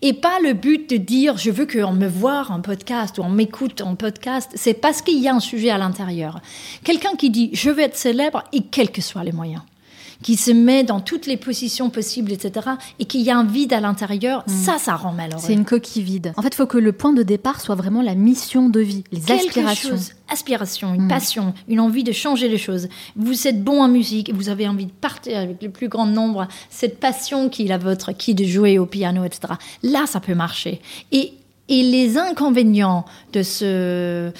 et 0.00 0.12
pas 0.12 0.38
le 0.42 0.52
but 0.52 0.90
de 0.90 0.96
dire 0.96 1.36
je 1.36 1.50
veux 1.50 1.66
qu'on 1.66 1.92
me 1.92 2.08
voit 2.08 2.46
en 2.50 2.60
podcast 2.60 3.18
ou 3.18 3.22
on 3.22 3.28
m'écoute 3.28 3.80
en 3.82 3.94
podcast. 3.94 4.50
C'est 4.54 4.74
parce 4.74 5.02
qu'il 5.02 5.18
y 5.18 5.28
a 5.28 5.34
un 5.34 5.40
sujet 5.40 5.70
à 5.70 5.78
l'intérieur. 5.78 6.40
Quelqu'un 6.84 7.14
qui 7.16 7.30
dit 7.30 7.50
je 7.52 7.70
veux 7.70 7.80
être 7.80 7.96
célèbre 7.96 8.42
et 8.52 8.62
quels 8.62 8.90
que 8.90 9.00
soient 9.00 9.24
les 9.24 9.32
moyens 9.32 9.62
qui 10.22 10.36
se 10.36 10.50
met 10.50 10.84
dans 10.84 11.00
toutes 11.00 11.26
les 11.26 11.36
positions 11.36 11.90
possibles, 11.90 12.32
etc., 12.32 12.70
et 12.98 13.04
qu'il 13.04 13.22
y 13.22 13.30
a 13.30 13.36
un 13.36 13.44
vide 13.44 13.72
à 13.72 13.80
l'intérieur, 13.80 14.44
mm. 14.46 14.50
ça, 14.50 14.78
ça 14.78 14.94
rend 14.94 15.12
malheureux. 15.12 15.42
C'est 15.44 15.52
une 15.52 15.64
coquille 15.64 16.02
vide. 16.02 16.32
En 16.36 16.42
fait, 16.42 16.48
il 16.48 16.54
faut 16.54 16.66
que 16.66 16.78
le 16.78 16.92
point 16.92 17.12
de 17.12 17.22
départ 17.22 17.60
soit 17.60 17.74
vraiment 17.74 18.02
la 18.02 18.14
mission 18.14 18.68
de 18.68 18.80
vie, 18.80 19.04
les 19.12 19.30
aspirations. 19.30 19.90
Chose, 19.90 20.12
aspiration, 20.28 20.94
une 20.94 21.04
mm. 21.04 21.08
passion, 21.08 21.54
une 21.68 21.80
envie 21.80 22.04
de 22.04 22.12
changer 22.12 22.48
les 22.48 22.58
choses. 22.58 22.88
Vous 23.16 23.46
êtes 23.46 23.62
bon 23.62 23.82
en 23.82 23.88
musique, 23.88 24.32
vous 24.32 24.48
avez 24.48 24.68
envie 24.68 24.86
de 24.86 24.92
partir 24.92 25.38
avec 25.38 25.62
le 25.62 25.70
plus 25.70 25.88
grand 25.88 26.06
nombre, 26.06 26.48
cette 26.70 27.00
passion 27.00 27.48
qui 27.48 27.64
est 27.64 27.68
la 27.68 27.78
vôtre, 27.78 28.12
qui 28.12 28.32
est 28.32 28.34
de 28.34 28.44
jouer 28.44 28.78
au 28.78 28.86
piano, 28.86 29.24
etc. 29.24 29.54
Là, 29.82 30.06
ça 30.06 30.20
peut 30.20 30.34
marcher. 30.34 30.80
Et 31.10 31.34
et 31.68 31.82
les 31.82 32.18
inconvénients 32.18 33.04
de, 33.32 33.42
ce, 33.42 33.64
euh, 33.64 34.30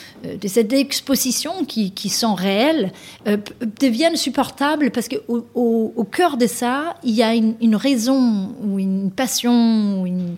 de 0.40 0.48
cette 0.48 0.72
exposition 0.72 1.64
qui, 1.64 1.92
qui 1.92 2.08
sont 2.08 2.35
réels 2.35 2.92
euh, 3.26 3.37
deviennent 3.80 4.16
supportables 4.16 4.90
parce 4.90 5.08
qu'au 5.08 5.46
au, 5.54 5.92
au, 5.96 6.04
cœur 6.04 6.37
de 6.37 6.46
ça, 6.46 6.96
il 7.04 7.14
y 7.14 7.22
a 7.22 7.35
une, 7.35 7.54
une 7.61 7.76
raison 7.76 8.54
ou 8.62 8.78
une 8.78 9.11
passion 9.11 10.02
ou 10.02 10.06
une, 10.06 10.37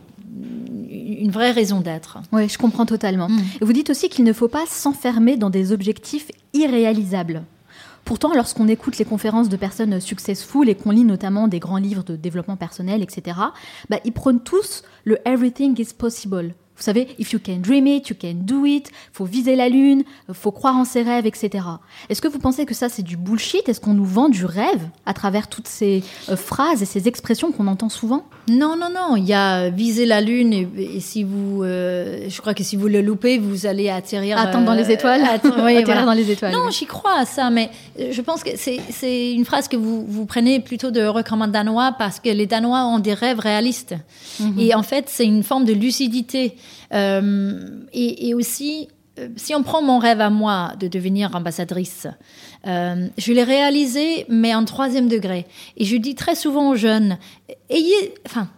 une 0.95 1.31
vraie 1.31 1.53
raison 1.53 1.81
d'être. 1.81 2.19
Oui, 2.33 2.49
je 2.49 2.59
comprends 2.59 2.87
totalement. 2.87 3.29
Mm. 3.29 3.43
Vous 3.63 3.73
dites 3.73 3.91
aussi 3.91 4.09
qu'il 4.09 4.25
ne 4.25 4.33
faut 4.33 4.49
pas 4.49 4.65
s'enfermer 4.67 5.37
dans 5.37 5.51
des 5.51 5.73
objectifs 5.73 6.31
irréalisables. 6.53 7.43
Pourtant, 8.05 8.35
lorsqu'on 8.35 8.69
écoute 8.69 8.99
les 8.99 9.07
conférences 9.07 9.49
de 9.49 9.57
personnes 9.57 9.99
successful 10.01 10.69
et 10.69 10.75
qu'on 10.75 10.91
lit 10.91 11.05
notamment 11.05 11.49
des 11.49 11.59
grands 11.59 11.79
livres 11.79 12.05
de 12.05 12.17
développement 12.17 12.57
personnel, 12.57 13.03
etc., 13.03 13.39
bah, 13.89 13.99
ils 14.05 14.13
prônent 14.13 14.43
tous 14.43 14.83
le 15.05 15.19
Everything 15.27 15.81
is 15.81 15.95
possible. 15.97 16.55
Vous 16.77 16.83
savez, 16.83 17.09
if 17.19 17.33
you 17.33 17.39
can 17.45 17.59
dream 17.59 17.87
it, 17.87 18.09
you 18.09 18.17
can 18.21 18.35
do 18.35 18.65
it. 18.65 18.91
Faut 19.13 19.25
viser 19.25 19.57
la 19.57 19.69
lune, 19.69 20.03
faut 20.33 20.51
croire 20.51 20.77
en 20.77 20.85
ses 20.85 21.03
rêves, 21.03 21.27
etc. 21.27 21.65
Est-ce 22.09 22.21
que 22.21 22.29
vous 22.29 22.39
pensez 22.39 22.67
que 22.67 22.75
ça 22.75 22.89
c'est 22.89 23.03
du 23.03 23.17
bullshit? 23.17 23.69
Est-ce 23.69 23.81
qu'on 23.81 23.95
nous 23.95 24.05
vend 24.05 24.29
du 24.29 24.45
rêve 24.45 24.89
à 25.07 25.15
travers 25.15 25.49
toutes 25.49 25.69
ces 25.69 26.03
euh, 26.29 26.37
phrases 26.37 26.83
et 26.83 26.87
ces 26.87 27.07
expressions 27.07 27.53
qu'on 27.53 27.67
entend 27.69 27.89
souvent? 27.89 28.25
Non, 28.49 28.77
non, 28.77 28.89
non. 28.93 29.17
Il 29.17 29.25
y 29.25 29.33
a 29.33 29.71
viser 29.71 30.05
la 30.05 30.21
lune 30.21 30.53
et, 30.53 31.01
si 31.01 31.23
vous, 31.23 31.63
euh, 31.63 32.29
je 32.29 32.41
crois 32.41 32.55
que 32.55 32.65
si 32.65 32.77
vous 32.77 32.89
le 32.89 33.03
loupez, 33.03 33.39
vous 33.39 33.67
allez 33.67 33.89
atterrir. 33.89 34.37
Attendre 34.39 34.67
dans 34.67 34.75
les 34.75 34.91
euh, 34.91 34.95
étoiles. 34.95 35.23
oui, 35.65 35.77
atterrir 35.77 36.05
dans 36.05 36.13
les 36.13 36.31
étoiles. 36.31 36.53
Non, 36.53 36.71
j'y 36.71 36.87
crois 36.87 37.21
à 37.21 37.25
ça, 37.25 37.51
mais 37.51 37.71
je 37.99 38.21
pense 38.21 38.43
que 38.43 38.51
c'est 38.57 39.33
une 39.33 39.45
phrase 39.45 39.69
que 39.69 39.77
vous, 39.77 40.05
vous 40.07 40.27
prenez 40.27 40.61
plutôt 40.61 40.91
de 40.91 41.05
recommande 41.07 41.53
danois 41.53 41.95
parce 41.99 42.21
que 42.21 42.29
les 42.29 42.47
Danois 42.47 42.85
ont 42.85 42.99
des 42.99 43.15
rêves 43.15 43.39
réalistes. 43.39 43.95
Mhm. 44.41 44.59
Et 44.59 44.75
en 44.75 44.83
fait, 44.83 45.07
c'est 45.09 45.25
une 45.25 45.43
forme 45.43 45.65
de 45.65 45.73
lucidité. 45.73 46.57
Euh, 46.95 47.85
et, 47.93 48.35
aussi, 48.35 48.89
euh, 49.19 49.29
si 49.37 49.55
on 49.55 49.63
prend 49.63 49.83
mon 49.83 49.99
rêve 49.99 50.21
à 50.21 50.31
moi 50.31 50.73
de 50.79 50.89
devenir 50.89 51.35
ambassadrice, 51.35 52.07
euh, 52.67 53.09
je 53.19 53.33
l'ai 53.33 53.45
réalisé, 53.45 54.27
mais 54.29 54.55
en 54.55 54.65
troisième 54.65 55.09
degré. 55.09 55.47
Et 55.77 55.85
je 55.85 55.97
dis 55.97 56.15
très 56.15 56.35
souvent 56.35 56.71
aux 56.71 56.77
jeunes, 56.77 57.19
ayez, 57.69 58.15
enfin, 58.27 58.49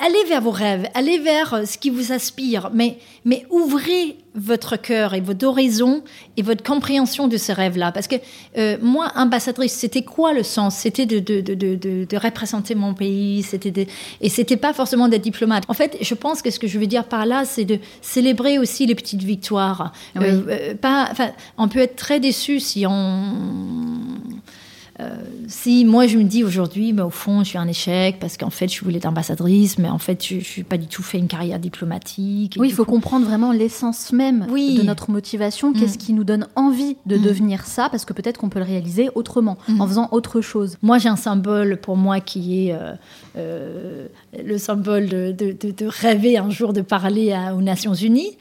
allez 0.00 0.24
vers 0.28 0.40
vos 0.40 0.50
rêves, 0.50 0.88
allez 0.94 1.18
vers 1.18 1.54
euh, 1.54 1.64
ce 1.64 1.78
qui 1.78 1.90
vous 1.90 2.12
aspire, 2.12 2.70
mais, 2.74 2.98
mais 3.24 3.46
ouvrez 3.50 4.16
votre 4.34 4.76
cœur 4.76 5.14
et 5.14 5.20
votre 5.20 5.46
horizon 5.46 6.02
et 6.36 6.42
votre 6.42 6.62
compréhension 6.62 7.28
de 7.28 7.36
ces 7.36 7.52
rêves-là. 7.52 7.92
Parce 7.92 8.06
que 8.06 8.16
euh, 8.58 8.76
moi, 8.80 9.12
ambassadrice, 9.16 9.72
c'était 9.72 10.02
quoi 10.02 10.32
le 10.32 10.42
sens? 10.42 10.76
C'était 10.76 11.06
de, 11.06 11.18
de, 11.18 11.40
de, 11.40 11.54
de, 11.54 12.06
de 12.08 12.16
représenter 12.16 12.74
mon 12.74 12.94
pays, 12.94 13.42
c'était 13.42 13.70
de... 13.70 13.86
et 14.20 14.28
c'était 14.28 14.56
pas 14.56 14.72
forcément 14.72 15.08
d'être 15.08 15.22
diplomate. 15.22 15.64
En 15.68 15.74
fait, 15.74 15.98
je 16.00 16.14
pense 16.14 16.42
que 16.42 16.50
ce 16.50 16.58
que 16.58 16.66
je 16.66 16.78
veux 16.78 16.86
dire 16.86 17.04
par 17.04 17.26
là, 17.26 17.44
c'est 17.44 17.64
de 17.64 17.78
célébrer 18.00 18.58
aussi 18.58 18.86
les 18.86 18.94
petites 18.94 19.22
victoires. 19.22 19.92
Euh, 20.16 20.74
pas, 20.74 21.10
on 21.58 21.68
peut 21.68 21.80
être 21.80 21.96
très 21.96 22.20
déçu 22.20 22.60
si 22.60 22.86
on 22.86 23.34
euh, 25.00 25.14
si 25.48 25.84
moi 25.84 26.06
je 26.06 26.18
me 26.18 26.24
dis 26.24 26.44
aujourd'hui, 26.44 26.92
bah, 26.92 27.06
au 27.06 27.10
fond, 27.10 27.42
je 27.42 27.50
suis 27.50 27.58
un 27.58 27.66
échec 27.66 28.18
parce 28.20 28.36
qu'en 28.36 28.50
fait, 28.50 28.68
je 28.68 28.82
voulais 28.84 28.98
être 28.98 29.06
ambassadrice, 29.06 29.78
mais 29.78 29.88
en 29.88 29.98
fait, 29.98 30.24
je 30.24 30.34
n'ai 30.34 30.64
pas 30.64 30.76
du 30.76 30.86
tout 30.86 31.02
fait 31.02 31.18
une 31.18 31.28
carrière 31.28 31.58
diplomatique. 31.58 32.56
Oui, 32.58 32.68
il 32.68 32.74
faut 32.74 32.84
comprendre 32.84 33.26
vraiment 33.26 33.52
l'essence 33.52 34.12
même 34.12 34.46
de 34.46 34.82
notre 34.82 35.10
motivation. 35.10 35.72
Qu'est-ce 35.72 35.94
mm. 35.94 36.00
qui 36.00 36.12
nous 36.12 36.24
donne 36.24 36.46
envie 36.54 36.96
de 37.06 37.16
mm. 37.16 37.22
devenir 37.22 37.66
ça? 37.66 37.88
Parce 37.90 38.04
que 38.04 38.12
peut-être 38.12 38.38
qu'on 38.38 38.48
peut 38.48 38.58
le 38.58 38.64
réaliser 38.64 39.10
autrement, 39.14 39.58
mm. 39.68 39.80
en 39.80 39.86
faisant 39.86 40.08
autre 40.12 40.40
chose. 40.40 40.76
Moi, 40.82 40.98
j'ai 40.98 41.08
un 41.08 41.16
symbole 41.16 41.78
pour 41.78 41.96
moi 41.96 42.20
qui 42.20 42.66
est 42.66 42.72
euh, 42.72 42.92
euh, 43.36 44.06
le 44.44 44.58
symbole 44.58 45.08
de, 45.08 45.32
de, 45.32 45.86
rêver 45.86 46.36
un 46.36 46.50
jour 46.50 46.72
de 46.72 46.82
parler 46.82 47.34
aux 47.56 47.62
Nations 47.62 47.94
Unies. 47.94 48.36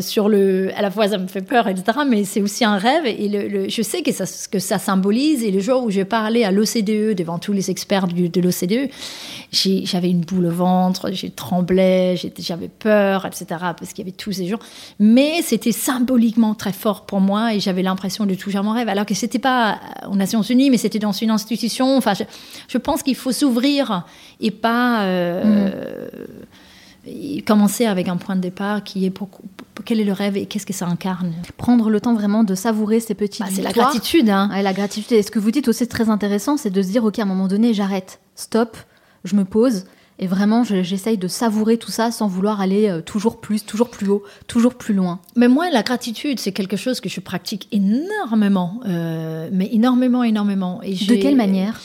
sur 0.00 0.28
le, 0.28 0.70
à 0.76 0.82
la 0.82 0.90
fois, 0.90 1.08
ça 1.08 1.18
me 1.18 1.26
fait 1.26 1.42
peur, 1.42 1.68
etc., 1.68 1.98
mais 2.08 2.24
c'est 2.24 2.40
aussi 2.40 2.64
un 2.64 2.78
rêve. 2.78 3.04
Et 3.06 3.28
le, 3.28 3.68
je 3.68 3.82
sais 3.82 4.02
que 4.02 4.12
ça, 4.12 4.24
que 4.50 4.58
ça 4.58 4.78
symbolise. 4.78 5.42
Et 5.42 5.50
le 5.50 5.60
jour 5.60 5.84
où 5.84 5.90
j'ai 5.96 6.04
parlé 6.04 6.44
à 6.44 6.50
l'OCDE 6.50 7.14
devant 7.16 7.38
tous 7.38 7.52
les 7.52 7.70
experts 7.70 8.06
de 8.06 8.40
l'OCDE, 8.40 8.90
j'avais 9.50 10.10
une 10.10 10.20
boule 10.20 10.46
au 10.46 10.50
ventre, 10.50 11.10
j'ai 11.12 11.30
tremblé, 11.30 12.20
j'avais 12.38 12.68
peur, 12.68 13.24
etc. 13.24 13.46
Parce 13.48 13.92
qu'il 13.92 14.04
y 14.04 14.08
avait 14.08 14.16
tous 14.16 14.32
ces 14.32 14.46
gens. 14.46 14.58
Mais 14.98 15.40
c'était 15.42 15.72
symboliquement 15.72 16.54
très 16.54 16.72
fort 16.72 17.06
pour 17.06 17.20
moi 17.20 17.54
et 17.54 17.60
j'avais 17.60 17.82
l'impression 17.82 18.26
de 18.26 18.34
toucher 18.34 18.58
à 18.58 18.62
mon 18.62 18.72
rêve. 18.72 18.88
Alors 18.88 19.06
que 19.06 19.14
c'était 19.14 19.38
pas 19.38 19.80
aux 20.10 20.16
Nations 20.16 20.42
Unies, 20.42 20.70
mais 20.70 20.76
c'était 20.76 20.98
dans 20.98 21.12
une 21.12 21.30
institution. 21.30 21.96
Enfin, 21.96 22.12
je, 22.68 22.78
pense 22.78 23.02
qu'il 23.02 23.16
faut 23.16 23.32
s'ouvrir 23.32 24.04
et 24.40 24.50
pas. 24.50 25.04
Euh, 25.04 26.06
mm 26.06 26.46
commencer 27.46 27.86
avec 27.86 28.08
un 28.08 28.16
point 28.16 28.36
de 28.36 28.40
départ 28.40 28.82
qui 28.84 29.04
est 29.04 29.10
pour, 29.10 29.28
quel 29.84 30.00
est 30.00 30.04
le 30.04 30.12
rêve 30.12 30.36
et 30.36 30.46
qu'est-ce 30.46 30.66
que 30.66 30.72
ça 30.72 30.86
incarne? 30.86 31.32
Prendre 31.56 31.90
le 31.90 32.00
temps 32.00 32.14
vraiment 32.14 32.44
de 32.44 32.54
savourer 32.54 33.00
ces 33.00 33.14
petits 33.14 33.42
bah, 33.42 33.48
C'est 33.52 33.62
la 33.62 33.72
gratitude. 33.72 34.28
Hein. 34.28 34.50
la 34.62 34.72
gratitude. 34.72 35.12
Et 35.12 35.22
ce 35.22 35.30
que 35.30 35.38
vous 35.38 35.50
dites 35.50 35.68
aussi 35.68 35.86
très 35.86 36.10
intéressant, 36.10 36.56
c'est 36.56 36.70
de 36.70 36.82
se 36.82 36.88
dire, 36.88 37.04
OK, 37.04 37.18
à 37.18 37.22
un 37.22 37.26
moment 37.26 37.48
donné, 37.48 37.74
j'arrête, 37.74 38.20
stop, 38.34 38.76
je 39.24 39.36
me 39.36 39.44
pose. 39.44 39.84
Et 40.18 40.26
vraiment, 40.26 40.64
j'essaye 40.64 41.18
de 41.18 41.28
savourer 41.28 41.76
tout 41.76 41.90
ça 41.90 42.10
sans 42.10 42.26
vouloir 42.26 42.62
aller 42.62 42.88
euh, 42.88 43.02
toujours 43.02 43.38
plus, 43.38 43.66
toujours 43.66 43.90
plus 43.90 44.08
haut, 44.08 44.22
toujours 44.46 44.74
plus 44.74 44.94
loin. 44.94 45.20
Mais 45.36 45.46
moi, 45.46 45.68
la 45.70 45.82
gratitude, 45.82 46.40
c'est 46.40 46.52
quelque 46.52 46.78
chose 46.78 47.00
que 47.00 47.10
je 47.10 47.20
pratique 47.20 47.68
énormément, 47.70 48.80
euh, 48.86 49.50
mais 49.52 49.68
énormément, 49.72 50.22
énormément. 50.22 50.80
Et 50.82 50.94
de 50.94 51.14
quelle 51.16 51.36
manière? 51.36 51.78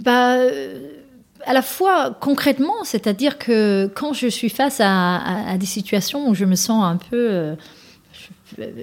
Bah, 0.00 0.36
euh, 0.36 1.03
à 1.46 1.52
la 1.52 1.62
fois 1.62 2.16
concrètement, 2.20 2.84
c'est-à-dire 2.84 3.38
que 3.38 3.90
quand 3.94 4.12
je 4.12 4.26
suis 4.26 4.48
face 4.48 4.80
à, 4.82 5.56
des 5.58 5.66
situations 5.66 6.28
où 6.28 6.34
je 6.34 6.44
me 6.44 6.54
sens 6.54 6.84
un 6.84 6.96
peu, 6.96 7.28
euh, 7.30 7.54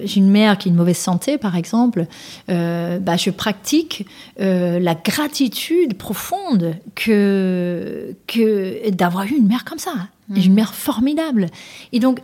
j'ai 0.04 0.18
une 0.18 0.30
mère 0.30 0.58
qui 0.58 0.68
a 0.68 0.70
une 0.70 0.76
mauvaise 0.76 0.98
santé, 0.98 1.38
par 1.38 1.56
exemple, 1.56 2.06
euh, 2.50 2.98
bah, 2.98 3.16
je 3.16 3.30
pratique 3.30 4.06
euh, 4.40 4.78
la 4.78 4.94
gratitude 4.94 5.94
profonde 5.94 6.74
que, 6.94 8.14
que 8.26 8.90
d'avoir 8.90 9.24
eu 9.26 9.36
une 9.36 9.46
mère 9.46 9.64
comme 9.64 9.78
ça, 9.78 9.94
mmh. 10.28 10.36
une 10.36 10.54
mère 10.54 10.74
formidable. 10.74 11.46
Et 11.92 12.00
donc, 12.00 12.20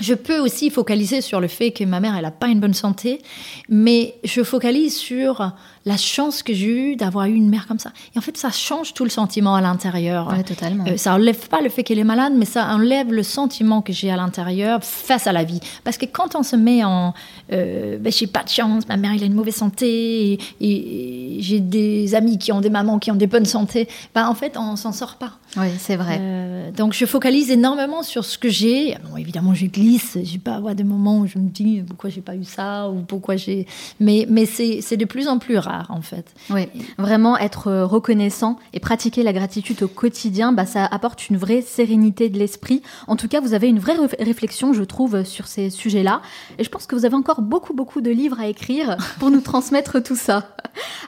je 0.00 0.14
peux 0.14 0.38
aussi 0.38 0.70
focaliser 0.70 1.20
sur 1.20 1.40
le 1.40 1.48
fait 1.48 1.72
que 1.72 1.84
ma 1.84 2.00
mère, 2.00 2.14
elle 2.16 2.22
n'a 2.22 2.30
pas 2.30 2.48
une 2.48 2.60
bonne 2.60 2.74
santé, 2.74 3.20
mais 3.68 4.14
je 4.24 4.42
focalise 4.42 4.96
sur 4.96 5.52
la 5.86 5.96
chance 5.96 6.42
que 6.42 6.52
j'ai 6.52 6.92
eue 6.92 6.96
d'avoir 6.96 7.26
eu 7.26 7.34
une 7.34 7.48
mère 7.48 7.66
comme 7.66 7.78
ça. 7.78 7.92
Et 8.14 8.18
en 8.18 8.20
fait, 8.20 8.36
ça 8.36 8.50
change 8.50 8.92
tout 8.92 9.04
le 9.04 9.10
sentiment 9.10 9.54
à 9.54 9.62
l'intérieur. 9.62 10.28
Ouais, 10.28 10.42
totalement. 10.42 10.84
Euh, 10.86 10.98
ça 10.98 11.14
enlève 11.14 11.48
pas 11.48 11.62
le 11.62 11.70
fait 11.70 11.82
qu'elle 11.82 11.98
est 11.98 12.04
malade, 12.04 12.34
mais 12.36 12.44
ça 12.44 12.66
enlève 12.66 13.10
le 13.10 13.22
sentiment 13.22 13.80
que 13.80 13.92
j'ai 13.92 14.10
à 14.10 14.16
l'intérieur 14.16 14.84
face 14.84 15.26
à 15.26 15.32
la 15.32 15.42
vie. 15.42 15.60
Parce 15.82 15.96
que 15.96 16.04
quand 16.04 16.34
on 16.34 16.42
se 16.42 16.54
met 16.54 16.84
en, 16.84 17.14
euh, 17.52 17.96
ben, 17.98 18.12
j'ai 18.12 18.26
pas 18.26 18.42
de 18.42 18.50
chance, 18.50 18.86
ma 18.88 18.98
mère, 18.98 19.12
elle 19.14 19.22
a 19.22 19.26
une 19.26 19.34
mauvaise 19.34 19.54
santé, 19.54 20.38
et, 20.60 21.36
j'ai 21.40 21.60
des 21.60 22.14
amis 22.14 22.36
qui 22.36 22.52
ont 22.52 22.60
des 22.60 22.70
mamans 22.70 22.98
qui 22.98 23.10
ont 23.10 23.16
des 23.16 23.26
bonnes 23.26 23.46
santé, 23.46 23.88
ben, 24.14 24.28
en 24.28 24.34
fait, 24.34 24.58
on 24.58 24.76
s'en 24.76 24.92
sort 24.92 25.16
pas. 25.16 25.38
Oui, 25.56 25.68
c'est 25.78 25.96
vrai. 25.96 26.18
Euh, 26.20 26.70
donc, 26.72 26.92
je 26.92 27.06
focalise 27.06 27.50
énormément 27.50 28.02
sur 28.02 28.24
ce 28.24 28.36
que 28.36 28.50
j'ai. 28.50 28.96
Bon, 29.10 29.16
évidemment, 29.16 29.54
je 29.54 29.66
glisse. 29.66 30.18
J'ai 30.22 30.38
pas 30.38 30.56
avoir 30.56 30.74
des 30.74 30.84
moments 30.84 31.20
où 31.20 31.26
je 31.26 31.38
me 31.38 31.48
dis 31.48 31.82
pourquoi 31.86 32.10
j'ai 32.10 32.20
pas 32.20 32.36
eu 32.36 32.44
ça 32.44 32.88
ou 32.90 33.00
pourquoi 33.00 33.36
j'ai. 33.36 33.66
Mais, 33.98 34.26
mais 34.28 34.44
c'est 34.44 34.96
de 34.96 35.04
plus 35.06 35.26
en 35.26 35.38
plus 35.38 35.56
rare 35.56 35.69
en 35.88 36.00
fait. 36.00 36.34
Oui, 36.50 36.68
vraiment 36.98 37.36
être 37.36 37.68
euh, 37.68 37.86
reconnaissant 37.86 38.58
et 38.72 38.80
pratiquer 38.80 39.22
la 39.22 39.32
gratitude 39.32 39.82
au 39.82 39.88
quotidien, 39.88 40.52
bah, 40.52 40.66
ça 40.66 40.84
apporte 40.84 41.28
une 41.28 41.36
vraie 41.36 41.62
sérénité 41.62 42.28
de 42.28 42.38
l'esprit. 42.38 42.82
En 43.06 43.16
tout 43.16 43.28
cas, 43.28 43.40
vous 43.40 43.54
avez 43.54 43.68
une 43.68 43.78
vraie 43.78 43.96
réflexion, 44.18 44.72
je 44.72 44.82
trouve, 44.82 45.24
sur 45.24 45.46
ces 45.46 45.70
sujets-là. 45.70 46.22
Et 46.58 46.64
je 46.64 46.70
pense 46.70 46.86
que 46.86 46.94
vous 46.94 47.04
avez 47.04 47.16
encore 47.16 47.42
beaucoup, 47.42 47.74
beaucoup 47.74 48.00
de 48.00 48.10
livres 48.10 48.40
à 48.40 48.46
écrire 48.46 48.96
pour 49.18 49.30
nous 49.30 49.40
transmettre 49.50 50.02
tout 50.02 50.16
ça. 50.16 50.54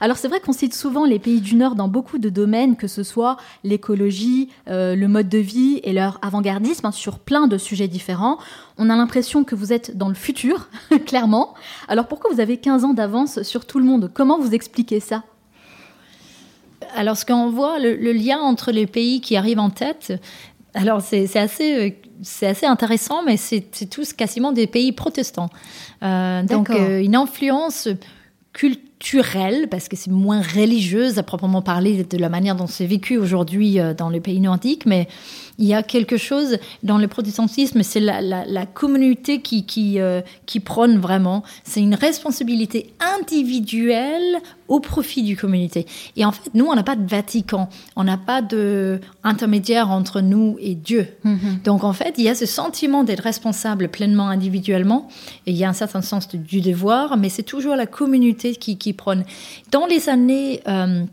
Alors 0.01 0.17
c'est 0.17 0.29
vrai 0.29 0.41
qu'on 0.41 0.53
cite 0.53 0.75
souvent 0.75 1.05
les 1.05 1.19
pays 1.19 1.41
du 1.41 1.55
Nord 1.55 1.75
dans 1.75 1.89
beaucoup 1.89 2.19
de 2.19 2.29
domaines, 2.29 2.77
que 2.77 2.89
ce 2.89 3.03
soit 3.03 3.37
l'écologie, 3.65 4.49
euh, 4.69 4.97
le 4.97 5.09
mode 5.09 5.29
de 5.29 5.39
vie 5.39 5.81
et 5.85 5.93
leur 5.93 6.19
avant-gardisme 6.23 6.87
hein, 6.87 6.93
sur 6.93 7.19
plein 7.19 7.47
de 7.47 7.59
sujets 7.59 7.89
différents. 7.89 8.39
On 8.79 8.91
a 8.91 8.97
l'impression 8.97 9.45
que 9.45 9.55
vous 9.55 9.73
êtes 9.73 9.97
dans 9.97 10.09
le 10.09 10.15
futur, 10.15 10.69
clairement. 11.07 11.55
Alors 11.89 12.07
pourquoi 12.07 12.31
vous 12.33 12.41
avez 12.41 12.57
15 12.57 12.85
ans 12.85 12.95
d'avance 12.95 13.43
sur 13.43 13.67
tout 13.67 13.79
le 13.79 13.85
monde? 13.85 14.11
Comment 14.13 14.39
vous 14.39 14.55
expliquez 14.55 15.01
ça? 15.01 15.25
Alors, 16.95 17.17
ce 17.17 17.25
qu'on 17.25 17.51
voit, 17.51 17.79
le, 17.79 18.13
lien 18.13 18.39
entre 18.39 18.73
les 18.73 18.87
pays 18.87 19.21
qui 19.21 19.37
arrivent 19.37 19.59
en 19.59 19.71
tête, 19.71 20.13
alors 20.75 21.01
c'est 21.01 21.37
assez, 21.37 21.89
euh, 21.89 21.91
c'est 22.23 22.47
assez 22.47 22.67
intéressant, 22.67 23.23
mais 23.25 23.37
c'est 23.37 23.63
tous 23.91 24.13
quasiment 24.13 24.53
des 24.53 24.67
pays 24.67 24.93
protestants. 24.93 25.51
Euh, 26.03 26.43
donc, 26.43 26.71
euh, 26.71 27.03
une 27.03 27.17
influence 27.17 27.89
culturelle, 28.53 29.69
parce 29.71 29.89
que 29.89 29.97
c'est 29.97 30.11
moins 30.11 30.43
religieuse 30.43 31.19
à 31.19 31.23
proprement 31.23 31.63
parler 31.63 32.05
de 32.05 32.19
la 32.19 32.29
manière 32.29 32.55
dont 32.55 32.67
c'est 32.67 32.87
vécu 32.87 33.17
aujourd'hui 33.17 33.79
dans 33.97 34.11
les 34.11 34.21
pays 34.21 34.41
nordiques, 34.41 34.85
mais 34.85 35.09
il 35.59 35.67
y 35.67 35.75
a 35.75 35.83
quelque 35.83 36.17
chose 36.17 36.59
dans 36.83 36.99
le 36.99 37.09
protestantisme, 37.09 37.83
c'est 37.83 38.01
la, 38.01 38.67
communauté 38.67 39.41
qui, 39.41 39.65
qui, 39.65 40.01
euh, 40.01 40.21
qui 40.47 40.61
prône 40.61 40.99
vraiment. 40.99 41.43
C'est 41.65 41.81
une 41.81 41.95
responsabilité 41.95 42.93
individuelle 43.01 44.39
au 44.69 44.81
profit 44.81 45.23
du 45.23 45.37
communauté. 45.37 45.87
Et 46.17 46.25
en 46.25 46.33
fait, 46.33 46.51
nous, 46.55 46.67
on 46.67 46.75
n'a 46.75 46.83
pas 46.83 46.97
de 46.97 47.07
Vatican, 47.07 47.69
on 47.97 48.05
n'a 48.05 48.17
pas 48.17 48.41
de 48.41 49.01
intermédiaire 49.23 49.91
entre 49.91 50.21
nous 50.21 50.57
et 50.61 50.75
Dieu. 50.75 51.07
Mm-hmm. 51.25 51.63
Donc 51.65 51.85
en 51.85 51.93
fait, 51.93 52.15
il 52.17 52.25
y 52.25 52.29
a 52.29 52.35
ce 52.35 52.47
sentiment 52.47 53.05
d'être 53.05 53.23
responsable 53.23 53.89
pleinement 53.89 54.29
individuellement, 54.29 55.09
et 55.47 55.51
il 55.51 55.57
y 55.57 55.65
a 55.65 55.69
un 55.69 55.75
certain 55.75 56.03
sens 56.03 56.29
du 56.29 56.61
devoir, 56.61 57.17
mais 57.17 57.29
c'est 57.29 57.43
toujours 57.43 57.77
la 57.77 57.87
communauté 57.87 58.55
qui, 58.57 58.79
qui 58.79 58.93
prône. 58.93 59.25
Dans 59.71 59.87
les 59.87 60.09
années 60.09 60.63
euh, 60.67 61.05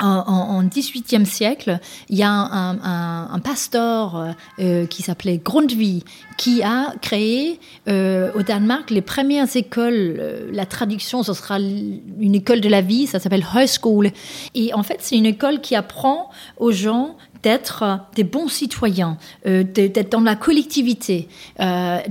en, 0.00 0.62
18e 0.64 1.24
siècle, 1.24 1.78
il 2.08 2.16
y 2.16 2.22
a 2.22 2.30
un, 2.30 3.38
pasteur 3.40 4.16
euh, 4.16 4.30
euh, 4.60 4.86
qui 4.86 5.02
s'appelait 5.02 5.38
Grundtvig 5.38 6.04
qui 6.38 6.62
a 6.62 6.94
créé 7.02 7.60
euh, 7.88 8.30
au 8.34 8.42
Danemark 8.42 8.90
les 8.90 9.02
premières 9.02 9.54
écoles. 9.54 10.48
la 10.52 10.66
traduction, 10.66 11.22
ce 11.22 11.34
sera 11.34 11.58
une 11.58 12.34
école 12.34 12.60
de 12.60 12.68
la 12.68 12.80
vie, 12.80 13.06
ça 13.06 13.18
s'appelle 13.20 13.44
Højskole. 13.54 14.10
Et 14.54 14.72
en 14.74 14.82
fait, 14.82 14.98
c'est 15.00 15.16
une 15.16 15.26
école 15.26 15.60
qui 15.60 15.76
apprend 15.76 16.30
aux 16.56 16.72
gens 16.72 17.16
d'être 17.42 18.00
des 18.14 18.24
bons 18.24 18.48
citoyens, 18.48 19.18
d'être 19.44 20.10
dans 20.10 20.20
la 20.20 20.36
collectivité. 20.36 21.28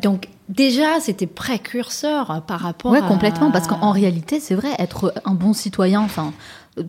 donc, 0.01 0.27
Déjà, 0.49 0.99
c'était 0.99 1.27
précurseur 1.27 2.41
par 2.45 2.59
rapport 2.59 2.91
ouais, 2.91 2.99
complètement, 2.99 3.51
parce 3.51 3.67
qu'en 3.67 3.91
réalité, 3.91 4.41
c'est 4.41 4.55
vrai, 4.55 4.67
être 4.79 5.13
un 5.23 5.33
bon 5.33 5.53
citoyen, 5.53 6.01
enfin, 6.01 6.33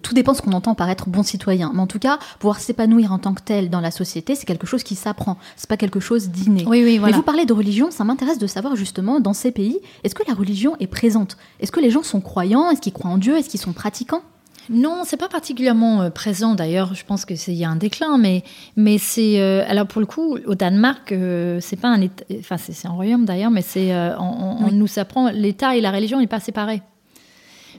tout 0.02 0.14
dépend 0.14 0.32
de 0.32 0.36
ce 0.36 0.42
qu'on 0.42 0.52
entend 0.52 0.74
par 0.74 0.88
être 0.90 1.08
bon 1.08 1.22
citoyen. 1.22 1.72
Mais 1.74 1.80
en 1.80 1.86
tout 1.86 1.98
cas, 1.98 2.18
pouvoir 2.38 2.60
s'épanouir 2.60 3.12
en 3.12 3.18
tant 3.18 3.34
que 3.34 3.42
tel 3.42 3.70
dans 3.70 3.80
la 3.80 3.90
société, 3.90 4.34
c'est 4.34 4.46
quelque 4.46 4.66
chose 4.66 4.82
qui 4.82 4.94
s'apprend. 4.94 5.36
C'est 5.56 5.68
pas 5.68 5.76
quelque 5.76 6.00
chose 6.00 6.28
d'inné. 6.28 6.64
Oui, 6.66 6.82
oui, 6.84 7.00
Mais 7.02 7.12
vous 7.12 7.22
parlez 7.22 7.46
de 7.46 7.52
religion, 7.52 7.90
ça 7.90 8.04
m'intéresse 8.04 8.38
de 8.38 8.46
savoir 8.46 8.76
justement 8.76 9.20
dans 9.20 9.32
ces 9.32 9.50
pays, 9.50 9.78
est-ce 10.04 10.14
que 10.14 10.22
la 10.26 10.34
religion 10.34 10.76
est 10.80 10.86
présente? 10.86 11.36
Est-ce 11.60 11.72
que 11.72 11.80
les 11.80 11.90
gens 11.90 12.02
sont 12.02 12.20
croyants? 12.20 12.70
Est-ce 12.70 12.80
qu'ils 12.80 12.92
croient 12.92 13.10
en 13.10 13.18
Dieu? 13.18 13.36
Est-ce 13.36 13.48
qu'ils 13.48 13.60
sont 13.60 13.72
pratiquants? 13.72 14.22
Non, 14.70 15.02
c'est 15.04 15.16
pas 15.16 15.28
particulièrement 15.28 16.02
euh, 16.02 16.10
présent 16.10 16.54
d'ailleurs. 16.54 16.94
Je 16.94 17.04
pense 17.04 17.24
que 17.24 17.34
c'est 17.34 17.52
y 17.52 17.64
a 17.64 17.70
un 17.70 17.76
déclin, 17.76 18.16
mais 18.18 18.44
mais 18.76 18.98
c'est 18.98 19.40
euh, 19.40 19.64
alors 19.66 19.86
pour 19.86 20.00
le 20.00 20.06
coup 20.06 20.38
au 20.46 20.54
Danemark, 20.54 21.10
euh, 21.12 21.58
c'est 21.60 21.76
pas 21.76 21.88
un 21.88 22.06
enfin 22.38 22.56
c'est 22.58 22.86
un 22.86 22.92
royaume 22.92 23.24
d'ailleurs, 23.24 23.50
mais 23.50 23.62
c'est 23.62 23.92
on, 24.18 24.70
nous 24.70 24.98
apprend 24.98 25.30
l'État 25.30 25.76
et 25.76 25.80
la 25.80 25.90
religion 25.90 26.20
n'est 26.20 26.26
pas 26.26 26.40
séparés 26.40 26.82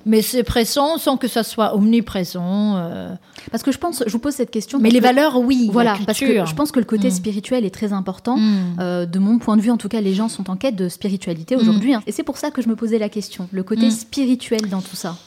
mais 0.05 0.21
c'est 0.21 0.43
présent 0.43 0.97
sans 0.97 1.17
que 1.17 1.27
ça 1.27 1.43
soit 1.43 1.75
omniprésent. 1.75 2.77
Euh. 2.77 3.09
Parce 3.51 3.63
que 3.63 3.71
je 3.71 3.77
pense, 3.77 4.03
je 4.05 4.11
vous 4.11 4.19
pose 4.19 4.33
cette 4.33 4.51
question. 4.51 4.79
Mais 4.79 4.89
les 4.89 4.99
valeurs, 4.99 5.37
oui. 5.37 5.69
Voilà, 5.71 5.97
parce 6.05 6.19
que 6.19 6.45
je 6.45 6.55
pense 6.55 6.71
que 6.71 6.79
le 6.79 6.85
côté 6.85 7.07
mm. 7.07 7.11
spirituel 7.11 7.65
est 7.65 7.73
très 7.73 7.93
important. 7.93 8.37
Mm. 8.37 8.77
Euh, 8.79 9.05
de 9.05 9.19
mon 9.19 9.39
point 9.39 9.57
de 9.57 9.61
vue, 9.61 9.71
en 9.71 9.77
tout 9.77 9.89
cas, 9.89 10.01
les 10.01 10.13
gens 10.13 10.29
sont 10.29 10.49
en 10.49 10.55
quête 10.55 10.75
de 10.75 10.89
spiritualité 10.89 11.55
aujourd'hui. 11.55 11.93
Mm. 11.93 11.95
Hein. 11.95 12.03
Et 12.07 12.11
c'est 12.11 12.23
pour 12.23 12.37
ça 12.37 12.51
que 12.51 12.61
je 12.61 12.69
me 12.69 12.75
posais 12.75 12.99
la 12.99 13.09
question, 13.09 13.47
le 13.51 13.63
côté 13.63 13.89
spirituel 13.91 14.69
dans 14.69 14.81
tout 14.81 14.95
ça. 14.95 15.17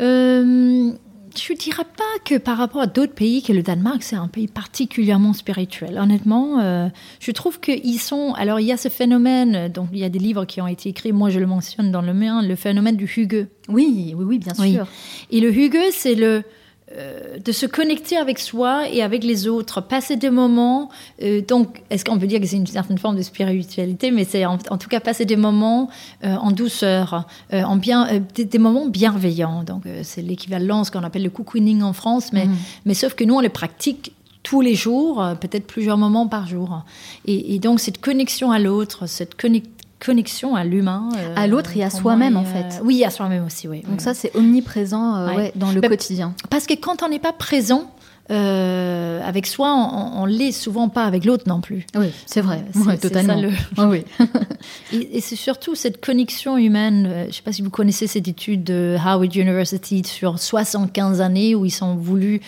Euh, 0.00 0.92
je 1.36 1.52
ne 1.52 1.58
dirais 1.58 1.84
pas 1.84 2.04
que 2.24 2.38
par 2.38 2.58
rapport 2.58 2.82
à 2.82 2.86
d'autres 2.86 3.14
pays, 3.14 3.42
que 3.42 3.52
le 3.52 3.62
Danemark, 3.62 4.02
c'est 4.02 4.16
un 4.16 4.28
pays 4.28 4.48
particulièrement 4.48 5.32
spirituel. 5.32 5.98
Honnêtement, 5.98 6.60
euh, 6.60 6.88
je 7.20 7.30
trouve 7.30 7.60
qu'ils 7.60 8.00
sont... 8.00 8.34
Alors, 8.34 8.60
il 8.60 8.66
y 8.66 8.72
a 8.72 8.76
ce 8.76 8.88
phénomène, 8.88 9.68
donc 9.68 9.88
il 9.92 9.98
y 9.98 10.04
a 10.04 10.08
des 10.08 10.18
livres 10.18 10.44
qui 10.44 10.60
ont 10.60 10.66
été 10.66 10.88
écrits, 10.88 11.12
moi 11.12 11.30
je 11.30 11.38
le 11.38 11.46
mentionne 11.46 11.90
dans 11.90 12.02
le 12.02 12.14
mien, 12.14 12.42
le 12.42 12.56
phénomène 12.56 12.96
du 12.96 13.04
Hugue. 13.04 13.46
Oui, 13.68 14.14
oui, 14.16 14.24
oui, 14.24 14.38
bien 14.38 14.54
sûr. 14.54 14.86
Et 15.30 15.40
le 15.40 15.52
Hugue, 15.52 15.78
c'est 15.92 16.14
le 16.14 16.42
euh, 16.96 17.38
de 17.38 17.52
se 17.52 17.66
connecter 17.66 18.16
avec 18.16 18.40
soi 18.40 18.88
et 18.88 19.00
avec 19.00 19.22
les 19.22 19.46
autres, 19.46 19.80
passer 19.80 20.16
des 20.16 20.28
moments. 20.28 20.88
Euh, 21.22 21.40
donc, 21.40 21.82
est-ce 21.88 22.04
qu'on 22.04 22.18
peut 22.18 22.26
dire 22.26 22.40
que 22.40 22.46
c'est 22.46 22.56
une 22.56 22.66
certaine 22.66 22.98
forme 22.98 23.16
de 23.16 23.22
spiritualité, 23.22 24.10
mais 24.10 24.24
c'est 24.24 24.44
en, 24.44 24.58
tout 24.58 24.88
cas 24.88 24.98
passer 24.98 25.24
des 25.24 25.36
moments 25.36 25.88
euh, 26.24 26.34
en 26.34 26.50
douceur, 26.50 27.28
en 27.52 27.76
bien, 27.76 28.08
des, 28.34 28.58
moments 28.58 28.86
bienveillants. 28.86 29.62
Donc, 29.62 29.84
c'est 30.02 30.20
l'équivalent, 30.20 30.82
ce 30.82 30.90
qu'on 30.90 31.04
appelle 31.04 31.22
le 31.22 31.30
cocooning 31.30 31.82
en 31.82 31.92
France, 31.92 32.32
mais, 32.32 32.46
mhm. 32.46 32.56
mais 32.86 32.94
sauf 32.94 33.14
que 33.14 33.22
nous, 33.22 33.34
on 33.34 33.40
les 33.40 33.50
pratique 33.50 34.12
tous 34.42 34.60
les 34.60 34.74
jours, 34.74 35.24
peut-être 35.40 35.68
plusieurs 35.68 35.98
moments 35.98 36.26
par 36.26 36.48
jour. 36.48 36.82
Et, 37.26 37.54
et 37.54 37.60
donc, 37.60 37.78
cette 37.78 38.00
connexion 38.00 38.50
à 38.50 38.58
l'autre, 38.58 39.06
cette 39.06 39.40
connexion 39.40 39.70
connexion 40.04 40.56
à 40.56 40.64
l'humain. 40.64 41.10
à 41.36 41.46
l'autre 41.46 41.76
et 41.76 41.84
à 41.84 41.90
soi-même, 41.90 42.36
en 42.36 42.44
fait. 42.44 42.80
Oui, 42.82 43.04
à 43.04 43.10
soi-même 43.10 43.44
aussi, 43.44 43.68
oui. 43.68 43.82
Donc 43.88 44.00
ça, 44.00 44.14
c'est 44.14 44.34
omniprésent 44.34 45.16
euh, 45.16 45.48
dans 45.54 45.72
le 45.72 45.80
quotidien. 45.80 46.34
Parce 46.48 46.66
que 46.66 46.74
quand 46.74 47.02
on 47.02 47.08
n'est 47.08 47.18
pas 47.18 47.32
présent, 47.32 47.90
euh, 48.30 49.20
avec 49.26 49.46
soi, 49.46 49.74
on, 49.74 50.26
ne 50.26 50.32
l'est 50.32 50.52
souvent 50.52 50.88
pas 50.88 51.04
avec 51.04 51.24
l'autre 51.24 51.44
non 51.48 51.60
plus. 51.60 51.84
Oui, 51.96 52.10
c'est 52.26 52.40
vrai, 52.40 52.64
c'est, 52.72 53.00
totalement. 53.00 53.34
Ça, 53.34 53.40
le... 53.40 53.88
oui. 53.88 54.04
et, 55.12 55.20
c'est 55.20 55.36
surtout 55.36 55.74
cette 55.74 56.04
connexion 56.04 56.56
humaine. 56.56 57.06
Euh, 57.06 57.22
je 57.24 57.28
ne 57.28 57.32
sais 57.32 57.42
pas 57.42 57.52
si 57.52 57.62
vous 57.62 57.70
connaissez 57.70 58.06
cette 58.06 58.28
étude 58.28 58.62
de 58.62 58.96
Howard 59.04 59.34
University 59.34 60.02
sur 60.04 60.38
75 60.38 61.20
années 61.20 61.56
où 61.56 61.66
ils 61.66 61.82
ont 61.82 61.96
voulu 61.96 62.40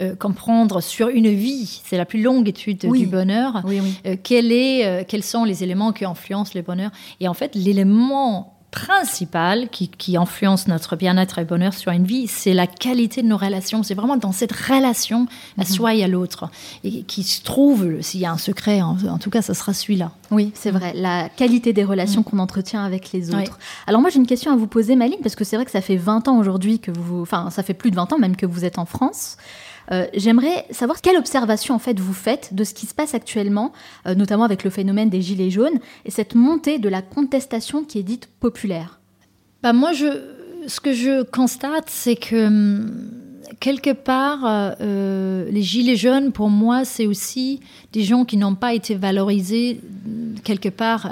euh, 0.00 0.16
comprendre 0.16 0.80
sur 0.80 1.08
une 1.08 1.28
vie, 1.28 1.80
c'est 1.84 1.96
la 1.96 2.04
plus 2.04 2.20
longue 2.20 2.48
étude 2.48 2.78
du 2.78 3.06
bonheur, 3.06 3.62
oui, 3.64 3.80
quel 4.24 4.50
est, 4.50 5.06
quels 5.06 5.22
sont 5.22 5.44
les 5.44 5.62
éléments 5.62 5.92
qui 5.92 6.04
influencent 6.04 6.52
le 6.54 6.62
bonheur. 6.62 6.90
Et 7.20 7.28
en 7.28 7.34
fait, 7.34 7.54
l'élément 7.54 8.57
principal 8.70 9.68
qui, 9.70 9.88
qui, 9.88 10.16
influence 10.16 10.68
notre 10.68 10.94
bien-être 10.94 11.38
et 11.38 11.44
bonheur 11.44 11.72
sur 11.72 11.90
une 11.90 12.04
vie, 12.04 12.26
c'est 12.26 12.52
la 12.52 12.66
qualité 12.66 13.22
de 13.22 13.26
nos 13.26 13.38
relations. 13.38 13.82
C'est 13.82 13.94
vraiment 13.94 14.16
dans 14.16 14.32
cette 14.32 14.52
relation 14.52 15.26
à 15.56 15.62
mhm. 15.62 15.66
soi 15.66 15.94
et 15.94 16.04
à 16.04 16.08
l'autre. 16.08 16.50
Et 16.84 17.02
qui 17.02 17.22
se 17.22 17.42
trouve, 17.42 18.00
s'il 18.02 18.20
y 18.20 18.26
a 18.26 18.32
un 18.32 18.38
secret, 18.38 18.82
en, 18.82 19.18
tout 19.18 19.30
cas, 19.30 19.40
ça 19.40 19.54
sera 19.54 19.72
celui-là. 19.72 20.12
Oui, 20.30 20.52
c'est 20.54 20.70
vrai. 20.70 20.92
La 20.94 21.28
qualité 21.30 21.72
des 21.72 21.84
relations 21.84 22.20
mhm. 22.20 22.24
qu'on 22.24 22.38
entretient 22.38 22.84
avec 22.84 23.12
les 23.12 23.34
autres. 23.34 23.58
Alors 23.86 24.00
moi, 24.00 24.10
j'ai 24.10 24.18
une 24.18 24.26
question 24.26 24.52
à 24.52 24.56
vous 24.56 24.66
poser, 24.66 24.96
Maline, 24.96 25.20
parce 25.22 25.34
que 25.34 25.44
c'est 25.44 25.56
vrai 25.56 25.64
que 25.64 25.70
ça 25.70 25.80
fait 25.80 25.96
20 25.96 26.28
ans 26.28 26.38
aujourd'hui 26.38 26.78
que 26.78 26.90
vous... 26.90 27.22
Enfin, 27.22 27.50
ça 27.50 27.62
fait 27.62 27.74
plus 27.74 27.90
de 27.90 27.96
20 27.96 28.12
ans 28.12 28.18
même 28.18 28.36
que 28.36 28.46
vous 28.46 28.64
êtes 28.64 28.78
en 28.78 28.84
France. 28.84 29.38
Euh, 29.90 30.06
j'aimerais 30.14 30.66
savoir 30.70 31.00
quelle 31.00 31.16
observation 31.16 31.74
en 31.74 31.78
fait 31.78 31.98
vous 31.98 32.12
faites 32.12 32.54
de 32.54 32.64
ce 32.64 32.74
qui 32.74 32.86
se 32.86 32.94
passe 32.94 33.14
actuellement, 33.14 33.72
euh, 34.06 34.14
notamment 34.14 34.44
avec 34.44 34.64
le 34.64 34.70
phénomène 34.70 35.08
des 35.08 35.22
gilets 35.22 35.50
jaunes 35.50 35.78
et 36.04 36.10
cette 36.10 36.34
montée 36.34 36.78
de 36.78 36.88
la 36.88 37.02
contestation 37.02 37.84
qui 37.84 37.98
est 37.98 38.02
dite 38.02 38.28
populaire. 38.40 39.00
Bah 39.62 39.72
moi, 39.72 39.92
je, 39.92 40.06
ce 40.66 40.80
que 40.80 40.92
je 40.92 41.22
constate, 41.22 41.88
c'est 41.88 42.16
que 42.16 42.46
hum, 42.46 43.10
quelque 43.60 43.92
part, 43.92 44.76
les 44.80 45.62
gilets 45.62 45.96
jaunes, 45.96 46.32
pour 46.32 46.50
moi, 46.50 46.84
c'est 46.84 47.06
aussi 47.06 47.60
des 47.92 48.04
gens 48.04 48.24
qui 48.24 48.36
n'ont 48.36 48.54
pas 48.54 48.74
été 48.74 48.94
valorisés 48.94 49.80
quelque 50.44 50.68
part 50.68 51.08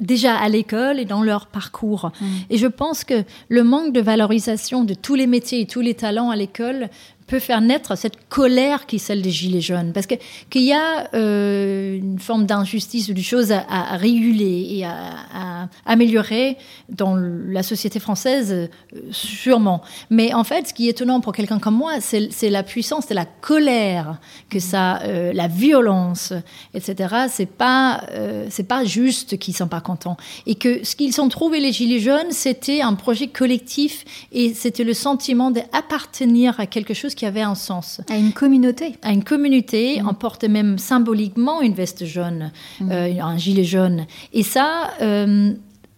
déjà 0.00 0.36
à 0.36 0.48
l'école 0.48 1.00
et 1.00 1.04
dans 1.04 1.22
leur 1.22 1.46
parcours. 1.46 2.12
Mm. 2.20 2.26
Et 2.50 2.58
je 2.58 2.66
pense 2.66 3.04
que 3.04 3.24
le 3.48 3.64
manque 3.64 3.92
de 3.92 4.00
valorisation 4.00 4.84
de 4.84 4.94
tous 4.94 5.14
les 5.14 5.26
métiers 5.26 5.60
et 5.60 5.66
tous 5.66 5.80
les 5.80 5.94
talents 5.94 6.30
à 6.30 6.36
l'école 6.36 6.88
peut 7.28 7.38
faire 7.38 7.60
naître 7.60 7.96
cette 7.96 8.28
colère 8.28 8.86
qui 8.86 8.96
est 8.96 8.98
celle 8.98 9.22
des 9.22 9.30
gilets 9.30 9.60
jaunes. 9.60 9.92
Parce 9.92 10.06
qu'il 10.06 10.62
y 10.62 10.72
a 10.72 11.08
euh, 11.14 11.96
une 11.96 12.18
forme 12.18 12.46
d'injustice 12.46 13.08
ou 13.10 13.12
de 13.12 13.20
choses 13.20 13.52
à, 13.52 13.96
réguler 13.96 14.66
et 14.70 14.84
à, 14.84 15.68
améliorer 15.84 16.56
dans 16.88 17.16
la 17.16 17.62
société 17.62 18.00
française, 18.00 18.52
euh, 18.52 18.66
sûrement. 19.10 19.82
Mais 20.10 20.32
en 20.32 20.42
fait, 20.42 20.68
ce 20.68 20.74
qui 20.74 20.88
est 20.88 20.90
étonnant 20.90 21.20
pour 21.20 21.32
quelqu'un 21.32 21.58
comme 21.58 21.76
moi, 21.76 22.00
c'est 22.00 22.50
la 22.50 22.62
puissance, 22.62 23.04
c'est 23.08 23.14
la 23.14 23.26
colère 23.26 24.18
que 24.48 24.58
ça, 24.58 25.02
euh, 25.02 25.32
la 25.34 25.48
violence, 25.48 26.32
etc. 26.72 27.14
C'est 27.28 27.46
pas, 27.46 28.02
c'est 28.48 28.66
pas 28.66 28.84
juste 28.84 29.38
qu'ils 29.38 29.54
sont 29.54 29.68
pas 29.68 29.82
contents. 29.82 30.16
Et 30.46 30.54
que 30.54 30.82
ce 30.84 30.96
qu'ils 30.96 31.20
ont 31.20 31.28
trouvé 31.28 31.60
les 31.60 31.72
gilets 31.72 32.00
jaunes, 32.00 32.30
c'était 32.30 32.80
un 32.80 32.94
projet 32.94 33.28
collectif 33.28 34.04
et 34.32 34.54
c'était 34.54 34.84
le 34.84 34.94
sentiment 34.94 35.50
d'appartenir 35.50 36.58
à 36.58 36.66
quelque 36.66 36.94
chose 36.94 37.14
qui 37.18 37.26
avait 37.26 37.42
un 37.42 37.56
sens. 37.56 38.00
À 38.08 38.16
une 38.16 38.32
communauté. 38.32 38.94
À 39.02 39.10
une 39.10 39.24
communauté. 39.24 40.00
Mm. 40.00 40.08
On 40.08 40.14
porte 40.14 40.44
même 40.44 40.78
symboliquement 40.78 41.60
une 41.60 41.74
veste 41.74 42.04
jaune, 42.04 42.52
mm. 42.80 42.92
euh, 42.92 43.20
un 43.20 43.36
gilet 43.36 43.64
jaune. 43.64 44.06
Et 44.32 44.44
ça, 44.44 44.92
euh, 45.02 45.52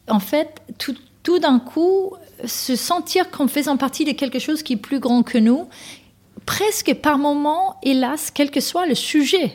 en 0.08 0.18
fait, 0.18 0.62
tout, 0.78 0.96
tout 1.22 1.38
d'un 1.38 1.58
coup, 1.58 2.14
se 2.46 2.74
sentir 2.74 3.30
comme 3.30 3.50
faisant 3.50 3.76
partie 3.76 4.06
de 4.06 4.12
quelque 4.12 4.38
chose 4.38 4.62
qui 4.62 4.72
est 4.72 4.78
plus 4.78 4.98
grand 4.98 5.22
que 5.22 5.36
nous, 5.36 5.68
presque 6.46 6.94
par 6.94 7.18
moment, 7.18 7.76
hélas, 7.82 8.30
quel 8.30 8.50
que 8.50 8.60
soit 8.60 8.86
le 8.86 8.94
sujet. 8.94 9.52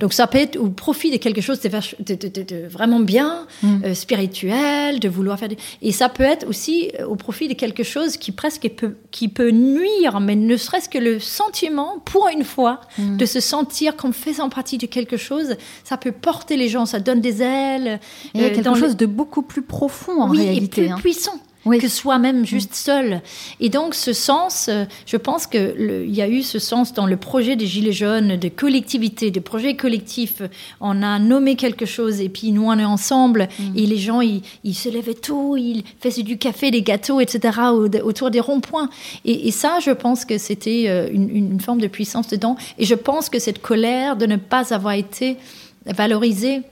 Donc 0.00 0.12
ça 0.12 0.26
peut 0.26 0.38
être 0.38 0.56
au 0.56 0.68
profit 0.68 1.10
de 1.10 1.16
quelque 1.16 1.40
chose 1.40 1.60
de, 1.60 2.66
vraiment 2.68 3.00
bien, 3.00 3.46
mm. 3.62 3.84
euh, 3.84 3.94
spirituel, 3.94 5.00
de 5.00 5.08
vouloir 5.08 5.38
faire... 5.38 5.48
Et 5.80 5.92
ça 5.92 6.08
peut 6.08 6.22
être 6.22 6.46
aussi 6.48 6.90
euh, 6.98 7.06
au 7.06 7.16
profit 7.16 7.48
de 7.48 7.54
quelque 7.54 7.82
chose 7.82 8.16
qui 8.16 8.32
presque 8.32 8.68
peut, 8.70 8.96
qui 9.10 9.28
peut 9.28 9.50
nuire, 9.50 10.20
mais 10.20 10.36
ne 10.36 10.56
serait-ce 10.56 10.88
que 10.88 10.98
le 10.98 11.20
sentiment, 11.20 11.98
pour 12.04 12.28
une 12.28 12.44
fois, 12.44 12.80
mm. 12.98 13.16
de 13.16 13.26
se 13.26 13.40
sentir 13.40 13.96
comme 13.96 14.12
faisant 14.12 14.48
partie 14.48 14.78
de 14.78 14.86
quelque 14.86 15.16
chose, 15.16 15.56
ça 15.84 15.96
peut 15.96 16.12
porter 16.12 16.56
les 16.56 16.68
gens, 16.68 16.86
ça 16.86 17.00
donne 17.00 17.20
des 17.20 17.42
ailes. 17.42 18.00
Il 18.34 18.40
y 18.40 18.44
a 18.44 18.48
euh, 18.48 18.54
quelque 18.54 18.74
chose 18.74 18.96
de 18.96 19.06
beaucoup 19.06 19.42
plus 19.42 19.62
profond 19.62 20.22
en 20.22 20.28
réalité. 20.28 20.82
Et 20.82 20.84
plus 20.86 20.92
hein. 20.92 20.98
puissant 20.98 21.40
que 21.70 21.88
soi-même 21.88 22.44
juste 22.44 22.74
seul. 22.74 23.22
Et 23.60 23.68
donc 23.68 23.94
ce 23.94 24.12
sens, 24.12 24.68
euh, 24.68 24.84
je 25.06 25.16
pense 25.16 25.46
qu'il 25.46 26.08
y 26.08 26.22
a 26.22 26.28
eu 26.28 26.42
ce 26.42 26.58
sens 26.58 26.92
dans 26.92 27.06
le 27.06 27.16
projet 27.16 27.56
des 27.56 27.66
Gilets 27.66 27.92
jaunes, 27.92 28.36
de 28.36 28.48
collectivité, 28.48 29.30
de 29.30 29.40
projet 29.40 29.76
collectif. 29.76 30.42
On 30.80 31.02
a 31.02 31.18
nommé 31.18 31.56
quelque 31.56 31.86
chose 31.86 32.20
et 32.20 32.28
puis 32.28 32.52
nous 32.52 32.64
on 32.64 32.78
est 32.78 32.84
ensemble 32.84 33.48
mm. 33.58 33.76
et 33.76 33.86
les 33.86 33.98
gens 33.98 34.20
ils, 34.20 34.42
se 34.74 34.88
levaient 34.88 35.14
tôt, 35.14 35.56
ils 35.56 35.84
faisaient 36.00 36.22
du 36.22 36.38
café, 36.38 36.70
des 36.70 36.82
gâteaux, 36.82 37.20
etc. 37.20 37.58
autour 38.02 38.30
des 38.30 38.40
ronds-points. 38.40 38.88
Et, 39.24 39.50
ça, 39.52 39.78
je 39.84 39.90
pense 39.90 40.24
que 40.24 40.38
c'était 40.38 40.84
euh, 40.88 41.08
une, 41.12 41.28
une 41.28 41.60
forme 41.60 41.80
de 41.80 41.86
puissance 41.86 42.28
dedans. 42.28 42.56
Et 42.78 42.84
je 42.84 42.94
pense 42.94 43.28
que 43.28 43.38
cette 43.38 43.60
colère 43.60 44.16
de 44.16 44.26
ne 44.26 44.36
pas 44.36 44.74
avoir 44.74 44.94
été 44.94 45.36
valorisée 45.86 46.62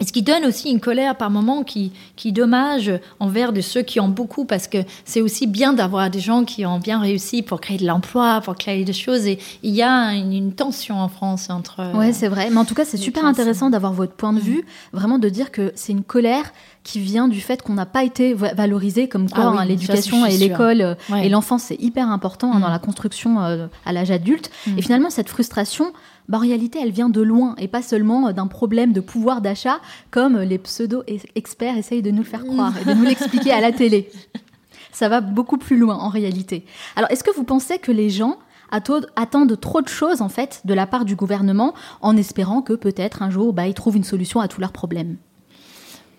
et 0.00 0.04
ce 0.04 0.12
qui 0.12 0.22
donne 0.22 0.44
aussi 0.44 0.70
une 0.70 0.80
colère 0.80 1.16
par 1.16 1.30
moment 1.30 1.62
qui, 1.62 1.92
qui 2.16 2.32
dommage 2.32 2.90
envers 3.20 3.52
de 3.52 3.60
ceux 3.60 3.82
qui 3.82 4.00
ont 4.00 4.08
beaucoup, 4.08 4.44
parce 4.44 4.66
que 4.66 4.78
c'est 5.04 5.20
aussi 5.20 5.46
bien 5.46 5.72
d'avoir 5.72 6.10
des 6.10 6.20
gens 6.20 6.44
qui 6.44 6.66
ont 6.66 6.78
bien 6.78 7.00
réussi 7.00 7.42
pour 7.42 7.60
créer 7.60 7.78
de 7.78 7.86
l'emploi, 7.86 8.40
pour 8.40 8.56
créer 8.56 8.84
des 8.84 8.92
choses. 8.92 9.26
Et 9.26 9.38
il 9.62 9.74
y 9.74 9.82
a 9.82 10.12
une, 10.14 10.52
tension 10.54 11.00
en 11.00 11.08
France 11.08 11.48
entre. 11.50 11.92
Oui, 11.94 12.12
c'est 12.12 12.28
vrai. 12.28 12.50
Mais 12.50 12.58
en 12.58 12.64
tout 12.64 12.74
cas, 12.74 12.84
c'est 12.84 12.96
super 12.96 13.24
intéressant 13.24 13.70
d'avoir 13.70 13.92
votre 13.92 14.12
point 14.12 14.32
de 14.32 14.40
mm. 14.40 14.42
vue, 14.42 14.64
vraiment 14.92 15.18
de 15.18 15.28
dire 15.28 15.50
que 15.50 15.72
c'est 15.74 15.92
une 15.92 16.04
colère 16.04 16.52
qui 16.82 17.00
vient 17.00 17.28
du 17.28 17.40
fait 17.40 17.62
qu'on 17.62 17.72
n'a 17.72 17.86
pas 17.86 18.04
été 18.04 18.34
valorisé 18.34 19.08
comme 19.08 19.30
quoi 19.30 19.54
ah 19.56 19.60
hein, 19.60 19.64
l'éducation 19.64 20.26
et 20.26 20.36
l'école 20.36 20.82
euh, 20.82 21.16
et 21.16 21.30
l'enfance 21.30 21.62
c'est 21.62 21.80
hyper 21.80 22.10
important 22.10 22.52
hein, 22.52 22.60
dans 22.60 22.68
mm. 22.68 22.72
la 22.72 22.78
construction 22.78 23.42
euh, 23.42 23.66
à 23.86 23.92
l'âge 23.92 24.10
adulte. 24.10 24.50
Mm. 24.66 24.78
Et 24.78 24.82
finalement, 24.82 25.10
cette 25.10 25.28
frustration, 25.28 25.92
bah, 26.28 26.38
en 26.38 26.40
réalité, 26.40 26.78
elle 26.82 26.90
vient 26.90 27.08
de 27.08 27.20
loin 27.20 27.54
et 27.58 27.68
pas 27.68 27.82
seulement 27.82 28.28
euh, 28.28 28.32
d'un 28.32 28.46
problème 28.46 28.92
de 28.92 29.00
pouvoir 29.00 29.40
d'achat 29.40 29.80
comme 30.10 30.38
les 30.38 30.58
pseudo-experts 30.58 31.76
essayent 31.76 32.02
de 32.02 32.10
nous 32.10 32.22
le 32.22 32.28
faire 32.28 32.44
croire 32.44 32.72
et 32.80 32.84
de 32.84 32.94
nous 32.94 33.04
l'expliquer 33.04 33.52
à 33.52 33.60
la 33.60 33.72
télé. 33.72 34.10
Ça 34.92 35.08
va 35.08 35.20
beaucoup 35.20 35.58
plus 35.58 35.76
loin 35.76 35.96
en 35.96 36.08
réalité. 36.08 36.64
Alors, 36.96 37.10
est-ce 37.10 37.24
que 37.24 37.34
vous 37.34 37.44
pensez 37.44 37.78
que 37.78 37.92
les 37.92 38.10
gens 38.10 38.38
attendent 38.70 39.60
trop 39.60 39.82
de 39.82 39.88
choses 39.88 40.20
en 40.22 40.28
fait 40.28 40.62
de 40.64 40.74
la 40.74 40.86
part 40.86 41.04
du 41.04 41.14
gouvernement 41.14 41.74
en 42.00 42.16
espérant 42.16 42.62
que 42.62 42.72
peut-être 42.72 43.22
un 43.22 43.30
jour 43.30 43.52
bah, 43.52 43.66
ils 43.66 43.74
trouvent 43.74 43.96
une 43.96 44.04
solution 44.04 44.40
à 44.40 44.48
tous 44.48 44.60
leurs 44.60 44.72
problèmes? 44.72 45.16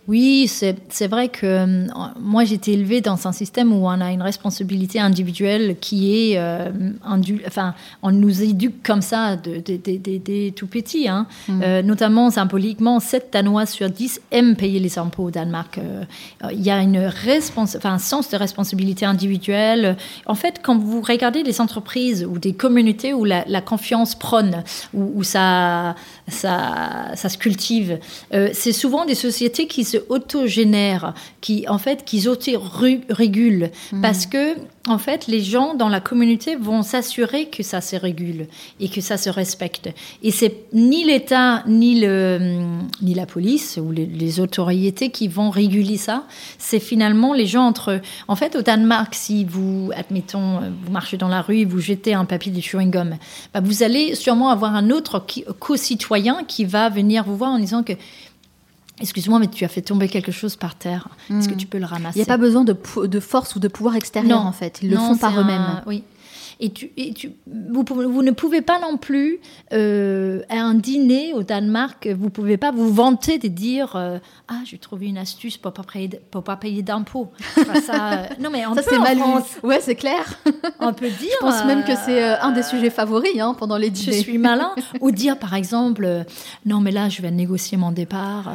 Oui, 0.07 0.47
c'est 0.47 1.07
vrai 1.07 1.29
que 1.29 1.45
euh, 1.45 1.87
moi 2.19 2.43
j'ai 2.43 2.55
été 2.55 2.73
élevée 2.73 3.01
dans 3.01 3.27
un 3.27 3.31
système 3.31 3.73
où 3.73 3.87
on 3.87 4.01
a 4.01 4.11
une 4.11 4.21
responsabilité 4.21 4.99
individuelle 4.99 5.77
qui 5.81 6.31
est, 6.31 6.37
euh, 6.37 6.69
enfin, 7.47 7.73
on 8.03 8.11
nous 8.11 8.43
éduque 8.43 8.83
comme 8.83 9.01
ça 9.01 9.35
des 9.35 10.53
tout 10.55 10.67
petits. 10.67 11.07
Hein. 11.07 11.25
Mm. 11.47 11.61
Euh, 11.63 11.81
notamment 11.81 12.29
symboliquement, 12.29 12.99
7 12.99 13.29
Danois 13.33 13.65
sur 13.65 13.89
10 13.89 14.21
aiment 14.31 14.55
payer 14.55 14.79
les 14.79 14.99
impôts 14.99 15.23
au 15.23 15.31
Danemark. 15.31 15.79
Il 16.51 16.61
y 16.61 16.69
a 16.69 16.81
une 16.81 17.09
enfin, 17.57 17.93
un 17.93 17.97
sens 17.99 18.29
de 18.29 18.37
responsabilité 18.37 19.07
individuelle. 19.07 19.97
En 20.27 20.35
fait, 20.35 20.59
quand 20.61 20.77
vous 20.77 21.01
regardez 21.01 21.41
des 21.41 21.61
entreprises 21.61 22.27
ou 22.29 22.37
des 22.37 22.53
communautés 22.53 23.13
où 23.13 23.25
la, 23.25 23.43
confiance 23.61 24.13
prône, 24.13 24.63
où, 24.93 25.13
où 25.15 25.23
ça, 25.23 25.95
ça, 26.27 27.11
ça, 27.15 27.29
se 27.29 27.37
cultive, 27.39 27.97
c'est 28.31 28.71
souvent 28.71 29.05
des 29.05 29.15
sociétés 29.15 29.65
qui 29.65 29.83
se 29.83 29.94
autogénèrent, 30.09 31.13
qui 31.41 31.67
en 31.67 31.77
fait, 31.77 32.05
qui 32.05 32.27
auto-régulent, 32.27 33.71
hmm. 33.91 34.01
parce 34.01 34.25
que 34.25 34.55
en 34.87 34.99
fait, 34.99 35.25
les 35.25 35.41
gens 35.41 35.73
dans 35.73 35.89
la 35.89 35.99
communauté 35.99 36.55
vont 36.55 36.83
s'assurer 36.83 37.47
que 37.47 37.63
ça 37.63 37.81
se 37.81 37.95
régule 37.95 38.47
et 38.79 38.87
que 38.87 39.01
ça 39.01 39.17
se 39.17 39.31
respecte. 39.31 39.89
Et 40.21 40.29
c'est 40.29 40.65
ni 40.73 41.03
l'État, 41.03 41.63
ni, 41.65 41.99
le, 41.99 42.59
ni 43.01 43.15
la 43.15 43.25
police 43.25 43.79
ou 43.81 43.91
les, 43.91 44.39
autorités 44.39 45.09
qui 45.09 45.27
vont 45.27 45.49
réguler 45.49 45.97
ça. 45.97 46.25
C'est 46.57 46.79
finalement 46.79 47.33
les 47.33 47.47
gens 47.47 47.65
entre. 47.65 48.01
En 48.27 48.35
fait, 48.35 48.55
au 48.55 48.61
Danemark, 48.61 49.15
si 49.15 49.45
vous, 49.45 49.91
admettons, 49.95 50.59
vous 50.59 50.91
marchez 50.91 51.17
dans 51.17 51.29
la 51.29 51.41
rue 51.41 51.59
et 51.59 51.65
vous 51.65 51.79
jetez 51.79 52.13
un 52.13 52.25
papier 52.25 52.51
de 52.51 52.59
chewing-gum, 52.59 53.15
bah, 53.53 53.61
vous 53.63 53.81
allez 53.81 54.13
sûrement 54.13 54.49
avoir 54.49 54.75
un 54.75 54.91
autre 54.91 55.25
co-citoyen 55.59 56.43
qui 56.47 56.65
va 56.65 56.89
venir 56.89 57.23
vous 57.23 57.37
voir 57.37 57.51
en 57.51 57.59
disant 57.59 57.81
que 57.81 57.93
Excuse-moi, 59.01 59.39
mais 59.39 59.47
tu 59.47 59.65
as 59.65 59.67
fait 59.67 59.81
tomber 59.81 60.07
quelque 60.07 60.31
chose 60.31 60.55
par 60.55 60.75
terre. 60.75 61.09
Est-ce 61.29 61.49
que 61.49 61.53
hmm. 61.53 61.57
tu 61.57 61.67
peux 61.67 61.79
le 61.79 61.85
ramasser 61.85 62.17
Il 62.17 62.21
n'y 62.21 62.23
a 62.23 62.27
pas 62.27 62.37
besoin 62.37 62.63
de, 62.63 62.75
de, 63.05 63.19
force 63.19 63.55
ou 63.55 63.59
de 63.59 63.67
pouvoir 63.67 63.95
extérieur, 63.95 64.45
en 64.45 64.53
fait. 64.53 64.79
Ils 64.81 64.89
le 64.89 64.97
font 64.97 65.17
par 65.17 65.39
eux-mêmes. 65.39 65.81
Oui. 65.85 66.03
Et, 66.59 66.71
tu, 66.71 66.91
et 66.95 67.13
tu, 67.13 67.31
vous, 67.47 67.83
vous, 67.89 68.23
ne 68.23 68.31
pouvez 68.31 68.61
pas 68.61 68.79
non 68.79 68.97
plus, 68.97 69.39
euh, 69.73 70.41
à 70.49 70.61
un 70.61 70.73
dîner 70.73 71.33
au 71.33 71.43
Danemark, 71.43 72.07
vous 72.07 72.25
ne 72.25 72.29
pouvez 72.29 72.57
pas 72.57 72.71
vous 72.71 72.91
vanter 72.93 73.37
de 73.37 73.47
dire 73.47 73.95
euh, 73.95 74.19
Ah, 74.47 74.59
j'ai 74.65 74.77
trouvé 74.77 75.07
une 75.07 75.17
astuce 75.17 75.57
pour 75.57 75.71
ne 75.71 75.75
pas 75.75 75.83
payer, 75.83 76.09
pour 76.31 76.43
pas 76.43 76.55
payer 76.55 76.81
d'impôts. 76.81 77.31
ça, 77.85 78.13
euh, 78.13 78.25
non, 78.39 78.49
mais 78.51 78.63
ça, 78.63 78.81
c'est 78.89 78.99
mal 78.99 79.17
Ouais, 79.63 79.79
c'est 79.81 79.95
clair. 79.95 80.39
On 80.79 80.93
peut 80.93 81.09
dire. 81.09 81.31
Je 81.41 81.45
pense 81.45 81.65
même 81.65 81.83
que 81.83 81.95
c'est 82.05 82.23
un 82.23 82.51
des 82.51 82.63
sujets 82.63 82.89
favoris 82.89 83.39
hein, 83.39 83.55
pendant 83.57 83.77
les 83.77 83.89
dîners. 83.89 84.17
Je 84.17 84.21
suis 84.21 84.37
malin. 84.37 84.71
Ou 85.01 85.11
dire, 85.11 85.37
par 85.37 85.55
exemple 85.55 86.25
Non, 86.65 86.79
mais 86.79 86.91
là, 86.91 87.09
je 87.09 87.21
vais 87.21 87.31
négocier 87.31 87.77
mon 87.77 87.91
départ. 87.91 88.53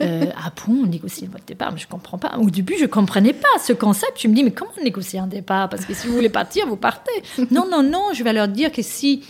ah 0.00 0.52
bon, 0.66 0.86
négocier 0.86 1.28
votre 1.30 1.44
départ 1.44 1.72
Mais 1.72 1.78
je 1.78 1.86
ne 1.86 1.90
comprends 1.90 2.18
pas. 2.18 2.36
Au 2.38 2.50
début, 2.50 2.74
je 2.76 2.82
ne 2.82 2.88
comprenais 2.88 3.32
pas 3.32 3.58
ce 3.62 3.72
concept. 3.72 4.20
Je 4.20 4.28
me 4.28 4.34
dis 4.34 4.42
Mais 4.42 4.50
comment 4.50 4.70
négocier 4.82 5.20
un 5.20 5.26
départ? 5.26 5.68
Parce 5.68 5.84
que 5.84 5.94
si 5.94 6.08
vous 6.08 6.14
voulez 6.14 6.28
partir, 6.28 6.66
vous 6.66 6.76
partez. 6.76 7.11
Non, 7.50 7.66
non, 7.70 7.82
non, 7.82 8.08
je 8.12 8.22
vais 8.22 8.32
leur 8.32 8.48
dire 8.48 8.72
que 8.72 8.82
si 8.82 9.22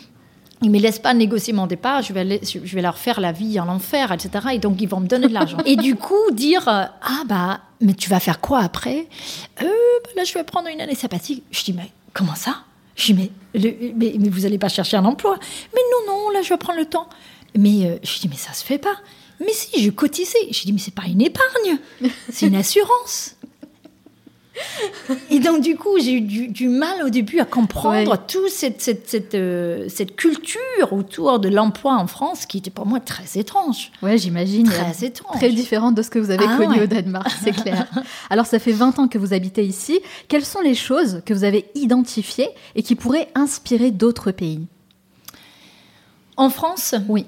ils 0.62 0.70
me 0.70 0.78
laissent 0.78 1.00
pas 1.00 1.12
négocier 1.12 1.52
mon 1.52 1.66
départ, 1.66 2.02
je 2.02 2.12
vais, 2.12 2.82
leur 2.82 2.96
faire 2.96 3.20
la 3.20 3.32
vie 3.32 3.58
en 3.58 3.68
enfer, 3.68 4.12
etc. 4.12 4.46
Et 4.52 4.58
donc, 4.58 4.80
ils 4.80 4.88
vont 4.88 5.00
me 5.00 5.08
donner 5.08 5.26
de 5.26 5.34
l'argent. 5.34 5.58
et 5.66 5.76
du 5.76 5.96
coup, 5.96 6.30
dire, 6.32 6.68
euh, 6.68 6.84
ah 7.02 7.22
bah, 7.26 7.60
mais 7.80 7.94
tu 7.94 8.08
vas 8.08 8.20
faire 8.20 8.40
quoi 8.40 8.60
après? 8.60 9.08
Euh, 9.60 9.64
bah, 10.04 10.10
Là, 10.16 10.24
je 10.24 10.32
vais 10.34 10.44
prendre 10.44 10.68
une 10.68 10.80
année 10.80 10.94
sabbatique. 10.94 11.42
Je 11.50 11.64
dis, 11.64 11.72
mais 11.72 11.90
comment 12.12 12.36
ça? 12.36 12.62
Je 12.94 13.12
dis, 13.12 13.14
mais, 13.14 13.30
mais, 13.54 14.14
mais, 14.18 14.28
vous 14.28 14.40
n'allez 14.42 14.58
pas 14.58 14.68
chercher 14.68 14.96
un 14.96 15.04
emploi 15.04 15.36
Mais 15.74 15.80
non, 15.90 16.14
non, 16.14 16.30
là, 16.30 16.42
je 16.42 16.48
vais 16.50 16.58
prendre 16.58 16.78
le 16.78 16.86
temps. 16.86 17.08
Mais 17.56 17.86
euh, 17.86 17.96
je 18.02 18.20
dis, 18.20 18.28
mais 18.28 18.36
ça 18.36 18.52
se 18.52 18.64
fait 18.64 18.78
pas. 18.78 18.96
Mais 19.40 19.52
si, 19.52 19.82
je 19.82 19.90
cotisais. 19.90 20.38
Je 20.52 20.62
dis, 20.62 20.72
mais 20.72 20.78
c'est 20.78 20.94
pas 20.94 21.06
une 21.08 21.22
épargne, 21.22 21.78
c'est 22.30 22.46
une 22.46 22.54
assurance. 22.54 23.34
Et 25.30 25.40
donc, 25.40 25.62
du 25.62 25.76
coup, 25.76 25.98
j'ai 25.98 26.14
eu 26.14 26.20
du, 26.20 26.68
mal 26.68 27.02
au 27.04 27.10
début 27.10 27.40
à 27.40 27.44
comprendre 27.44 28.16
toute 28.26 28.50
cette, 28.50 28.80
cette, 28.80 29.08
cette, 29.08 29.34
euh, 29.34 29.86
cette, 29.88 30.16
culture 30.16 30.60
autour 30.90 31.38
de 31.38 31.48
l'emploi 31.48 31.94
en 31.94 32.06
France 32.06 32.46
qui 32.46 32.58
était 32.58 32.70
pour 32.70 32.86
moi 32.86 33.00
très 33.00 33.40
étrange. 33.40 33.90
Ouais, 34.02 34.18
j'imagine. 34.18 34.66
Très 34.66 35.06
étrange. 35.06 35.36
Très 35.36 35.50
différente 35.50 35.94
de 35.94 36.02
ce 36.02 36.10
que 36.10 36.18
vous 36.18 36.30
avez 36.30 36.44
ah 36.48 36.56
connu 36.56 36.82
au 36.82 36.86
Danemark, 36.86 37.30
c'est 37.42 37.52
clair. 37.52 37.86
Alors, 38.30 38.46
ça 38.46 38.58
fait 38.58 38.72
20 38.72 38.98
ans 38.98 39.08
que 39.08 39.18
vous 39.18 39.32
habitez 39.32 39.64
ici. 39.64 40.00
Quelles 40.28 40.44
sont 40.44 40.60
les 40.60 40.74
choses 40.74 41.22
que 41.24 41.34
vous 41.34 41.44
avez 41.44 41.66
identifiées 41.74 42.48
et 42.74 42.82
qui 42.82 42.94
pourraient 42.94 43.28
inspirer 43.34 43.90
d'autres 43.90 44.32
pays? 44.32 44.66
En 46.36 46.50
France? 46.50 46.94
Oui. 47.08 47.26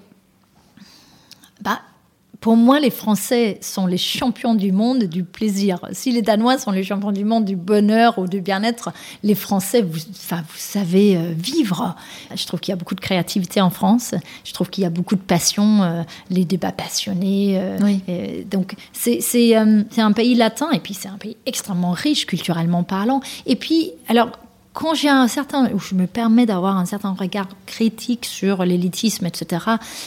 Pour 2.45 2.59
moi, 2.59 2.79
les 2.79 2.91
Français 2.91 3.57
sont 3.63 3.87
les 3.87 3.97
champions 3.97 4.55
du 4.55 4.71
monde 4.71 5.05
du 5.05 5.25
plaisir. 5.25 5.79
Si 5.93 6.13
les 6.13 6.21
Danois 6.21 6.59
sont 6.59 6.73
les 6.73 6.83
champions 6.83 7.11
du 7.11 7.25
monde 7.25 7.47
du 7.47 7.57
bonheur 7.57 8.19
ou 8.19 8.27
du 8.27 8.43
bien-être, 8.43 8.93
les 9.23 9.35
Français, 9.35 9.81
vous, 9.81 9.99
enfin, 10.11 10.43
vous 10.47 10.59
savez 10.59 11.17
euh, 11.17 11.33
vivre. 11.35 11.97
Je 12.35 12.45
trouve 12.45 12.61
qu'il 12.61 12.73
y 12.73 12.75
a 12.75 12.77
beaucoup 12.77 12.97
de 12.97 13.01
créativité 13.01 13.63
en 13.63 13.71
France. 13.71 14.15
Je 14.45 14.53
trouve 14.53 14.69
qu'il 14.69 14.85
y 14.85 14.87
a 14.87 14.91
beaucoup 14.91 15.17
de 15.17 15.23
passion, 15.23 15.83
euh, 15.85 16.03
les 16.29 16.45
débats 16.45 16.71
passionnés. 16.71 17.59
Euh, 17.59 18.43
donc, 18.51 18.75
c'est 18.93 19.55
un 19.55 20.13
pays 20.13 20.35
latin 20.35 20.71
et 20.71 20.81
puis 20.81 20.93
c'est 20.93 21.09
un 21.09 21.17
pays 21.17 21.39
extrêmement 21.47 21.93
riche 21.93 22.27
culturellement 22.27 22.83
parlant. 22.83 23.23
Et 23.47 23.57
puis, 23.57 23.93
alors, 24.07 24.33
quand 24.75 24.93
j'ai 24.95 25.09
un 25.09 25.29
certain, 25.29 25.71
où 25.73 25.79
je 25.79 25.95
me 25.95 26.07
permets 26.07 26.47
d'avoir 26.47 26.77
un 26.77 26.85
certain 26.85 27.13
regard 27.13 27.49
critique 27.65 28.27
sur 28.27 28.65
l'élitisme, 28.65 29.25
etc., 29.25 29.65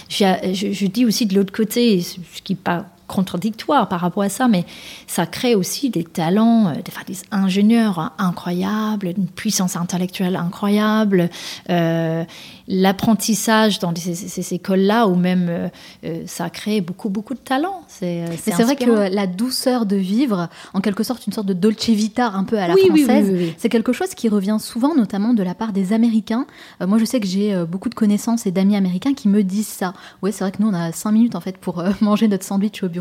je, 0.09 0.26
je, 0.53 0.86
dis 0.86 1.05
aussi 1.05 1.26
de 1.26 1.36
l'autre 1.36 1.53
côté, 1.53 2.01
ce 2.01 2.41
qui 2.43 2.53
n'est 2.53 2.59
pas 2.59 2.86
contradictoire 3.08 3.88
par 3.88 4.01
rapport 4.01 4.24
à 4.24 4.30
ça, 4.30 4.47
mais 4.47 4.66
ça 5.08 5.26
crée 5.26 5.55
aussi 5.55 5.89
des 5.89 6.03
talents, 6.03 6.68
euh, 6.68 6.74
des, 6.74 7.14
des 7.14 7.20
ingénieurs 7.32 8.14
incroyables, 8.18 9.08
une 9.18 9.28
puissance 9.28 9.76
intellectuelle 9.76 10.36
incroyable. 10.36 11.30
Euh, 11.70 12.24
l'apprentissage 12.68 13.80
dans 13.80 13.93
ces, 13.95 14.53
écoles-là, 14.53 15.08
ou 15.08 15.16
même 15.16 15.70
euh, 16.03 16.24
ça 16.26 16.49
crée 16.49 16.82
beaucoup, 16.82 17.08
beaucoup 17.08 17.34
de 17.34 17.39
talent. 17.39 17.84
C'est 17.88 18.26
vrai 18.60 18.76
que 18.76 19.14
la 19.14 19.26
douceur 19.26 19.86
de 19.86 19.95
vivre, 19.95 20.49
en 20.74 20.82
quelque 20.82 21.03
sorte 21.03 21.26
une 21.28 21.34
sorte 21.34 21.47
de 21.47 21.53
dolce 21.53 21.89
vita 21.89 22.28
un 22.34 22.43
peu 22.43 22.60
à 22.60 22.68
la 22.68 22.76
française, 22.76 23.53
c'est 23.58 23.70
quelque 23.70 23.93
chose 23.93 24.10
qui 24.16 24.28
revient 24.28 24.58
souvent, 24.60 24.95
notamment 24.95 25.34
de 25.34 25.43
la 25.43 25.55
part 25.55 25.72
des 25.72 25.93
Américains. 25.93 26.45
moi, 26.86 26.97
je 26.97 27.05
sais 27.05 27.22
que 27.22 27.28
j'ai 27.28 27.55
beaucoup 27.64 27.88
de 27.88 27.95
connaissances 27.95 28.45
et 28.45 28.51
d'amis 28.51 28.76
américains 28.76 29.14
qui 29.14 29.30
me 29.30 29.43
disent 29.43 29.68
ça. 29.68 29.93
Oui, 30.22 30.34
c'est 30.34 30.43
vrai 30.43 30.51
que 30.51 30.62
nous, 30.62 30.68
on 30.68 30.74
a 30.74 30.91
cinq 30.91 31.14
minutes 31.14 31.36
en 31.36 31.41
fait 31.41 31.58
pour 31.58 31.82
manger 32.01 32.28
notre 32.28 32.43
sandwich 32.43 32.84
au 32.84 32.89
bureau. 32.89 32.97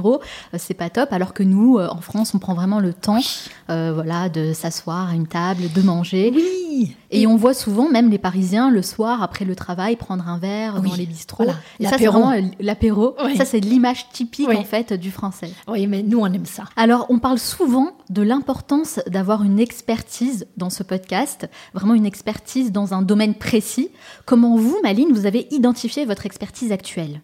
C'est 0.56 0.74
pas 0.74 0.90
top, 0.90 1.12
alors 1.12 1.34
que 1.34 1.42
nous, 1.42 1.78
en 1.78 2.00
France, 2.00 2.34
on 2.34 2.38
prend 2.38 2.54
vraiment 2.54 2.80
le 2.80 2.92
temps, 2.92 3.20
voilà, 3.68 4.28
de 4.28 4.52
s'asseoir 4.52 5.10
à 5.10 5.14
une 5.14 5.26
table, 5.26 5.72
de 5.74 5.82
manger. 5.82 6.32
Oui. 6.34 6.94
Et, 7.10 7.26
on 7.26 7.36
voit 7.36 7.54
souvent, 7.54 7.88
même 7.88 8.10
les 8.10 8.18
Parisiens, 8.18 8.70
le 8.70 8.82
soir, 8.82 9.22
après 9.22 9.44
le 9.44 9.54
travail, 9.54 9.96
prendre 9.96 10.28
un 10.28 10.38
verre 10.38 10.80
dans 10.82 10.94
les 10.94 11.06
bistrots. 11.06 11.44
Et 11.80 11.86
ça, 11.86 11.96
c'est 11.98 12.06
vraiment 12.06 12.34
l'apéro. 12.60 13.16
Ça, 13.36 13.44
c'est 13.44 13.60
l'image 13.60 14.08
typique, 14.10 14.48
en 14.48 14.64
fait, 14.64 14.92
du 14.92 15.10
français. 15.10 15.50
Oui, 15.68 15.86
mais 15.86 16.02
nous, 16.02 16.20
on 16.20 16.26
aime 16.26 16.46
ça. 16.46 16.64
Alors, 16.76 17.06
on 17.08 17.18
parle 17.18 17.38
souvent 17.38 17.92
de 18.10 18.22
l'importance 18.22 19.00
d'avoir 19.06 19.42
une 19.42 19.58
expertise 19.58 20.46
dans 20.56 20.70
ce 20.70 20.82
podcast, 20.82 21.48
vraiment 21.74 21.94
une 21.94 22.06
expertise 22.06 22.72
dans 22.72 22.94
un 22.94 23.02
domaine 23.02 23.34
précis. 23.34 23.90
Comment 24.24 24.56
vous, 24.56 24.78
Maline, 24.82 25.12
vous 25.12 25.26
avez 25.26 25.46
identifié 25.50 26.04
votre 26.04 26.26
expertise 26.26 26.72
actuelle? 26.72 27.20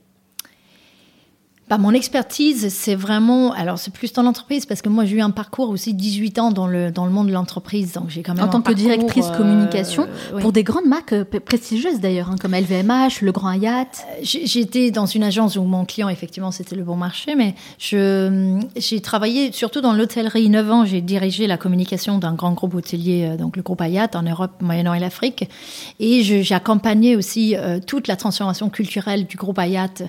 Bah, 1.73 1.79
mon 1.79 1.95
expertise, 1.95 2.69
c'est 2.69 2.95
vraiment, 2.95 3.55
alors 3.55 3.79
c'est 3.79 3.95
plus 3.95 4.13
dans 4.13 4.23
l'entreprise 4.23 4.67
parce 4.67 4.83
que 4.83 4.91
moi 4.91 5.07
j'ai 5.07 5.17
eu 5.17 5.23
un 5.23 5.31
parcours 5.31 5.71
aussi 5.71 5.95
18 5.95 6.39
ans 6.39 6.51
dans 6.51 6.67
le, 6.67 6.91
dans 6.91 7.07
le 7.07 7.13
monde 7.13 7.29
de 7.29 7.33
l'entreprise, 7.33 7.95
donc 7.95 8.11
j'ai 8.11 8.23
quand 8.23 8.35
même 8.35 8.45
en 8.45 8.49
tant 8.49 8.61
que 8.61 8.75
directrice 8.75 9.29
euh, 9.29 9.35
communication 9.35 10.07
pour 10.43 10.53
des 10.53 10.65
grandes 10.65 10.85
marques 10.85 11.15
euh, 11.15 11.25
prestigieuses 11.25 11.99
d'ailleurs, 11.99 12.29
hein, 12.29 12.37
comme 12.39 12.55
LVMH, 12.55 13.23
Le 13.23 13.33
Grand 13.33 13.53
Hyatt. 13.53 14.05
Euh, 14.07 14.21
j'étais 14.23 14.91
dans 14.91 15.07
une 15.07 15.25
agence 15.25 15.57
où 15.57 15.63
mon 15.63 15.87
client 15.87 16.11
effectivement 16.11 16.51
c'était 16.51 16.77
le 16.77 16.85
bon 16.85 16.97
marché, 16.97 17.35
mais 17.37 17.55
je 17.79 18.61
j'ai 18.77 19.01
travaillé 19.01 19.51
surtout 19.51 19.81
dans 19.81 19.95
l'hôtellerie 19.95 20.51
9 20.51 20.71
ans. 20.71 20.85
J'ai 20.85 21.01
dirigé 21.01 21.47
la 21.47 21.57
communication 21.57 22.19
d'un 22.19 22.35
grand 22.35 22.53
groupe 22.53 22.75
hôtelier, 22.75 23.35
donc 23.39 23.57
le 23.57 23.63
groupe 23.63 23.81
Hyatt 23.81 24.15
en 24.15 24.25
Europe, 24.25 24.61
Moyen-Orient 24.61 24.93
et 24.93 25.01
l'Afrique, 25.01 25.49
et 26.01 26.23
j'ai 26.23 26.55
accompagné 26.55 27.17
aussi 27.17 27.57
toute 27.87 28.09
la 28.09 28.17
transformation 28.17 28.69
culturelle 28.69 29.25
du 29.25 29.39
groupe 29.39 29.59
Hyatt, 29.59 30.03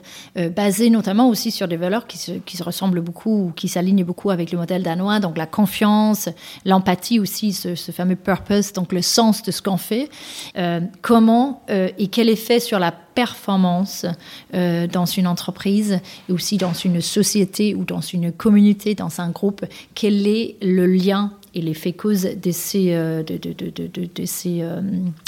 basée 0.53 0.89
notamment 0.89 1.29
aussi 1.29 1.52
sur 1.53 1.67
des 1.67 1.77
valeurs 1.77 2.07
qui 2.07 2.17
se, 2.17 2.31
qui 2.31 2.57
se 2.57 2.63
ressemblent 2.63 3.01
beaucoup, 3.01 3.53
qui 3.55 3.67
s'alignent 3.67 4.03
beaucoup 4.03 4.29
avec 4.29 4.51
le 4.51 4.57
modèle 4.57 4.83
danois, 4.83 5.19
donc 5.19 5.37
la 5.37 5.45
confiance, 5.45 6.29
l'empathie 6.65 7.19
aussi, 7.19 7.53
ce, 7.53 7.75
fameux 7.91 8.15
purpose, 8.15 8.73
donc 8.73 8.91
le 8.91 9.01
sens 9.01 9.43
de 9.43 9.51
ce 9.51 9.61
qu'on 9.61 9.77
fait. 9.77 10.09
Euh, 10.57 10.81
comment 11.01 11.63
euh, 11.69 11.89
et 11.97 12.07
quel 12.07 12.29
effet 12.29 12.59
sur 12.59 12.79
la 12.79 12.91
performance 12.91 14.05
euh, 14.53 14.87
dans 14.87 15.05
une 15.05 15.27
entreprise 15.27 15.99
et 16.27 16.31
aussi 16.31 16.57
dans 16.57 16.73
une 16.73 17.01
société 17.01 17.75
ou 17.75 17.83
dans 17.83 18.01
une 18.01 18.31
communauté, 18.31 18.95
dans 18.95 19.21
un 19.21 19.29
groupe, 19.29 19.65
quel 19.93 20.27
est 20.27 20.55
le 20.61 20.87
lien 20.87 21.31
et 21.53 21.61
l'effet 21.61 21.93
cause 21.93 22.23
de 22.23 22.51
ces, 22.51 22.93
euh, 22.93 23.23
de, 23.23 23.37
de, 23.37 23.53
de, 23.53 24.25
ces, 24.25 24.61
euh, 24.61 24.81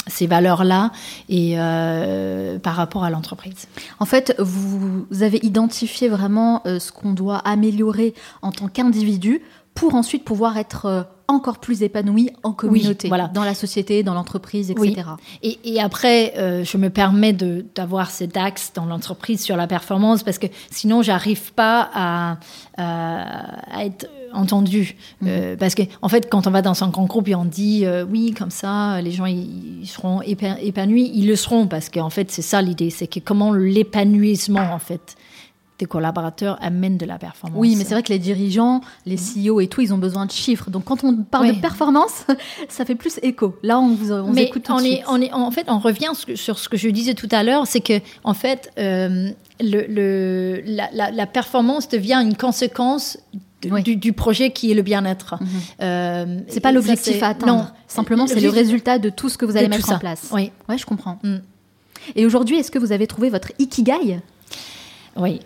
ces 0.06 0.26
valeurs-là 0.26 0.92
et 1.28 1.54
euh, 1.58 2.58
par 2.58 2.74
rapport 2.74 3.04
à 3.04 3.10
l'entreprise. 3.10 3.68
En 3.98 4.04
fait, 4.04 4.34
vous 4.38 5.06
avez 5.20 5.38
identifié 5.44 6.08
vraiment 6.08 6.62
ce 6.64 6.92
qu'on 6.92 7.12
doit 7.12 7.38
améliorer 7.38 8.14
en 8.42 8.52
tant 8.52 8.68
qu'individu 8.68 9.42
pour 9.76 9.94
ensuite 9.94 10.24
pouvoir 10.24 10.58
être 10.58 11.06
encore 11.28 11.58
plus 11.58 11.82
épanoui 11.82 12.30
en 12.42 12.52
communauté, 12.52 13.08
voilà. 13.08 13.28
dans 13.28 13.44
la 13.44 13.54
société, 13.54 14.02
dans 14.02 14.14
l'entreprise, 14.14 14.70
etc. 14.70 15.02
Et, 15.42 15.58
et, 15.64 15.80
après, 15.80 16.32
je 16.64 16.76
me 16.76 16.88
permets 16.88 17.32
d'avoir 17.32 18.10
cet 18.10 18.36
axe 18.36 18.72
dans 18.74 18.86
l'entreprise 18.86 19.42
sur 19.42 19.56
la 19.56 19.66
performance 19.66 20.22
parce 20.22 20.38
que 20.38 20.46
sinon, 20.70 21.02
j'arrive 21.02 21.52
pas 21.52 21.90
à, 21.92 22.38
à, 22.76 23.84
être 23.84 24.06
entendu. 24.36 24.96
Mm. 25.20 25.26
Euh, 25.28 25.56
parce 25.56 25.74
qu'en 25.74 25.84
en 26.02 26.08
fait, 26.08 26.28
quand 26.30 26.46
on 26.46 26.50
va 26.50 26.62
dans 26.62 26.84
un 26.84 26.88
grand 26.88 27.06
groupe 27.06 27.28
et 27.28 27.34
on 27.34 27.44
dit 27.44 27.84
euh, 27.84 28.04
oui, 28.08 28.32
comme 28.32 28.50
ça, 28.50 29.00
les 29.00 29.10
gens 29.10 29.26
ils, 29.26 29.86
seront 29.86 30.22
épanouis, 30.22 31.10
ils 31.14 31.26
le 31.26 31.36
seront 31.36 31.66
parce 31.66 31.88
qu'en 31.88 32.10
fait, 32.10 32.30
c'est 32.30 32.42
ça 32.42 32.62
l'idée, 32.62 32.90
c'est 32.90 33.06
que 33.06 33.20
comment 33.20 33.52
l'épanouissement 33.52 34.72
en 34.72 34.78
fait 34.78 35.16
des 35.78 35.86
collaborateurs 35.86 36.58
amène 36.62 36.96
de 36.96 37.04
la 37.04 37.18
performance. 37.18 37.58
Oui, 37.58 37.76
mais 37.76 37.84
c'est 37.84 37.94
vrai 37.94 38.02
que 38.02 38.12
les 38.12 38.18
dirigeants, 38.18 38.80
les 39.04 39.16
CEO 39.16 39.60
et 39.60 39.66
tout, 39.66 39.82
ils 39.82 39.92
ont 39.92 39.98
besoin 39.98 40.24
de 40.24 40.30
chiffres. 40.30 40.70
Donc 40.70 40.84
quand 40.84 41.04
on 41.04 41.16
parle 41.16 41.54
de 41.54 41.60
performance, 41.60 42.24
ça 42.68 42.84
fait 42.84 42.94
plus 42.94 43.18
écho. 43.22 43.56
Là, 43.62 43.78
on 43.78 43.94
vous, 43.94 44.12
on 44.12 44.34
écoute 44.34 44.64
tout 44.64 44.72
on 44.72 44.80
de 44.80 44.86
est, 44.86 45.02
On 45.08 45.20
est, 45.20 45.32
en 45.32 45.50
fait, 45.50 45.66
on 45.68 45.78
revient 45.78 46.10
sur 46.34 46.58
ce 46.58 46.68
que 46.68 46.76
je 46.76 46.88
disais 46.88 47.14
tout 47.14 47.28
à 47.30 47.42
l'heure, 47.42 47.66
c'est 47.66 47.80
que 47.80 48.00
en 48.24 48.32
fait, 48.32 48.70
euh, 48.78 49.30
le, 49.60 50.62
la, 50.64 51.26
performance 51.26 51.88
devient 51.88 52.20
une 52.22 52.36
conséquence 52.36 53.18
du, 53.62 54.12
projet 54.12 54.52
qui 54.52 54.70
est 54.70 54.74
le 54.74 54.82
bien-être. 54.82 55.36
Mhm. 55.40 55.48
Euh, 55.82 56.40
c'est 56.48 56.60
pas 56.60 56.72
l'objectif 56.72 57.22
à 57.22 57.28
atteindre. 57.28 57.52
Non, 57.52 57.66
simplement 57.86 58.26
c'est 58.26 58.40
le 58.40 58.48
résultat 58.48 58.98
de 58.98 59.10
tout 59.10 59.28
ce 59.28 59.36
que 59.36 59.44
vous 59.44 59.56
allez 59.56 59.68
mettre 59.68 59.92
en 59.92 59.98
place. 59.98 60.30
Oui, 60.32 60.52
ouais, 60.68 60.78
je 60.78 60.86
comprends. 60.86 61.18
Mm. 61.22 61.36
Et 62.14 62.24
aujourd'hui, 62.24 62.56
est-ce 62.58 62.70
que 62.70 62.78
vous 62.78 62.92
avez 62.92 63.06
trouvé 63.06 63.30
votre 63.30 63.52
ikigai? 63.58 64.20
Oui, 65.16 65.40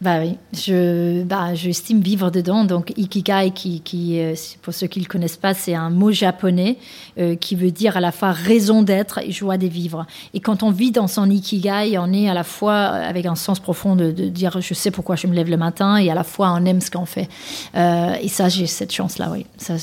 bah 0.00 0.18
oui, 0.20 0.38
je, 0.54 1.22
bah, 1.24 1.54
j'estime 1.54 2.00
vivre 2.00 2.30
dedans. 2.30 2.64
Donc, 2.64 2.94
ikigai, 2.96 3.50
qui, 3.54 3.80
qui 3.80 4.18
euh, 4.18 4.34
pour 4.62 4.72
ceux 4.72 4.86
qui 4.86 4.98
le 4.98 5.04
connaissent 5.04 5.36
pas, 5.36 5.52
c'est 5.52 5.74
un 5.74 5.90
mot 5.90 6.10
japonais 6.10 6.78
euh, 7.18 7.36
qui 7.36 7.54
veut 7.54 7.70
dire 7.70 7.98
à 7.98 8.00
la 8.00 8.10
fois 8.10 8.32
raison 8.32 8.82
d'être 8.82 9.18
et 9.18 9.30
joie 9.30 9.58
de 9.58 9.66
vivre. 9.66 10.06
Et 10.32 10.40
quand 10.40 10.62
on 10.62 10.70
vit 10.70 10.90
dans 10.90 11.06
son 11.06 11.28
ikigai, 11.28 11.98
on 11.98 12.14
est 12.14 12.30
à 12.30 12.34
la 12.34 12.44
fois 12.44 12.74
avec 12.74 13.26
un 13.26 13.34
sens 13.34 13.60
profond 13.60 13.94
de, 13.94 14.10
dire 14.10 14.62
je 14.62 14.72
sais 14.72 14.90
pourquoi 14.90 15.16
je 15.16 15.26
me 15.26 15.34
lève 15.34 15.50
le 15.50 15.58
matin 15.58 15.98
et 15.98 16.10
à 16.10 16.14
la 16.14 16.24
fois 16.24 16.50
on 16.58 16.64
aime 16.64 16.80
ce 16.80 16.90
qu'on 16.90 17.04
fait. 17.04 17.28
Euh, 17.74 18.14
et 18.22 18.28
ça, 18.28 18.48
j'ai 18.48 18.66
cette 18.66 18.92
chance-là, 18.92 19.30
oui. 19.30 19.44
Ça, 19.58 19.74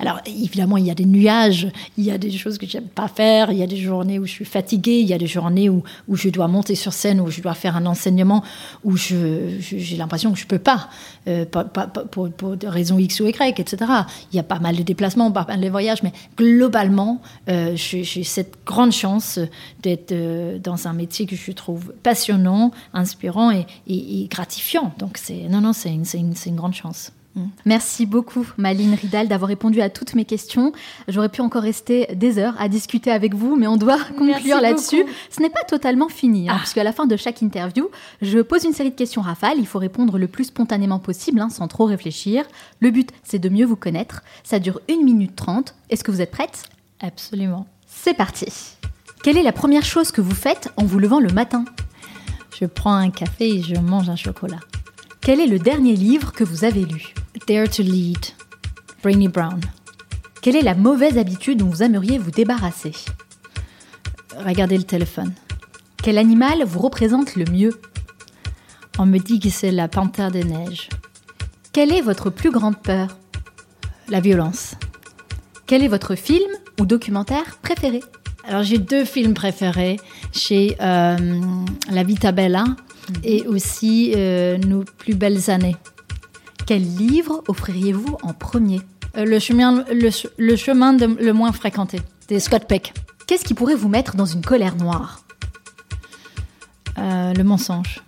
Alors, 0.00 0.20
évidemment, 0.26 0.76
il 0.76 0.86
y 0.86 0.90
a 0.90 0.94
des 0.94 1.06
nuages, 1.06 1.68
il 1.96 2.04
y 2.04 2.10
a 2.10 2.18
des 2.18 2.32
choses 2.32 2.58
que 2.58 2.66
j'aime 2.66 2.88
pas 2.88 3.06
faire, 3.06 3.52
il 3.52 3.58
y 3.58 3.62
a 3.62 3.68
des 3.68 3.76
journées 3.76 4.18
où 4.18 4.26
je 4.26 4.32
suis 4.32 4.44
fatiguée, 4.44 4.98
il 4.98 5.06
y 5.06 5.14
a 5.14 5.18
des 5.18 5.28
journées 5.28 5.68
où, 5.68 5.84
où 6.08 6.16
je 6.16 6.30
dois 6.30 6.48
monter 6.48 6.74
sur 6.74 6.92
scène, 6.92 7.20
où 7.20 7.30
je 7.30 7.40
dois 7.40 7.54
faire 7.54 7.76
un 7.76 7.86
enseignement, 7.86 8.42
où 8.82 8.96
je 8.96 9.51
j'ai 9.60 9.96
l'impression 9.96 10.32
que 10.32 10.38
je 10.38 10.46
peux 10.46 10.58
pas, 10.58 10.88
euh, 11.28 11.44
pour, 11.46 12.56
des 12.56 12.68
raisons 12.68 12.98
X 12.98 13.20
ou 13.20 13.26
Y, 13.26 13.58
etc. 13.58 13.92
Il 14.32 14.36
y 14.36 14.38
a 14.38 14.42
pas 14.42 14.58
mal 14.58 14.76
de 14.76 14.82
déplacements, 14.82 15.30
pas 15.30 15.46
mal 15.46 15.60
de 15.60 15.68
voyages, 15.68 16.02
mais 16.02 16.12
globalement, 16.36 17.20
euh, 17.48 17.72
j'ai 17.76 18.24
cette 18.24 18.64
grande 18.64 18.92
chance 18.92 19.38
d'être 19.82 20.12
euh, 20.12 20.58
dans 20.58 20.88
un 20.88 20.92
métier 20.92 21.26
que 21.26 21.36
je 21.36 21.52
trouve 21.52 21.92
passionnant, 22.02 22.72
inspirant 22.92 23.50
et, 23.50 24.28
gratifiant. 24.28 24.92
Donc 24.98 25.18
non, 25.50 25.60
non, 25.60 25.72
c'est 25.72 25.90
une, 25.90 26.04
une, 26.14 26.34
une 26.46 26.56
grande 26.56 26.74
chance. 26.74 27.12
Merci 27.64 28.06
beaucoup, 28.06 28.46
Maline 28.58 28.94
Ridal, 28.94 29.28
d'avoir 29.28 29.48
répondu 29.48 29.80
à 29.80 29.88
toutes 29.88 30.14
mes 30.14 30.24
questions. 30.24 30.72
J'aurais 31.08 31.28
pu 31.28 31.40
encore 31.40 31.62
rester 31.62 32.06
des 32.14 32.38
heures 32.38 32.54
à 32.58 32.68
discuter 32.68 33.10
avec 33.10 33.34
vous, 33.34 33.56
mais 33.56 33.66
on 33.66 33.76
doit 33.76 33.98
conclure 34.18 34.60
là-dessus. 34.60 35.04
Ce 35.30 35.40
n'est 35.40 35.50
pas 35.50 35.64
totalement 35.64 36.08
fini, 36.08 36.48
hein, 36.48 36.54
ah. 36.56 36.58
puisqu'à 36.58 36.84
la 36.84 36.92
fin 36.92 37.06
de 37.06 37.16
chaque 37.16 37.40
interview, 37.42 37.88
je 38.20 38.40
pose 38.40 38.64
une 38.64 38.72
série 38.72 38.90
de 38.90 38.96
questions 38.96 39.22
rafales. 39.22 39.58
Il 39.58 39.66
faut 39.66 39.78
répondre 39.78 40.18
le 40.18 40.28
plus 40.28 40.44
spontanément 40.44 40.98
possible, 40.98 41.40
hein, 41.40 41.48
sans 41.48 41.68
trop 41.68 41.86
réfléchir. 41.86 42.44
Le 42.80 42.90
but, 42.90 43.10
c'est 43.22 43.38
de 43.38 43.48
mieux 43.48 43.66
vous 43.66 43.76
connaître. 43.76 44.22
Ça 44.44 44.58
dure 44.58 44.80
1 44.90 45.02
minute 45.02 45.34
30. 45.34 45.74
Est-ce 45.90 46.04
que 46.04 46.10
vous 46.10 46.20
êtes 46.20 46.30
prête? 46.30 46.64
Absolument. 47.00 47.66
C'est 47.86 48.14
parti. 48.14 48.46
Quelle 49.22 49.38
est 49.38 49.42
la 49.42 49.52
première 49.52 49.84
chose 49.84 50.10
que 50.10 50.20
vous 50.20 50.34
faites 50.34 50.70
en 50.76 50.84
vous 50.84 50.98
levant 50.98 51.20
le 51.20 51.32
matin? 51.32 51.64
Je 52.60 52.66
prends 52.66 52.94
un 52.94 53.10
café 53.10 53.56
et 53.56 53.62
je 53.62 53.76
mange 53.76 54.10
un 54.10 54.16
chocolat. 54.16 54.58
Quel 55.24 55.38
est 55.38 55.46
le 55.46 55.60
dernier 55.60 55.94
livre 55.94 56.32
que 56.32 56.42
vous 56.42 56.64
avez 56.64 56.84
lu 56.84 57.14
Dare 57.46 57.70
to 57.70 57.84
Lead, 57.84 58.18
Brainy 59.04 59.28
Brown. 59.28 59.60
Quelle 60.40 60.56
est 60.56 60.62
la 60.62 60.74
mauvaise 60.74 61.16
habitude 61.16 61.58
dont 61.58 61.68
vous 61.68 61.84
aimeriez 61.84 62.18
vous 62.18 62.32
débarrasser 62.32 62.90
Regarder 64.36 64.76
le 64.76 64.82
téléphone. 64.82 65.32
Quel 66.02 66.18
animal 66.18 66.64
vous 66.64 66.80
représente 66.80 67.36
le 67.36 67.44
mieux 67.52 67.80
On 68.98 69.06
me 69.06 69.18
dit 69.18 69.38
que 69.38 69.48
c'est 69.48 69.70
la 69.70 69.86
panthère 69.86 70.32
des 70.32 70.42
neiges. 70.42 70.88
Quelle 71.72 71.92
est 71.92 72.02
votre 72.02 72.28
plus 72.28 72.50
grande 72.50 72.82
peur 72.82 73.16
La 74.08 74.18
violence. 74.18 74.74
Quel 75.68 75.84
est 75.84 75.88
votre 75.88 76.16
film 76.16 76.50
ou 76.80 76.84
documentaire 76.84 77.58
préféré 77.62 78.00
Alors 78.42 78.64
j'ai 78.64 78.78
deux 78.78 79.04
films 79.04 79.34
préférés. 79.34 80.00
Chez 80.32 80.76
euh, 80.80 81.16
La 81.92 82.02
Vita 82.02 82.32
Bella 82.32 82.64
et 83.24 83.46
aussi 83.46 84.12
euh, 84.16 84.58
Nos 84.58 84.84
plus 84.84 85.14
belles 85.14 85.50
années. 85.50 85.76
Quel 86.66 86.82
livre 86.82 87.42
offririez-vous 87.48 88.18
en 88.22 88.32
premier? 88.32 88.80
Euh, 89.16 89.24
le, 89.24 89.38
chemin, 89.38 89.84
le, 89.90 90.56
chemin 90.56 90.96
le 90.96 91.32
moins 91.32 91.52
fréquenté, 91.52 92.00
de 92.28 92.38
Scott 92.38 92.64
Peck. 92.68 92.94
Qu'est-ce 93.26 93.44
qui 93.44 93.54
pourrait 93.54 93.74
vous 93.74 93.88
mettre 93.88 94.16
dans 94.16 94.26
une 94.26 94.42
colère 94.42 94.76
noire? 94.76 95.20
Le 96.96 97.42
mensonge. 97.42 98.02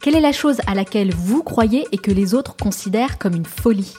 Quelle 0.00 0.16
est 0.16 0.20
la 0.20 0.32
chose 0.32 0.58
à 0.66 0.74
laquelle 0.74 1.12
vous 1.14 1.42
croyez 1.42 1.86
et 1.92 1.98
que 1.98 2.10
les 2.10 2.34
autres 2.34 2.56
considèrent 2.56 3.18
comme 3.18 3.34
une 3.34 3.46
folie? 3.46 3.94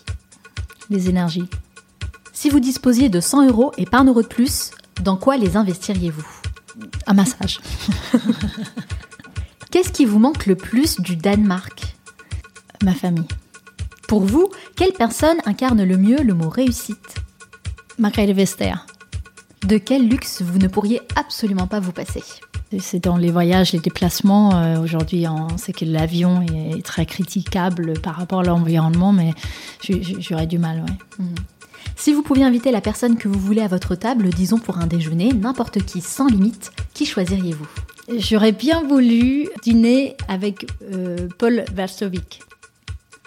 Les 0.90 1.08
énergies. 1.10 1.48
Si 2.34 2.50
vous 2.50 2.60
disposiez 2.60 3.08
de 3.08 3.22
100 3.22 3.48
euros 3.48 3.72
et 3.78 3.86
un 3.94 4.04
euro 4.04 4.22
de 4.22 4.28
plus, 4.28 4.72
dans 5.02 5.16
quoi 5.16 5.38
les 5.38 5.56
investiriez-vous? 5.56 6.26
Un 7.08 7.14
massage. 7.14 7.62
Qu'est-ce 9.74 9.92
qui 9.92 10.06
vous 10.06 10.20
manque 10.20 10.46
le 10.46 10.56
plus 10.56 11.02
du 11.02 11.16
Danemark? 11.16 11.96
Ma 12.84 12.94
famille. 12.94 13.28
Pour 14.08 14.22
vous, 14.24 14.52
quelle 14.76 14.94
personne 14.94 15.38
incarne 15.46 15.84
le 15.84 15.98
mieux 15.98 16.22
le 16.22 16.36
mot 16.36 16.48
réussite? 16.48 17.16
Margrethe 17.98 18.36
Vester. 18.36 18.76
De 19.66 19.80
quel 19.80 20.08
luxe 20.08 20.44
vous 20.44 20.60
ne 20.60 20.68
pourriez 20.68 21.02
absolument 21.16 21.66
pas 21.66 21.80
vous 21.80 21.92
passer? 21.92 22.24
C'est 22.78 23.04
dans 23.04 23.18
les 23.18 23.32
voyages, 23.32 23.74
les 23.74 23.80
déplacements. 23.80 24.54
Euh, 24.54 24.80
aujourd'hui, 24.80 25.28
on 25.28 25.58
sait 25.58 25.74
que 25.74 25.86
l'avion 25.86 26.44
est 26.44 26.86
très 26.86 27.08
critiquable 27.08 28.00
par 28.00 28.16
rapport 28.16 28.42
à 28.42 28.44
l'environnement, 28.44 29.12
mais 29.12 29.34
j'aurais 30.20 30.46
du 30.46 30.60
mal. 30.60 30.82
Ouais. 30.82 31.26
Mhm. 31.26 31.36
Si 31.96 32.14
vous 32.14 32.24
pouviez 32.24 32.44
inviter 32.44 32.72
la 32.72 32.82
personne 32.82 33.18
que 33.18 33.28
vous 33.28 33.40
voulez 33.40 33.62
à 33.62 33.68
votre 33.68 33.96
table, 33.96 34.30
disons 34.30 34.60
pour 34.60 34.78
un 34.78 34.88
déjeuner, 34.88 35.32
n'importe 35.34 35.84
qui, 35.84 36.02
sans 36.02 36.28
limite, 36.28 36.72
qui 36.94 37.06
choisiriez-vous? 37.06 37.68
J'aurais 38.18 38.52
bien 38.52 38.84
voulu 38.84 39.48
dîner 39.62 40.18
avec 40.28 40.68
euh, 40.94 41.30
Paul 41.38 41.64
Varsovik. 41.74 42.42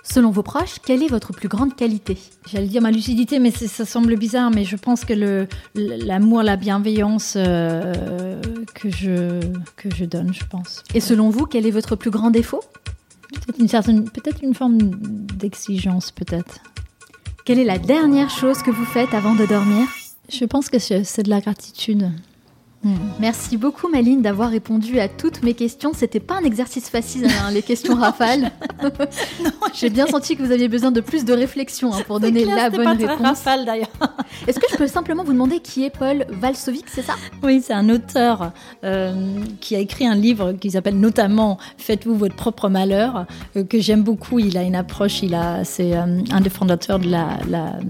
Selon 0.09 0.30
vos 0.30 0.42
proches, 0.42 0.76
quelle 0.84 1.02
est 1.02 1.09
votre 1.09 1.32
plus 1.32 1.48
grande 1.48 1.74
qualité? 1.74 2.16
J'allais 2.46 2.68
dire 2.68 2.80
ma 2.80 2.92
lucidité, 2.92 3.40
mais 3.40 3.50
ça 3.50 3.84
semble 3.84 4.16
bizarre, 4.16 4.50
mais 4.50 4.64
je 4.64 4.76
pense 4.76 5.04
que 5.04 5.46
l'amour, 5.74 6.42
la 6.42 6.57
bienveillance 6.57 7.34
euh, 7.36 8.40
que, 8.74 8.88
je, 8.88 9.40
que 9.76 9.92
je 9.92 10.04
donne, 10.04 10.32
je 10.32 10.44
pense. 10.44 10.84
Et 10.94 11.00
selon 11.00 11.28
vous, 11.30 11.46
quel 11.46 11.66
est 11.66 11.72
votre 11.72 11.96
plus 11.96 12.11
grand 12.11 12.30
défaut? 12.30 12.61
Peut-être 13.32 13.59
une, 13.59 13.68
certaine, 13.68 14.09
peut-être 14.09 14.44
une 14.44 14.54
forme 14.54 14.78
d'exigence, 14.78 16.12
peut-être. 16.12 16.61
Quelle 17.47 17.61
est 17.61 17.64
la 17.64 17.78
dernière 17.78 18.28
chose 18.28 18.61
que 18.61 18.72
vous 18.72 18.84
faites 18.84 19.14
avant 19.14 19.36
de 19.36 19.47
dormir? 19.47 19.86
Je 20.28 20.44
pense 20.44 20.68
que 20.68 20.80
c'est 20.80 21.22
de 21.22 21.30
la 21.30 21.40
gratitude. 21.40 22.11
Hmm. 22.87 22.95
Merci 23.18 23.57
beaucoup 23.57 23.89
Maline 23.89 24.22
d'avoir 24.22 24.49
répondu 24.49 25.01
à 25.01 25.09
toutes 25.09 25.43
mes 25.43 25.55
questions. 25.55 25.91
C'était 25.93 26.20
pas 26.20 26.37
un 26.37 26.45
exercice 26.45 26.89
facile, 26.89 27.26
hein, 27.26 27.51
les 27.51 27.62
questions 27.62 27.95
rafales. 28.01 28.53
J'ai 29.74 29.91
bien 29.91 30.07
senti 30.07 30.37
que 30.37 30.43
vous 30.45 30.53
aviez 30.53 30.68
besoin 30.68 30.93
de 30.93 31.01
plus 31.01 31.24
de 31.24 31.32
réflexion 31.32 31.93
hein, 31.93 32.03
pour 32.07 32.20
donner 32.20 32.45
la 32.45 32.70
bonne 32.70 32.87
réponse. 32.87 33.20
Rafale 33.20 33.64
d'ailleurs. 33.64 33.91
Est-ce 34.47 34.61
que 34.61 34.66
je 34.70 34.76
peux 34.76 34.87
simplement 34.87 35.24
vous 35.24 35.32
demander 35.32 35.59
qui 35.59 35.82
est 35.82 35.91
Paul 35.91 36.26
Valsovic, 36.28 36.84
c'est 36.87 37.03
ça? 37.03 37.14
Oui, 37.43 37.61
c'est 37.61 37.72
un 37.72 37.89
auteur 37.89 38.53
euh, 38.84 39.14
qui 39.61 39.74
a 39.74 39.80
écrit 39.80 40.07
un 40.07 40.14
livre 40.14 40.53
qui 40.53 40.70
s'appelle 40.70 41.01
notamment 41.01 41.59
Faites-vous 41.78 42.14
votre 42.14 42.37
propre 42.37 42.68
malheur, 42.68 43.26
euh, 43.57 43.64
que 43.64 43.80
j'aime 43.80 44.05
beaucoup. 44.05 44.39
Il 44.39 44.57
a 44.57 44.62
une 44.62 44.76
approche, 44.76 45.24
il 45.24 45.34
a, 45.34 45.64
c'est 45.64 45.97
euh, 45.97 46.20
un 46.30 46.41
des 46.41 46.51
fondateurs 46.51 47.01
de 47.01 47.11
la, 47.11 47.80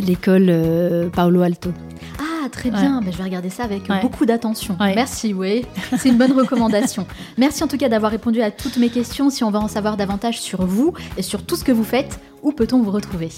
l'école 0.00 1.10
Paolo 1.12 1.42
Alto. 1.42 1.72
Ah, 2.20 2.37
très 2.48 2.70
bien. 2.70 3.00
Ben, 3.00 3.12
je 3.12 3.18
vais 3.18 3.24
regarder 3.24 3.50
ça 3.50 3.64
avec 3.64 3.88
beaucoup 4.02 4.26
d'attention. 4.26 4.76
Merci, 4.78 5.34
oui. 5.34 5.66
C'est 5.98 6.08
une 6.08 6.18
bonne 6.18 6.32
recommandation. 6.32 7.06
Merci 7.38 7.64
en 7.64 7.68
tout 7.68 7.78
cas 7.78 7.88
d'avoir 7.88 8.10
répondu 8.10 8.42
à 8.42 8.50
toutes 8.50 8.76
mes 8.76 8.90
questions. 8.90 9.30
Si 9.30 9.44
on 9.44 9.50
va 9.50 9.60
en 9.60 9.68
savoir 9.68 9.96
davantage 9.96 10.40
sur 10.40 10.66
vous 10.66 10.94
et 11.16 11.22
sur 11.22 11.44
tout 11.44 11.56
ce 11.56 11.64
que 11.64 11.72
vous 11.72 11.84
faites, 11.84 12.20
où 12.42 12.52
peut-on 12.52 12.82
vous 12.82 12.90
retrouver? 12.90 13.30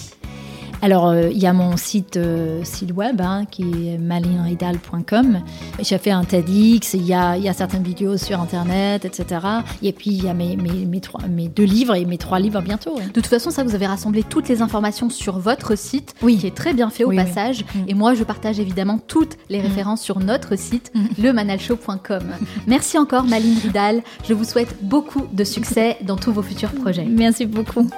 Alors, 0.83 1.09
euh, 1.09 1.29
il 1.31 1.39
y 1.39 1.47
a 1.47 1.53
mon 1.53 1.77
site, 1.77 2.17
euh, 2.17 2.65
site 2.65 2.93
web 2.93 3.21
hein, 3.21 3.45
qui 3.51 3.63
est 3.89 3.99
malinridal.com. 3.99 5.41
J'ai 5.81 5.99
fait 5.99 6.11
un 6.11 6.25
TEDx, 6.25 6.95
il 6.95 7.07
y, 7.07 7.13
a, 7.13 7.37
il 7.37 7.43
y 7.43 7.49
a 7.49 7.53
certaines 7.53 7.83
vidéos 7.83 8.17
sur 8.17 8.41
Internet, 8.41 9.05
etc. 9.05 9.47
Et 9.83 9.93
puis, 9.93 10.11
il 10.11 10.25
y 10.25 10.29
a 10.29 10.35
mes, 10.35 10.57
mes, 10.57 10.87
mes, 10.87 11.01
trois, 11.01 11.27
mes 11.29 11.49
deux 11.49 11.65
livres 11.65 11.95
et 11.95 12.05
mes 12.07 12.19
trois 12.19 12.39
livres 12.39 12.63
bientôt. 12.63 12.95
De 12.95 13.13
toute 13.13 13.27
façon, 13.27 13.51
ça, 13.51 13.63
vous 13.63 13.75
avez 13.75 13.87
rassemblé 13.87 14.23
toutes 14.23 14.49
les 14.49 14.63
informations 14.63 15.11
sur 15.11 15.39
votre 15.39 15.77
site, 15.77 16.15
oui. 16.23 16.39
qui 16.39 16.47
est 16.47 16.55
très 16.55 16.73
bien 16.73 16.89
fait 16.89 17.05
au 17.05 17.11
passage. 17.11 17.65
Mm. 17.75 17.79
Et 17.89 17.95
moi, 17.95 18.15
je 18.15 18.25
partage 18.25 18.59
évidemment 18.59 18.99
toutes 18.99 19.37
les 19.49 19.59
mm. 19.59 19.63
références 19.63 20.01
sur 20.01 20.19
notre 20.19 20.57
site, 20.57 20.93
mm. 20.95 21.07
lemanalshow.com. 21.23 22.23
Merci 22.67 22.97
encore, 22.97 23.25
Maline 23.25 23.59
Ridal. 23.63 24.03
Je 24.27 24.33
vous 24.33 24.45
souhaite 24.45 24.77
beaucoup 24.83 25.27
de 25.33 25.45
succès 25.45 25.99
dans 26.03 26.17
tous 26.17 26.33
vos 26.33 26.43
futurs 26.43 26.73
projets. 26.73 27.05
Merci 27.05 27.45
beaucoup. 27.45 27.89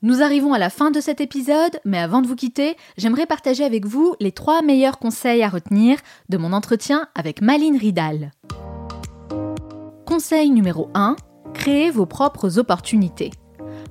Nous 0.00 0.22
arrivons 0.22 0.52
à 0.52 0.60
la 0.60 0.70
fin 0.70 0.92
de 0.92 1.00
cet 1.00 1.20
épisode, 1.20 1.80
mais 1.84 1.98
avant 1.98 2.22
de 2.22 2.28
vous 2.28 2.36
quitter, 2.36 2.76
j'aimerais 2.96 3.26
partager 3.26 3.64
avec 3.64 3.84
vous 3.84 4.14
les 4.20 4.30
trois 4.30 4.62
meilleurs 4.62 5.00
conseils 5.00 5.42
à 5.42 5.48
retenir 5.48 5.98
de 6.28 6.38
mon 6.38 6.52
entretien 6.52 7.08
avec 7.16 7.42
Maline 7.42 7.76
Ridal. 7.76 8.30
Conseil 10.06 10.50
numéro 10.50 10.88
1, 10.94 11.16
créez 11.52 11.90
vos 11.90 12.06
propres 12.06 12.60
opportunités. 12.60 13.32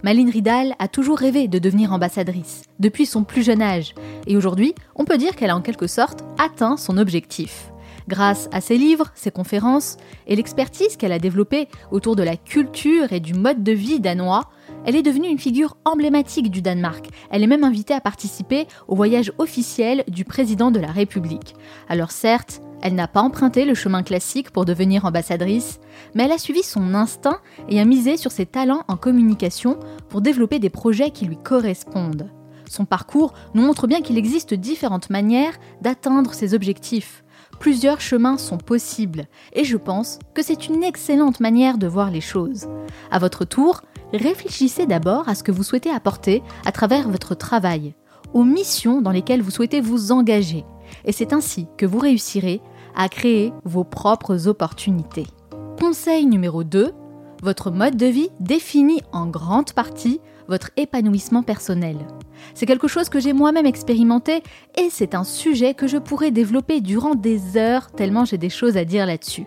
Maline 0.01 0.29
Ridal 0.29 0.75
a 0.79 0.87
toujours 0.87 1.17
rêvé 1.17 1.49
de 1.49 1.59
devenir 1.59 1.91
ambassadrice, 1.91 2.63
depuis 2.79 3.05
son 3.05 3.25
plus 3.25 3.43
jeune 3.43 3.61
âge, 3.61 3.93
et 4.27 4.37
aujourd'hui, 4.37 4.75
on 4.95 5.03
peut 5.03 5.17
dire 5.17 5.35
qu'elle 5.35 5.49
a 5.49 5.57
en 5.57 5.61
quelque 5.61 5.87
sorte 5.87 6.23
atteint 6.39 6.77
son 6.77 6.97
objectif. 6.97 7.73
Grâce 8.07 8.47
à 8.53 8.61
ses 8.61 8.77
livres, 8.77 9.11
ses 9.13 9.31
conférences 9.31 9.97
et 10.25 10.37
l'expertise 10.37 10.95
qu'elle 10.95 11.11
a 11.11 11.19
développée 11.19 11.67
autour 11.91 12.15
de 12.15 12.23
la 12.23 12.37
culture 12.37 13.11
et 13.11 13.19
du 13.19 13.33
mode 13.33 13.61
de 13.63 13.73
vie 13.73 13.99
danois, 13.99 14.49
elle 14.87 14.95
est 14.95 15.03
devenue 15.03 15.27
une 15.27 15.37
figure 15.37 15.75
emblématique 15.83 16.49
du 16.49 16.61
Danemark. 16.61 17.09
Elle 17.29 17.43
est 17.43 17.47
même 17.47 17.65
invitée 17.65 17.93
à 17.93 17.99
participer 17.99 18.67
au 18.87 18.95
voyage 18.95 19.33
officiel 19.37 20.05
du 20.07 20.23
président 20.23 20.71
de 20.71 20.79
la 20.79 20.93
République. 20.93 21.55
Alors 21.89 22.11
certes, 22.11 22.61
elle 22.81 22.95
n'a 22.95 23.09
pas 23.09 23.21
emprunté 23.21 23.65
le 23.65 23.75
chemin 23.75 24.01
classique 24.01 24.51
pour 24.51 24.63
devenir 24.63 25.03
ambassadrice, 25.03 25.81
mais 26.15 26.23
elle 26.23 26.31
a 26.31 26.37
suivi 26.37 26.63
son 26.63 26.93
instinct 26.93 27.39
et 27.67 27.81
a 27.81 27.85
misé 27.85 28.15
sur 28.15 28.31
ses 28.31 28.45
talents 28.45 28.85
en 28.87 28.95
communication 28.95 29.77
pour 30.07 30.21
développer 30.21 30.57
des 30.57 30.69
projets 30.69 31.11
qui 31.11 31.25
lui 31.25 31.37
correspondent. 31.37 32.31
Son 32.69 32.85
parcours 32.85 33.33
nous 33.55 33.63
montre 33.63 33.87
bien 33.87 33.99
qu'il 33.99 34.17
existe 34.17 34.53
différentes 34.53 35.09
manières 35.09 35.57
d'atteindre 35.81 36.33
ses 36.33 36.53
objectifs. 36.53 37.25
Plusieurs 37.59 38.01
chemins 38.01 38.37
sont 38.37 38.57
possibles 38.57 39.25
et 39.53 39.63
je 39.63 39.77
pense 39.77 40.19
que 40.33 40.43
c'est 40.43 40.67
une 40.67 40.83
excellente 40.83 41.39
manière 41.39 41.77
de 41.77 41.87
voir 41.87 42.11
les 42.11 42.21
choses. 42.21 42.67
À 43.11 43.19
votre 43.19 43.45
tour, 43.45 43.81
réfléchissez 44.13 44.85
d'abord 44.85 45.27
à 45.27 45.35
ce 45.35 45.43
que 45.43 45.51
vous 45.51 45.63
souhaitez 45.63 45.89
apporter 45.89 46.43
à 46.65 46.71
travers 46.71 47.09
votre 47.09 47.35
travail, 47.35 47.95
aux 48.33 48.43
missions 48.43 49.01
dans 49.01 49.11
lesquelles 49.11 49.41
vous 49.41 49.51
souhaitez 49.51 49.81
vous 49.81 50.11
engager. 50.11 50.65
Et 51.05 51.11
c'est 51.11 51.33
ainsi 51.33 51.67
que 51.77 51.85
vous 51.85 51.99
réussirez 51.99 52.61
à 52.95 53.09
créer 53.09 53.51
vos 53.65 53.83
propres 53.83 54.47
opportunités. 54.47 55.27
Conseil 55.79 56.25
numéro 56.25 56.63
2, 56.63 56.91
votre 57.43 57.71
mode 57.71 57.97
de 57.97 58.07
vie 58.07 58.29
définit 58.39 59.01
en 59.11 59.27
grande 59.27 59.73
partie 59.73 60.21
votre 60.47 60.71
épanouissement 60.77 61.43
personnel. 61.43 61.97
C'est 62.53 62.65
quelque 62.65 62.87
chose 62.87 63.09
que 63.09 63.19
j'ai 63.19 63.33
moi-même 63.33 63.65
expérimenté 63.65 64.43
et 64.77 64.89
c'est 64.89 65.15
un 65.15 65.23
sujet 65.23 65.73
que 65.73 65.87
je 65.87 65.97
pourrais 65.97 66.31
développer 66.31 66.81
durant 66.81 67.15
des 67.15 67.57
heures 67.57 67.91
tellement 67.91 68.25
j'ai 68.25 68.37
des 68.37 68.49
choses 68.49 68.77
à 68.77 68.85
dire 68.85 69.05
là-dessus. 69.05 69.45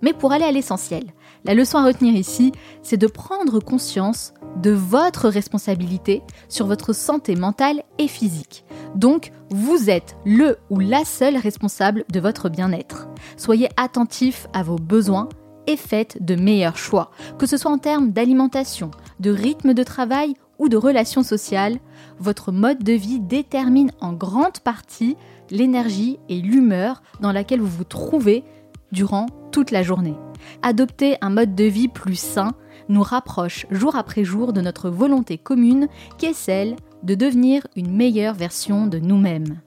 Mais 0.00 0.12
pour 0.12 0.32
aller 0.32 0.44
à 0.44 0.52
l'essentiel, 0.52 1.04
la 1.44 1.54
leçon 1.54 1.78
à 1.78 1.84
retenir 1.84 2.14
ici, 2.14 2.52
c'est 2.82 2.96
de 2.96 3.06
prendre 3.06 3.60
conscience 3.60 4.32
de 4.56 4.70
votre 4.70 5.28
responsabilité 5.28 6.22
sur 6.48 6.66
votre 6.66 6.92
santé 6.92 7.34
mentale 7.36 7.82
et 7.98 8.08
physique. 8.08 8.64
Donc, 8.94 9.32
vous 9.50 9.90
êtes 9.90 10.16
le 10.24 10.58
ou 10.70 10.78
la 10.78 11.04
seule 11.04 11.36
responsable 11.36 12.04
de 12.12 12.20
votre 12.20 12.48
bien-être. 12.48 13.08
Soyez 13.36 13.68
attentif 13.76 14.46
à 14.52 14.62
vos 14.62 14.76
besoins 14.76 15.28
et 15.66 15.76
faites 15.76 16.22
de 16.22 16.34
meilleurs 16.34 16.76
choix, 16.76 17.10
que 17.38 17.46
ce 17.46 17.56
soit 17.56 17.70
en 17.70 17.78
termes 17.78 18.10
d'alimentation, 18.10 18.90
de 19.20 19.30
rythme 19.30 19.74
de 19.74 19.82
travail 19.82 20.34
ou 20.62 20.68
de 20.68 20.76
relations 20.76 21.24
sociales. 21.24 21.80
Votre 22.20 22.52
mode 22.52 22.84
de 22.84 22.92
vie 22.92 23.18
détermine 23.18 23.90
en 24.00 24.12
grande 24.12 24.60
partie 24.60 25.16
l'énergie 25.50 26.20
et 26.28 26.40
l'humeur 26.40 27.02
dans 27.20 27.32
laquelle 27.32 27.60
vous 27.60 27.66
vous 27.66 27.84
trouvez 27.84 28.44
durant 28.92 29.26
toute 29.50 29.72
la 29.72 29.82
journée. 29.82 30.14
Adopter 30.62 31.16
un 31.20 31.30
mode 31.30 31.56
de 31.56 31.64
vie 31.64 31.88
plus 31.88 32.18
sain 32.18 32.52
nous 32.88 33.02
rapproche 33.02 33.66
jour 33.72 33.96
après 33.96 34.22
jour 34.22 34.52
de 34.52 34.60
notre 34.60 34.88
volonté 34.88 35.36
commune 35.36 35.88
qui 36.16 36.26
est 36.26 36.32
celle 36.32 36.76
de 37.02 37.16
devenir 37.16 37.66
une 37.74 37.92
meilleure 37.92 38.34
version 38.34 38.86
de 38.86 39.00
nous-mêmes. 39.00 39.60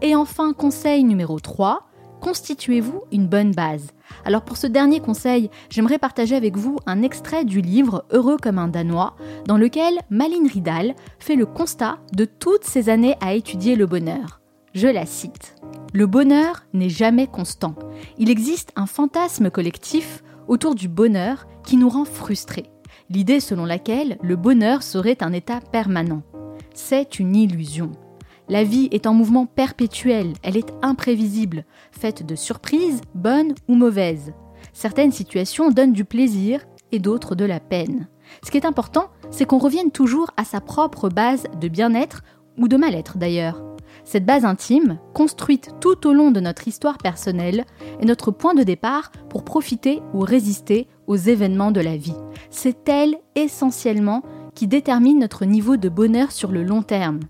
Et 0.00 0.14
enfin, 0.14 0.54
conseil 0.54 1.04
numéro 1.04 1.38
3, 1.38 1.89
constituez-vous 2.20 3.02
une 3.12 3.26
bonne 3.26 3.52
base. 3.52 3.88
Alors 4.24 4.42
pour 4.42 4.56
ce 4.56 4.66
dernier 4.66 5.00
conseil, 5.00 5.50
j'aimerais 5.70 5.98
partager 5.98 6.36
avec 6.36 6.56
vous 6.56 6.76
un 6.86 7.02
extrait 7.02 7.44
du 7.44 7.60
livre 7.60 8.04
Heureux 8.10 8.36
comme 8.40 8.58
un 8.58 8.68
Danois, 8.68 9.16
dans 9.46 9.56
lequel 9.56 10.00
Malin 10.10 10.46
Ridal 10.52 10.94
fait 11.18 11.36
le 11.36 11.46
constat 11.46 11.98
de 12.12 12.24
toutes 12.24 12.64
ces 12.64 12.88
années 12.88 13.16
à 13.20 13.34
étudier 13.34 13.76
le 13.76 13.86
bonheur. 13.86 14.40
Je 14.74 14.86
la 14.86 15.06
cite. 15.06 15.56
Le 15.92 16.06
bonheur 16.06 16.64
n'est 16.72 16.88
jamais 16.88 17.26
constant. 17.26 17.74
Il 18.18 18.30
existe 18.30 18.70
un 18.76 18.86
fantasme 18.86 19.50
collectif 19.50 20.22
autour 20.46 20.74
du 20.74 20.88
bonheur 20.88 21.46
qui 21.64 21.76
nous 21.76 21.88
rend 21.88 22.04
frustrés. 22.04 22.70
L'idée 23.08 23.40
selon 23.40 23.64
laquelle 23.64 24.18
le 24.22 24.36
bonheur 24.36 24.84
serait 24.84 25.18
un 25.22 25.32
état 25.32 25.60
permanent. 25.72 26.22
C'est 26.74 27.18
une 27.18 27.34
illusion. 27.34 27.90
La 28.50 28.64
vie 28.64 28.88
est 28.90 29.06
en 29.06 29.14
mouvement 29.14 29.46
perpétuel, 29.46 30.32
elle 30.42 30.56
est 30.56 30.74
imprévisible, 30.82 31.64
faite 31.92 32.26
de 32.26 32.34
surprises, 32.34 33.00
bonnes 33.14 33.54
ou 33.68 33.76
mauvaises. 33.76 34.32
Certaines 34.72 35.12
situations 35.12 35.70
donnent 35.70 35.92
du 35.92 36.04
plaisir 36.04 36.66
et 36.90 36.98
d'autres 36.98 37.36
de 37.36 37.44
la 37.44 37.60
peine. 37.60 38.08
Ce 38.44 38.50
qui 38.50 38.56
est 38.56 38.66
important, 38.66 39.10
c'est 39.30 39.44
qu'on 39.44 39.58
revienne 39.58 39.92
toujours 39.92 40.32
à 40.36 40.42
sa 40.42 40.60
propre 40.60 41.08
base 41.08 41.44
de 41.60 41.68
bien-être 41.68 42.22
ou 42.58 42.66
de 42.66 42.76
mal-être 42.76 43.18
d'ailleurs. 43.18 43.62
Cette 44.02 44.26
base 44.26 44.44
intime, 44.44 44.98
construite 45.14 45.70
tout 45.80 46.08
au 46.08 46.12
long 46.12 46.32
de 46.32 46.40
notre 46.40 46.66
histoire 46.66 46.98
personnelle, 46.98 47.64
est 48.00 48.04
notre 48.04 48.32
point 48.32 48.54
de 48.54 48.64
départ 48.64 49.12
pour 49.28 49.44
profiter 49.44 50.02
ou 50.12 50.22
résister 50.22 50.88
aux 51.06 51.14
événements 51.14 51.70
de 51.70 51.80
la 51.80 51.96
vie. 51.96 52.16
C'est 52.50 52.88
elle, 52.88 53.14
essentiellement, 53.36 54.24
qui 54.56 54.66
détermine 54.66 55.20
notre 55.20 55.44
niveau 55.44 55.76
de 55.76 55.88
bonheur 55.88 56.32
sur 56.32 56.50
le 56.50 56.64
long 56.64 56.82
terme. 56.82 57.20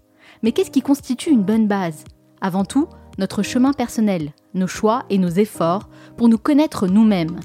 Mais 0.43 0.53
qu'est-ce 0.53 0.71
qui 0.71 0.83
constitue 0.83 1.31
une 1.31 1.43
bonne 1.43 1.67
base? 1.67 2.05
Avant 2.41 2.65
tout, 2.65 2.89
notre 3.19 3.43
chemin 3.43 3.73
personnel, 3.73 4.33
nos 4.55 4.67
choix 4.67 5.05
et 5.11 5.19
nos 5.19 5.29
efforts 5.29 5.89
pour 6.17 6.29
nous 6.29 6.39
connaître 6.39 6.87
nous-mêmes. 6.87 7.41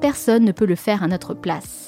Personne 0.00 0.44
ne 0.44 0.52
peut 0.52 0.64
le 0.64 0.76
faire 0.76 1.02
à 1.02 1.08
notre 1.08 1.34
place. 1.34 1.86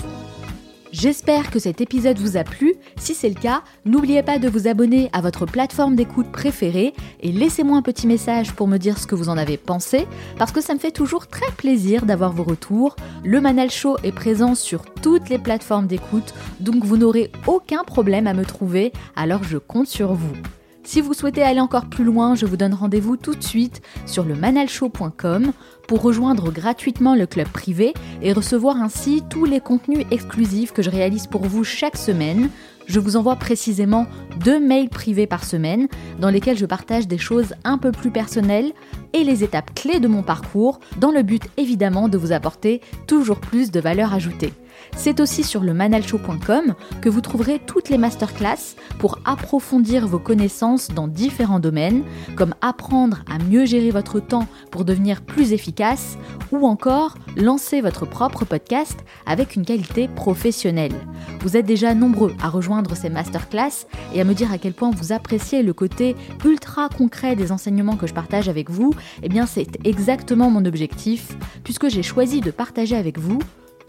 J'espère 0.92 1.50
que 1.50 1.60
cet 1.60 1.80
épisode 1.80 2.18
vous 2.18 2.36
a 2.36 2.42
plu. 2.42 2.74
Si 2.96 3.14
c'est 3.14 3.28
le 3.28 3.36
cas, 3.36 3.62
n'oubliez 3.84 4.24
pas 4.24 4.40
de 4.40 4.48
vous 4.48 4.66
abonner 4.66 5.08
à 5.12 5.20
votre 5.20 5.46
plateforme 5.46 5.94
d'écoute 5.94 6.32
préférée 6.32 6.94
et 7.20 7.30
laissez-moi 7.30 7.78
un 7.78 7.82
petit 7.82 8.08
message 8.08 8.52
pour 8.52 8.66
me 8.66 8.76
dire 8.76 8.98
ce 8.98 9.06
que 9.06 9.14
vous 9.14 9.28
en 9.28 9.38
avez 9.38 9.56
pensé, 9.56 10.06
parce 10.36 10.50
que 10.50 10.60
ça 10.60 10.74
me 10.74 10.80
fait 10.80 10.90
toujours 10.90 11.28
très 11.28 11.50
plaisir 11.52 12.06
d'avoir 12.06 12.32
vos 12.32 12.42
retours. 12.42 12.96
Le 13.24 13.40
Manal 13.40 13.70
Show 13.70 13.98
est 14.02 14.12
présent 14.12 14.56
sur 14.56 14.84
toutes 14.84 15.28
les 15.28 15.38
plateformes 15.38 15.86
d'écoute, 15.86 16.34
donc 16.58 16.84
vous 16.84 16.96
n'aurez 16.96 17.30
aucun 17.46 17.84
problème 17.84 18.26
à 18.26 18.34
me 18.34 18.44
trouver, 18.44 18.92
alors 19.14 19.44
je 19.44 19.58
compte 19.58 19.88
sur 19.88 20.12
vous. 20.14 20.34
Si 20.82 21.00
vous 21.00 21.12
souhaitez 21.12 21.42
aller 21.42 21.60
encore 21.60 21.86
plus 21.86 22.04
loin, 22.04 22.34
je 22.34 22.46
vous 22.46 22.56
donne 22.56 22.74
rendez-vous 22.74 23.16
tout 23.16 23.34
de 23.34 23.42
suite 23.42 23.82
sur 24.06 24.24
le 24.24 24.34
manalshow.com 24.34 25.52
pour 25.86 26.02
rejoindre 26.02 26.50
gratuitement 26.50 27.14
le 27.14 27.26
club 27.26 27.48
privé 27.48 27.92
et 28.22 28.32
recevoir 28.32 28.76
ainsi 28.76 29.22
tous 29.28 29.44
les 29.44 29.60
contenus 29.60 30.06
exclusifs 30.10 30.72
que 30.72 30.82
je 30.82 30.90
réalise 30.90 31.26
pour 31.26 31.42
vous 31.42 31.64
chaque 31.64 31.96
semaine. 31.96 32.48
Je 32.86 32.98
vous 32.98 33.16
envoie 33.16 33.36
précisément 33.36 34.06
deux 34.42 34.58
mails 34.58 34.88
privés 34.88 35.26
par 35.26 35.44
semaine 35.44 35.86
dans 36.18 36.30
lesquels 36.30 36.58
je 36.58 36.66
partage 36.66 37.06
des 37.06 37.18
choses 37.18 37.54
un 37.62 37.78
peu 37.78 37.92
plus 37.92 38.10
personnelles 38.10 38.72
et 39.12 39.22
les 39.22 39.44
étapes 39.44 39.74
clés 39.74 40.00
de 40.00 40.08
mon 40.08 40.22
parcours 40.22 40.80
dans 40.98 41.12
le 41.12 41.22
but 41.22 41.42
évidemment 41.56 42.08
de 42.08 42.18
vous 42.18 42.32
apporter 42.32 42.80
toujours 43.06 43.38
plus 43.38 43.70
de 43.70 43.80
valeur 43.80 44.14
ajoutée. 44.14 44.52
C'est 44.96 45.20
aussi 45.20 45.44
sur 45.44 45.62
le 45.62 45.74
manalshow.com 45.74 46.74
que 47.00 47.08
vous 47.08 47.20
trouverez 47.20 47.58
toutes 47.58 47.88
les 47.88 47.98
masterclass 47.98 48.76
pour 48.98 49.18
approfondir 49.24 50.06
vos 50.06 50.18
connaissances 50.18 50.88
dans 50.88 51.08
différents 51.08 51.60
domaines, 51.60 52.02
comme 52.36 52.54
apprendre 52.60 53.22
à 53.30 53.38
mieux 53.38 53.64
gérer 53.64 53.90
votre 53.90 54.20
temps 54.20 54.46
pour 54.70 54.84
devenir 54.84 55.22
plus 55.22 55.52
efficace, 55.52 56.18
ou 56.52 56.66
encore 56.66 57.16
lancer 57.36 57.80
votre 57.80 58.06
propre 58.06 58.44
podcast 58.44 58.98
avec 59.26 59.56
une 59.56 59.64
qualité 59.64 60.08
professionnelle. 60.08 60.94
Vous 61.40 61.56
êtes 61.56 61.66
déjà 61.66 61.94
nombreux 61.94 62.34
à 62.42 62.48
rejoindre 62.48 62.94
ces 62.94 63.08
masterclass 63.08 63.86
et 64.14 64.20
à 64.20 64.24
me 64.24 64.34
dire 64.34 64.52
à 64.52 64.58
quel 64.58 64.72
point 64.72 64.90
vous 64.90 65.12
appréciez 65.12 65.62
le 65.62 65.72
côté 65.72 66.16
ultra 66.44 66.88
concret 66.88 67.36
des 67.36 67.52
enseignements 67.52 67.96
que 67.96 68.06
je 68.06 68.14
partage 68.14 68.48
avec 68.48 68.70
vous. 68.70 68.92
Eh 69.22 69.28
bien, 69.28 69.46
c'est 69.46 69.68
exactement 69.84 70.50
mon 70.50 70.64
objectif, 70.64 71.36
puisque 71.64 71.88
j'ai 71.88 72.02
choisi 72.02 72.40
de 72.40 72.50
partager 72.50 72.96
avec 72.96 73.18
vous 73.18 73.38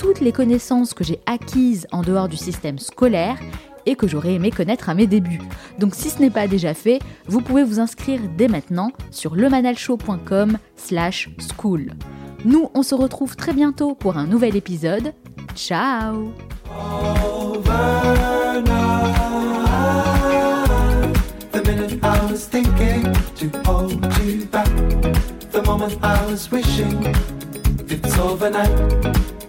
toutes 0.02 0.20
les 0.20 0.32
connaissances 0.32 0.96
que 0.96 1.04
j'ai 1.04 1.20
acquises 1.28 1.86
en 1.92 2.02
dehors 2.02 2.28
du 2.28 2.36
système 2.36 2.80
scolaire 2.80 3.38
et 3.86 3.96
que 3.96 4.08
j'aurais 4.08 4.34
aimé 4.34 4.50
connaître 4.50 4.90
à 4.90 4.96
mes 4.96 5.06
débuts. 5.06 5.42
Donc 5.78 5.94
si 5.94 6.10
ce 6.10 6.20
n'est 6.20 6.32
pas 6.32 6.48
déjà 6.48 6.74
fait, 6.74 6.98
vous 7.28 7.42
pouvez 7.42 7.64
vous 7.64 7.80
inscrire 7.80 8.20
dès 8.36 8.48
maintenant 8.48 8.94
sur 9.12 9.36
lemanalshow.com 9.36 10.58
slash 10.76 11.30
school. 11.38 11.92
Nous, 12.46 12.68
on 12.74 12.82
se 12.82 12.96
retrouve 12.96 13.36
très 13.36 13.54
bientôt 13.54 13.94
pour 13.94 14.18
un 14.18 14.26
nouvel 14.26 14.56
épisode. 14.56 15.14
Ciao 15.56 16.34